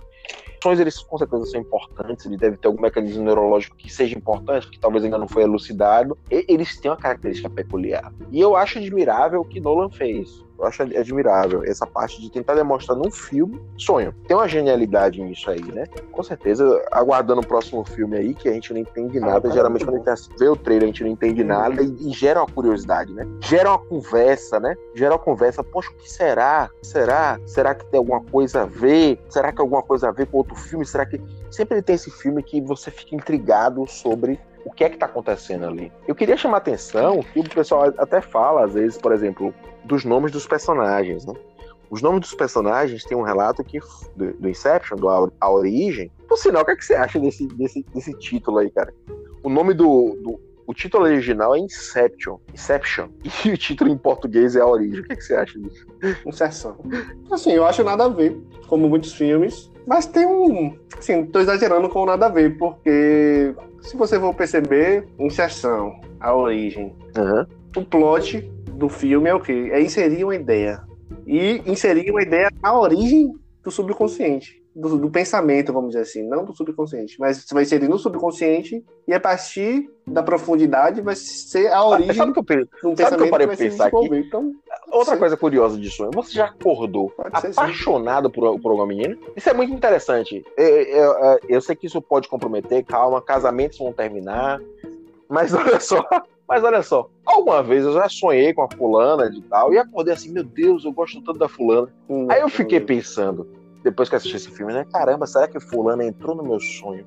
Os 0.64 0.66
sonhos, 0.66 0.80
eles 0.80 0.97
com 0.99 1.18
certeza 1.18 1.45
são 1.47 1.59
importantes, 1.59 2.26
ele 2.26 2.38
deve 2.38 2.55
ter 2.55 2.68
algum 2.70 2.82
mecanismo 2.82 3.22
neurológico 3.22 3.76
que 3.76 3.91
seja 3.91 4.18
importante, 4.18 4.70
que 4.70 4.80
talvez 4.80 5.03
ainda 5.03 5.18
não 5.18 5.28
foi 5.28 5.43
elucidado. 5.43 6.18
E 6.32 6.45
eles 6.47 6.80
têm 6.80 6.89
uma 6.89 6.95
característica 6.95 7.49
peculiar. 7.49 8.14
E 8.32 8.39
eu 8.39 8.55
acho 8.55 8.80
admirável 8.80 9.41
o 9.41 9.45
que 9.45 9.59
Nolan 9.59 9.89
fez. 9.89 10.41
Eu 10.57 10.66
acho 10.66 10.84
admirável 10.84 11.64
essa 11.66 11.86
parte 11.86 12.22
de 12.22 12.32
tentar 12.32 12.55
demonstrar 12.55 12.97
num 12.97 13.11
filme 13.11 13.61
sonho. 13.78 14.14
Tem 14.28 14.38
uma 14.38 14.47
genialidade 14.47 15.22
nisso 15.22 15.49
aí, 15.49 15.61
né? 15.61 15.86
Com 16.11 16.24
certeza, 16.24 16.82
aguardando 16.91 17.41
o 17.41 17.45
próximo 17.45 17.84
filme 17.84 18.18
aí, 18.18 18.34
que 18.34 18.47
a 18.47 18.53
gente 18.53 18.72
não 18.72 18.80
entende 18.80 19.18
ah, 19.18 19.22
nada. 19.22 19.49
Ah, 19.49 19.51
Geralmente, 19.51 19.86
quando 19.86 20.07
a 20.07 20.16
gente 20.16 20.30
vê 20.38 20.47
o 20.47 20.55
trailer, 20.55 20.84
a 20.84 20.88
gente 20.88 21.03
não 21.03 21.09
entende 21.09 21.43
nada 21.43 21.82
e, 21.82 22.09
e, 22.09 22.11
gera 22.11 22.39
uma 22.39 22.47
curiosidade, 22.47 23.14
né? 23.14 23.28
Gera 23.41 23.72
uma 23.72 23.80
conversa, 23.80 24.59
né? 24.59 24.76
Gera 24.95 25.14
uma 25.14 25.20
conversa. 25.20 25.64
Poxa, 25.64 25.89
o 25.91 25.95
que 25.95 26.09
será? 26.09 26.70
Será? 26.82 27.39
Será 27.45 27.76
que 27.76 27.86
tem 27.88 27.97
alguma 27.97 28.22
coisa 28.22 28.61
a 28.61 28.66
ver? 28.66 29.20
Será 29.30 29.51
que 29.51 29.59
alguma 29.59 29.82
coisa 29.82 30.09
a 30.09 30.11
ver 30.11 30.28
com 30.28 30.38
outro 30.38 30.53
filme? 30.56 30.86
Será 30.86 31.06
que. 31.06 31.22
Sempre 31.51 31.82
tem 31.82 31.95
esse 31.95 32.12
filme 32.12 32.41
que 32.43 32.62
você 32.62 32.91
fica 32.91 33.16
intrigado 33.16 33.86
sobre 33.88 34.39
o 34.66 34.72
que 34.72 34.84
é 34.84 34.89
que 34.89 34.95
está 34.95 35.06
acontecendo 35.06 35.66
ali. 35.66 35.91
Eu 36.08 36.16
queria 36.16 36.38
chamar 36.38 36.58
a 36.58 36.60
atenção 36.60 37.22
que 37.22 37.39
o 37.39 37.49
pessoal 37.49 37.93
até 37.97 38.22
fala, 38.22 38.66
às 38.66 38.74
vezes, 38.74 38.97
por 38.97 39.12
exemplo, 39.12 39.54
dos 39.84 40.06
nomes 40.06 40.32
dos 40.32 40.47
personagens, 40.47 41.26
né? 41.26 41.34
Os 41.89 42.01
nomes 42.01 42.22
dos 42.22 42.34
personagens 42.34 43.04
tem 43.04 43.16
um 43.16 43.22
relato 43.22 43.64
que 43.64 43.78
do, 44.16 44.34
do 44.34 44.49
Inception, 44.49 44.97
do 44.97 45.10
a, 45.10 45.30
a, 45.39 45.51
Origem. 45.51 46.12
Por 46.28 46.38
sinal, 46.38 46.64
o 46.64 46.66
que, 46.66 46.72
é 46.72 46.76
que 46.76 46.86
você 46.86 46.95
acha 46.95 47.20
desse, 47.20 47.45
desse, 47.49 47.86
desse 47.93 48.18
título 48.18 48.60
aí, 48.60 48.72
cara? 48.72 48.91
O 49.43 49.49
nome 49.49 49.74
do, 49.74 50.18
do 50.24 50.39
o 50.66 50.74
título 50.74 51.04
original 51.04 51.54
é 51.56 51.60
Inception, 51.60 52.38
Inception, 52.54 53.10
e 53.45 53.51
o 53.51 53.58
título 53.58 53.91
em 53.91 53.97
português 53.97 54.56
é 54.56 54.62
A 54.62 54.66
Origem. 54.66 55.01
O 55.01 55.04
que, 55.04 55.14
é 55.14 55.16
que 55.16 55.24
você 55.24 55.36
acha 55.36 55.60
disso? 55.60 55.86
Inserção. 56.26 56.78
Assim, 57.30 57.51
eu 57.51 57.66
acho 57.66 57.84
nada 57.84 58.06
a 58.06 58.10
ver, 58.10 58.41
como 58.68 58.89
muitos 58.89 59.14
filmes, 59.14 59.70
mas 59.86 60.06
tem 60.06 60.26
um. 60.26 60.78
Assim, 60.98 61.26
tô 61.26 61.40
exagerando 61.40 61.90
com 61.90 62.06
nada 62.06 62.28
a 62.28 62.30
ver, 62.30 62.58
porque 62.58 63.54
se 63.82 63.98
você 63.98 64.20
for 64.20 64.34
perceber, 64.34 65.08
Inserção, 65.20 66.00
A 66.20 66.36
Origem, 66.36 66.96
uhum. 67.18 67.46
o 67.76 67.86
plot 67.86 68.42
do 68.72 68.90
filme 68.90 69.30
é 69.30 69.34
o 69.34 69.40
quê? 69.40 69.70
É 69.72 69.82
inserir 69.82 70.24
uma 70.24 70.36
ideia. 70.36 70.82
E 71.28 71.62
inserir 71.66 72.10
uma 72.10 72.22
ideia 72.22 72.50
na 72.62 72.78
origem 72.78 73.34
do 73.64 73.72
subconsciente. 73.72 74.62
Do, 74.76 74.97
do, 74.97 75.09
pensamento, 75.09 75.71
vamos 75.71 75.89
dizer 75.89 76.01
assim, 76.01 76.24
não 76.28 76.43
do 76.43 76.55
subconsciente, 76.55 77.19
mas 77.19 77.38
você 77.38 77.53
vai 77.53 77.61
inserir 77.61 77.88
no 77.88 77.99
subconsciente 77.99 78.84
e 79.07 79.13
a 79.13 79.19
partir 79.19 79.88
da 80.07 80.24
profundidade 80.24 80.99
vai 80.99 81.15
ser 81.15 81.71
a 81.71 81.84
origem 81.86 82.15
sabe 82.15 82.34
que 82.34 82.39
eu, 82.39 82.43
penso, 82.43 82.69
sabe 82.97 83.17
que 83.17 83.24
eu 83.24 83.30
parei 83.30 83.47
de 83.47 83.55
pensar 83.55 83.88
aqui? 83.88 84.09
Então, 84.11 84.51
Outra 84.91 85.13
sim. 85.13 85.19
coisa 85.19 85.38
curiosa 85.38 85.78
de 85.78 85.89
sonho, 85.89 86.11
você 86.13 86.34
já 86.34 86.45
acordou 86.45 87.11
Pode 87.11 87.47
apaixonado 87.47 88.32
por, 88.32 88.59
por 88.59 88.71
uma 88.71 88.88
menina? 88.88 89.15
Isso 89.36 89.49
é 89.49 89.53
muito 89.53 89.74
interessante. 89.74 90.43
Eu, 90.57 90.65
eu, 90.65 91.13
eu, 91.13 91.39
eu 91.49 91.61
sei 91.61 91.76
que 91.76 91.86
isso 91.86 92.01
pode 92.01 92.28
comprometer, 92.28 92.84
calma, 92.84 93.21
casamentos 93.21 93.78
vão 93.78 93.93
terminar, 93.93 94.59
mas 95.30 95.53
olha 95.55 95.80
só, 95.80 96.03
mas 96.47 96.63
olha 96.63 96.84
só, 96.84 97.09
alguma 97.26 97.63
vez 97.63 97.84
eu 97.86 97.93
já 97.93 98.07
sonhei 98.09 98.53
com 98.53 98.61
a 98.61 98.69
fulana 98.69 99.30
de 99.30 99.41
tal, 99.41 99.74
e 99.74 99.78
acordei 99.78 100.13
assim, 100.13 100.32
meu 100.32 100.43
Deus, 100.43 100.86
eu 100.86 100.91
gosto 100.91 101.21
tanto 101.21 101.39
da 101.39 101.47
fulana. 101.47 101.88
Hum, 102.09 102.28
Aí 102.30 102.41
eu 102.41 102.49
fiquei 102.49 102.80
pensando, 102.80 103.47
depois 103.84 104.10
que 104.10 104.16
assisti 104.16 104.38
esse 104.38 104.52
filme, 104.52 104.74
né? 104.74 104.86
Caramba, 104.92 105.28
será 105.28 105.48
que 105.48 105.60
fulana 105.60 106.04
entrou 106.04 106.36
no 106.36 106.44
meu 106.44 106.60
sonho? 106.60 107.06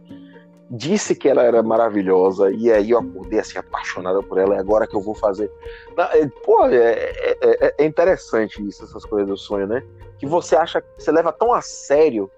Disse 0.68 1.14
que 1.14 1.29
ela 1.29 1.43
era 1.43 1.62
maravilhosa, 1.62 2.51
e 2.51 2.72
aí 2.72 2.91
eu 2.91 2.99
acordei 2.99 3.39
assim, 3.39 3.57
apaixonada 3.57 4.22
por 4.22 4.37
ela, 4.37 4.57
e 4.57 4.59
agora 4.59 4.87
que 4.87 4.97
eu 4.97 5.01
vou 5.01 5.14
fazer. 5.14 5.51
É, 6.12 6.27
pô, 6.45 6.66
é, 6.66 6.77
é, 6.77 7.39
é, 7.43 7.74
é 7.79 7.85
interessante 7.85 8.61
isso, 8.66 8.85
essas 8.85 9.05
coisas 9.05 9.29
do 9.29 9.37
sonho, 9.37 9.66
né? 9.66 9.83
Que 10.18 10.27
você 10.27 10.57
acha, 10.57 10.83
você 10.99 11.11
leva 11.12 11.33
tão 11.33 11.53
a 11.53 11.62
sério 11.62 12.31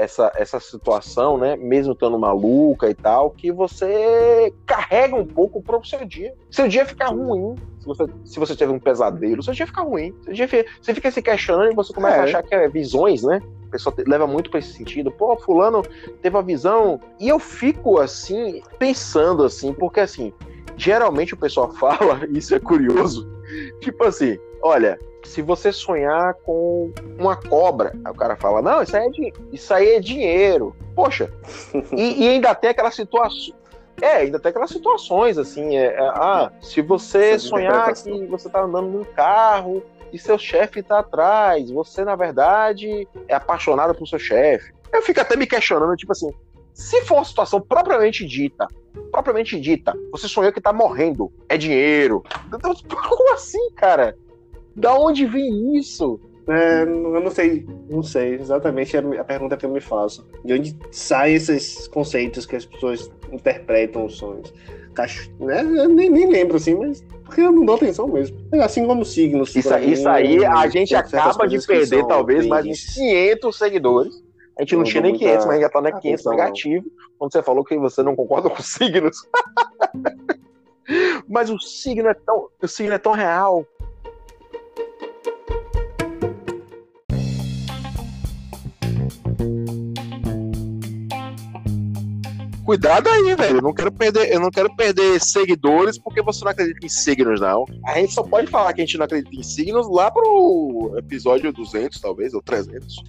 essa, 0.00 0.32
essa 0.34 0.58
situação, 0.58 1.36
né? 1.36 1.56
Mesmo 1.56 1.92
estando 1.92 2.18
maluca 2.18 2.88
e 2.88 2.94
tal, 2.94 3.30
que 3.30 3.52
você 3.52 4.52
carrega 4.64 5.14
um 5.14 5.26
pouco 5.26 5.62
pro 5.62 5.84
seu 5.84 6.06
dia. 6.06 6.34
Seu 6.50 6.66
dia 6.66 6.86
fica 6.86 7.06
ruim. 7.08 7.54
Se 7.78 7.86
você, 7.86 8.04
se 8.24 8.38
você 8.38 8.56
teve 8.56 8.72
um 8.72 8.78
pesadelo, 8.78 9.42
seu 9.42 9.52
dia 9.52 9.66
fica 9.66 9.82
ruim. 9.82 10.14
Seu 10.24 10.32
dia 10.32 10.48
fica, 10.48 10.70
você 10.80 10.94
fica 10.94 11.10
se 11.10 11.20
questionando 11.20 11.72
e 11.72 11.74
você 11.74 11.92
começa 11.92 12.16
é. 12.16 12.20
a 12.20 12.24
achar 12.24 12.42
que 12.42 12.54
é 12.54 12.66
visões, 12.66 13.22
né? 13.22 13.42
A 13.68 13.70
pessoa 13.72 13.94
leva 14.06 14.26
muito 14.26 14.48
para 14.48 14.58
esse 14.58 14.72
sentido. 14.72 15.10
Pô, 15.10 15.36
fulano 15.36 15.82
teve 16.22 16.36
a 16.36 16.42
visão. 16.42 16.98
E 17.18 17.28
eu 17.28 17.38
fico 17.38 18.00
assim, 18.00 18.62
pensando 18.78 19.44
assim, 19.44 19.74
porque 19.74 20.00
assim, 20.00 20.32
geralmente 20.78 21.34
o 21.34 21.36
pessoal 21.36 21.70
fala, 21.76 22.26
isso 22.30 22.54
é 22.54 22.58
curioso, 22.58 23.30
tipo 23.80 24.02
assim, 24.04 24.38
olha, 24.62 24.98
se 25.24 25.42
você 25.42 25.72
sonhar 25.72 26.34
com 26.34 26.92
uma 27.18 27.36
cobra, 27.36 27.92
aí 28.04 28.12
o 28.12 28.16
cara 28.16 28.36
fala, 28.36 28.62
não, 28.62 28.82
isso 28.82 28.96
aí 28.96 29.06
é, 29.06 29.32
isso 29.52 29.74
aí 29.74 29.88
é 29.90 30.00
dinheiro. 30.00 30.74
Poxa, 30.94 31.32
e, 31.92 32.24
e, 32.24 32.28
ainda 32.28 32.54
tem 32.54 32.70
aquela 32.70 32.90
situação. 32.90 33.54
É, 34.00 34.16
ainda 34.16 34.40
tem 34.40 34.48
aquelas 34.48 34.70
situações 34.70 35.36
assim, 35.36 35.76
é, 35.76 35.86
é, 35.86 36.00
ah, 36.00 36.50
se 36.62 36.80
você 36.80 37.38
sonhar 37.38 37.92
que 37.92 38.26
você 38.26 38.48
tá 38.48 38.62
andando 38.62 38.88
num 38.88 39.04
carro 39.04 39.82
e 40.12 40.18
seu 40.18 40.38
chefe 40.38 40.82
tá 40.82 41.00
atrás. 41.00 41.70
Você, 41.70 42.04
na 42.04 42.16
verdade, 42.16 43.06
é 43.28 43.34
apaixonada 43.34 43.94
por 43.94 44.06
seu 44.06 44.18
chefe. 44.18 44.72
Eu 44.92 45.02
fico 45.02 45.20
até 45.20 45.36
me 45.36 45.46
questionando, 45.46 45.96
tipo 45.96 46.12
assim, 46.12 46.30
se 46.74 47.02
for 47.02 47.16
uma 47.16 47.24
situação 47.24 47.60
propriamente 47.60 48.26
dita, 48.26 48.66
propriamente 49.10 49.60
dita, 49.60 49.94
você 50.10 50.26
sonhou 50.26 50.52
que 50.52 50.60
tá 50.60 50.72
morrendo, 50.72 51.32
é 51.48 51.56
dinheiro. 51.56 52.24
Como 53.08 53.34
assim, 53.34 53.70
cara? 53.76 54.16
Da 54.80 54.98
onde 54.98 55.26
vem 55.26 55.76
isso? 55.76 56.18
É, 56.48 56.82
eu 56.82 57.20
não 57.20 57.30
sei, 57.30 57.66
não 57.88 58.02
sei 58.02 58.34
exatamente 58.34 58.96
a 58.96 59.24
pergunta 59.24 59.56
que 59.56 59.66
eu 59.66 59.70
me 59.70 59.80
faço. 59.80 60.26
De 60.42 60.54
onde 60.54 60.76
saem 60.90 61.34
esses 61.36 61.86
conceitos 61.86 62.46
que 62.46 62.56
as 62.56 62.64
pessoas 62.64 63.12
interpretam 63.30 64.06
os 64.06 64.16
sonhos? 64.16 64.52
Cacho, 64.94 65.30
né? 65.38 65.60
Eu 65.60 65.88
nem, 65.90 66.08
nem 66.08 66.28
lembro 66.28 66.56
assim, 66.56 66.74
mas 66.74 67.04
porque 67.24 67.42
eu 67.42 67.52
não 67.52 67.64
dou 67.64 67.76
atenção 67.76 68.08
mesmo. 68.08 68.38
É 68.52 68.60
assim 68.60 68.86
como 68.86 69.04
signos. 69.04 69.54
Isso, 69.54 69.72
isso 69.78 70.08
aí 70.08 70.44
a 70.44 70.66
gente 70.66 70.94
acaba 70.94 71.46
de 71.46 71.64
perder 71.64 72.04
talvez 72.06 72.46
mais 72.46 72.66
uns 72.66 72.94
500 72.94 73.56
seguidores. 73.56 74.24
A 74.58 74.62
gente 74.62 74.72
não, 74.72 74.82
não 74.82 74.90
tinha 74.90 75.02
nem 75.02 75.16
500, 75.16 75.46
mas 75.46 75.60
já 75.60 75.68
tá 75.68 75.80
na 75.80 75.92
500 75.92 76.24
negativo. 76.24 76.86
Quando 77.18 77.32
você 77.32 77.42
falou 77.42 77.64
que 77.64 77.76
você 77.78 78.02
não 78.02 78.16
concorda 78.16 78.48
com 78.50 78.62
signos. 78.62 79.28
mas 81.28 81.50
o 81.50 81.60
signo 81.60 82.08
é 82.08 82.14
tão, 82.14 82.48
o 82.60 82.66
signo 82.66 82.94
é 82.94 82.98
tão 82.98 83.12
real 83.12 83.64
Cuidado 92.70 93.08
aí, 93.08 93.34
velho. 93.34 93.56
Eu 93.56 93.62
não 93.62 93.74
quero 93.74 93.90
perder, 93.90 94.32
eu 94.32 94.38
não 94.38 94.48
quero 94.48 94.72
perder 94.76 95.20
seguidores 95.20 95.98
porque 95.98 96.22
você 96.22 96.44
não 96.44 96.52
acredita 96.52 96.86
em 96.86 96.88
signos, 96.88 97.40
não. 97.40 97.64
A 97.84 97.98
gente 97.98 98.12
só 98.12 98.22
pode 98.22 98.46
falar 98.46 98.72
que 98.72 98.80
a 98.80 98.84
gente 98.84 98.96
não 98.96 99.06
acredita 99.06 99.34
em 99.34 99.42
signos 99.42 99.90
lá 99.90 100.08
pro 100.08 100.94
episódio 100.96 101.52
200, 101.52 102.00
talvez, 102.00 102.32
ou 102.32 102.40
300. 102.40 103.02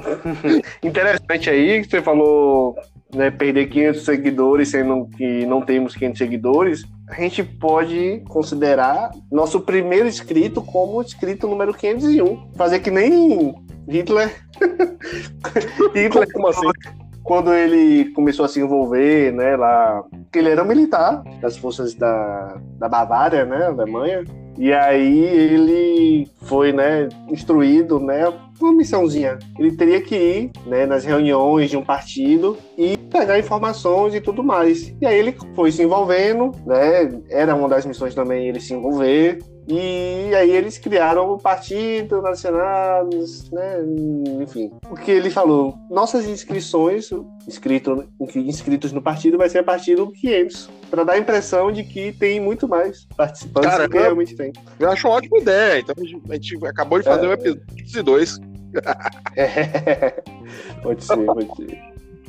Interessante 0.82 1.50
aí 1.50 1.82
que 1.82 1.90
você 1.90 2.00
falou, 2.00 2.74
né, 3.14 3.30
perder 3.30 3.66
500 3.66 4.04
seguidores 4.06 4.70
sendo 4.70 5.06
que 5.18 5.44
não 5.44 5.60
temos 5.60 5.94
500 5.94 6.16
seguidores. 6.18 6.84
A 7.10 7.20
gente 7.20 7.44
pode 7.44 8.22
considerar 8.26 9.10
nosso 9.30 9.60
primeiro 9.60 10.08
inscrito 10.08 10.62
como 10.62 11.02
inscrito 11.02 11.46
número 11.46 11.74
501. 11.74 12.52
Fazer 12.56 12.80
que 12.80 12.90
nem 12.90 13.54
Hitler. 13.86 14.34
Hitler, 15.94 16.32
como 16.32 16.48
assim? 16.48 16.68
Quando 17.22 17.54
ele 17.54 18.10
começou 18.12 18.44
a 18.44 18.48
se 18.48 18.60
envolver, 18.60 19.32
né, 19.32 19.56
lá, 19.56 20.04
ele 20.34 20.50
era 20.50 20.64
militar 20.64 21.22
das 21.40 21.56
forças 21.56 21.94
da, 21.94 22.60
da 22.78 22.88
Bavária, 22.88 23.44
né, 23.44 23.66
Alemanha, 23.66 24.24
e 24.62 24.72
aí 24.72 25.24
ele 25.24 26.28
foi, 26.42 26.72
né, 26.72 27.08
instruído, 27.28 27.98
né, 27.98 28.32
uma 28.60 28.72
missãozinha. 28.72 29.36
Ele 29.58 29.76
teria 29.76 30.00
que 30.00 30.14
ir, 30.14 30.50
né, 30.64 30.86
nas 30.86 31.04
reuniões 31.04 31.68
de 31.68 31.76
um 31.76 31.84
partido 31.84 32.56
e 32.78 32.96
pegar 32.96 33.40
informações 33.40 34.14
e 34.14 34.20
tudo 34.20 34.44
mais. 34.44 34.94
E 35.00 35.04
aí 35.04 35.18
ele 35.18 35.36
foi 35.56 35.72
se 35.72 35.82
envolvendo, 35.82 36.52
né, 36.64 37.10
era 37.28 37.56
uma 37.56 37.68
das 37.68 37.84
missões 37.84 38.14
também 38.14 38.46
ele 38.46 38.60
se 38.60 38.72
envolver, 38.72 39.40
e 39.68 40.34
aí 40.34 40.50
eles 40.50 40.76
criaram 40.78 41.32
o 41.32 41.38
Partido 41.38 42.20
Nacional, 42.20 43.08
né? 43.52 43.84
enfim. 44.42 44.70
O 44.90 44.96
que 44.96 45.10
ele 45.10 45.30
falou, 45.30 45.74
nossas 45.88 46.26
inscrições, 46.26 47.10
inscrito, 47.46 48.08
inscritos 48.36 48.92
no 48.92 49.02
partido, 49.02 49.38
vai 49.38 49.48
ser 49.48 49.58
a 49.58 49.64
partir 49.64 49.96
do 49.96 50.10
500, 50.10 50.70
para 50.90 51.04
dar 51.04 51.14
a 51.14 51.18
impressão 51.18 51.72
de 51.72 51.84
que 51.84 52.12
tem 52.12 52.40
muito 52.40 52.68
mais 52.68 53.04
participantes 53.16 53.70
Cara, 53.70 53.88
que 53.88 53.98
realmente 53.98 54.34
tem. 54.34 54.52
Eu 54.78 54.90
acho 54.90 55.08
uma 55.08 55.16
ótima 55.16 55.38
ideia, 55.38 55.80
então 55.80 55.94
a 55.98 56.34
gente 56.34 56.66
acabou 56.66 56.98
de 56.98 57.04
fazer 57.04 57.26
é. 57.26 57.28
um 57.28 57.32
episódio 57.32 57.64
de 57.74 58.02
dois. 58.02 58.38
É. 59.36 60.22
Pode 60.82 61.04
ser, 61.04 61.16
pode 61.18 61.56
ser. 61.56 61.78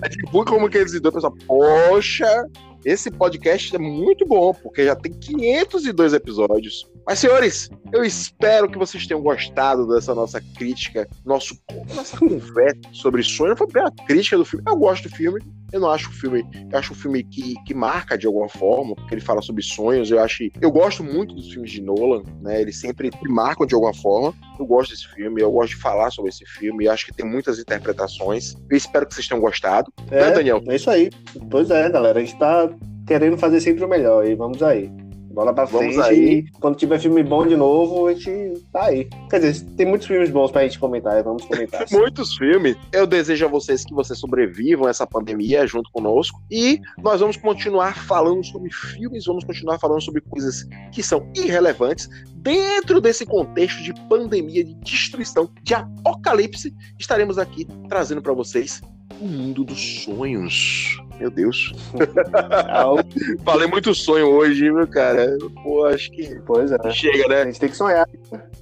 A 0.02 0.10
gente 0.10 0.26
como 0.32 0.70
que 0.70 0.78
eles 0.78 1.00
dois, 1.02 1.16
pessoal, 1.16 1.34
poxa, 1.48 2.48
esse 2.86 3.10
podcast 3.10 3.76
é 3.76 3.80
muito 3.80 4.26
bom, 4.26 4.54
porque 4.54 4.86
já 4.86 4.96
tem 4.96 5.14
502 5.14 6.14
episódios. 6.14 6.86
Mas, 7.06 7.20
senhores, 7.20 7.70
eu 7.92 8.04
espero 8.04 8.70
que 8.70 8.78
vocês 8.78 9.06
tenham 9.06 9.22
gostado 9.22 9.88
dessa 9.88 10.16
nossa 10.16 10.42
crítica, 10.56 11.08
nosso, 11.26 11.58
nossa 11.94 12.18
conversa 12.18 12.80
sobre 12.94 13.22
sonho. 13.24 13.58
Foi 13.58 13.68
bem 13.68 13.84
a 13.84 14.06
crítica 14.06 14.38
do 14.38 14.46
filme. 14.46 14.64
Eu 14.68 14.76
gosto 14.78 15.10
do 15.10 15.16
filme. 15.16 15.42
Eu 15.72 15.80
não 15.82 15.90
acho 15.90 16.10
o 16.10 16.14
filme. 16.14 16.46
Eu 16.72 16.80
acho 16.80 16.94
um 16.94 16.96
filme 16.96 17.24
que, 17.24 17.56
que 17.66 17.74
marca 17.74 18.18
de 18.18 18.26
alguma 18.26 18.48
forma, 18.48 18.96
porque 18.96 19.16
ele 19.16 19.22
fala 19.22 19.42
sobre 19.42 19.64
sonhos. 19.64 20.10
Eu 20.10 20.20
acho. 20.20 20.44
Eu 20.62 20.72
gosto 20.72 21.04
muito 21.04 21.34
dos 21.36 21.52
filmes 21.52 21.72
de 21.72 21.82
Nolan, 21.82 22.24
né? 22.42 22.62
Eles 22.62 22.80
sempre 22.80 23.10
marcam 23.24 23.66
de 23.66 23.76
alguma 23.76 23.94
forma. 23.94 24.34
Eu 24.58 24.66
gosto 24.66 24.92
desse 24.92 25.08
filme, 25.10 25.42
eu 25.42 25.52
gosto 25.52 25.76
de 25.76 25.82
falar 25.82 26.12
sobre 26.12 26.30
esse 26.30 26.46
filme. 26.46 26.88
Acho 26.88 27.08
que 27.08 27.14
tem 27.14 27.26
muitas 27.26 27.60
interpretações. 27.60 28.56
Eu 28.70 28.78
espero 28.78 29.06
que 29.06 29.14
vocês 29.14 29.28
tenham 29.28 29.42
gostado. 29.42 29.92
É, 30.10 30.22
né, 30.22 30.32
Daniel? 30.32 30.64
É 30.68 30.76
isso 30.76 30.90
aí. 30.90 31.10
Pois 31.50 31.70
é, 31.70 31.90
galera. 31.90 32.20
A 32.20 32.24
gente 32.24 32.38
tá 32.38 32.70
querendo 33.06 33.38
fazer 33.38 33.60
sempre 33.60 33.84
o 33.84 33.88
melhor 33.88 34.26
e 34.26 34.36
vamos 34.36 34.64
aí. 34.64 34.90
Bola 35.34 35.52
pra 35.52 35.66
Vamos 35.66 35.96
frente 35.96 36.10
aí. 36.10 36.30
e 36.30 36.52
quando 36.60 36.76
tiver 36.76 37.00
filme 37.00 37.24
bom 37.24 37.46
de 37.46 37.58
novo, 37.58 38.08
a 38.08 38.14
gente 38.14 38.62
tá 38.72 38.86
aí. 38.86 39.10
Quer 39.32 39.40
dizer, 39.40 39.66
tem 39.76 39.86
muitos 39.86 40.08
filmes 40.08 40.30
bons 40.30 40.52
pra 40.52 40.62
gente 40.62 40.78
comentar, 40.78 41.24
vamos 41.24 41.44
comentar. 41.46 41.86
muitos 41.92 42.36
filmes. 42.38 42.78
Eu 42.92 43.08
desejo 43.08 43.46
a 43.46 43.50
vocês 43.50 43.84
que 43.84 43.96
vocês 43.96 44.20
sobrevivam 44.20 44.86
a 44.86 44.92
essa 44.92 45.08
pandemia 45.08 45.66
junto 45.66 45.90
conosco 45.92 46.40
e 46.52 46.80
nós 47.00 47.20
vamos 47.20 47.36
continuar 47.36 47.98
falando 48.06 48.46
sobre 48.46 48.72
filmes, 48.72 49.26
vamos 49.26 49.44
continuar 49.44 49.80
falando 49.80 50.02
sobre 50.02 50.22
coisas 50.22 50.68
que 50.92 51.02
são 51.02 51.28
irrelevantes 51.36 52.08
dentro 52.36 53.02
desse 53.02 53.26
contexto 53.26 53.82
de 53.82 53.94
pandemia, 54.08 54.64
de 54.64 54.76
destruição, 54.76 55.50
de 55.64 55.74
apocalipse. 55.74 56.72
Estaremos 57.00 57.40
aqui 57.40 57.66
trazendo 57.90 58.22
para 58.22 58.34
vocês 58.34 58.82
o 59.20 59.26
mundo 59.26 59.64
dos 59.64 60.04
sonhos. 60.04 60.98
Meu 61.20 61.30
Deus. 61.30 61.74
Falei 63.44 63.68
muito 63.68 63.94
sonho 63.94 64.28
hoje, 64.28 64.72
meu 64.72 64.88
cara. 64.88 65.38
Pô, 65.64 65.86
acho 65.86 66.12
que. 66.12 66.36
Pois 66.46 66.72
é. 66.72 66.92
Chega, 66.92 67.28
né? 67.28 67.42
A 67.42 67.46
gente 67.46 67.60
tem 67.60 67.70
que 67.70 67.78
sonhar. 67.78 68.08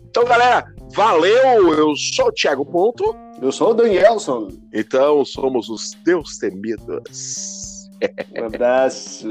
Então, 0.10 0.26
galera, 0.26 0.66
valeu! 0.94 1.74
Eu 1.74 1.96
sou 1.96 2.28
o 2.28 2.32
Thiago 2.32 2.66
Ponto. 2.66 3.16
Eu 3.42 3.52
sou 3.52 3.72
o 3.72 3.74
Danielson. 3.74 4.50
Então, 4.74 5.24
somos 5.26 5.70
os 5.70 5.96
Deus 6.04 6.38
Temidos. 6.38 7.90
Um 8.38 8.46
abraço. 8.46 9.28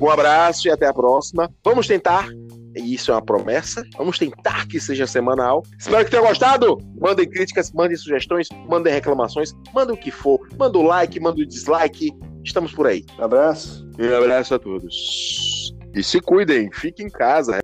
um 0.00 0.10
abraço 0.10 0.68
e 0.68 0.70
até 0.70 0.86
a 0.86 0.92
próxima. 0.94 1.50
Vamos 1.64 1.86
tentar 1.86 2.28
isso 2.76 3.10
é 3.10 3.14
uma 3.14 3.22
promessa. 3.22 3.84
Vamos 3.96 4.18
tentar 4.18 4.66
que 4.66 4.80
seja 4.80 5.06
semanal. 5.06 5.62
Espero 5.78 6.04
que 6.04 6.10
tenham 6.10 6.26
gostado. 6.26 6.78
Mandem 7.00 7.28
críticas, 7.28 7.72
mandem 7.72 7.96
sugestões, 7.96 8.48
mandem 8.68 8.92
reclamações, 8.92 9.52
mandem 9.74 9.94
o 9.94 9.98
que 9.98 10.10
for. 10.10 10.40
Manda 10.58 10.78
o 10.78 10.82
like, 10.82 11.18
manda 11.20 11.40
o 11.40 11.46
dislike. 11.46 12.12
Estamos 12.44 12.72
por 12.72 12.86
aí. 12.86 13.04
Um 13.18 13.24
abraço. 13.24 13.88
Um 13.98 14.16
abraço 14.16 14.54
a 14.54 14.58
todos. 14.58 15.72
E 15.94 16.02
se 16.02 16.20
cuidem, 16.20 16.70
fiquem 16.72 17.06
em 17.06 17.10
casa. 17.10 17.60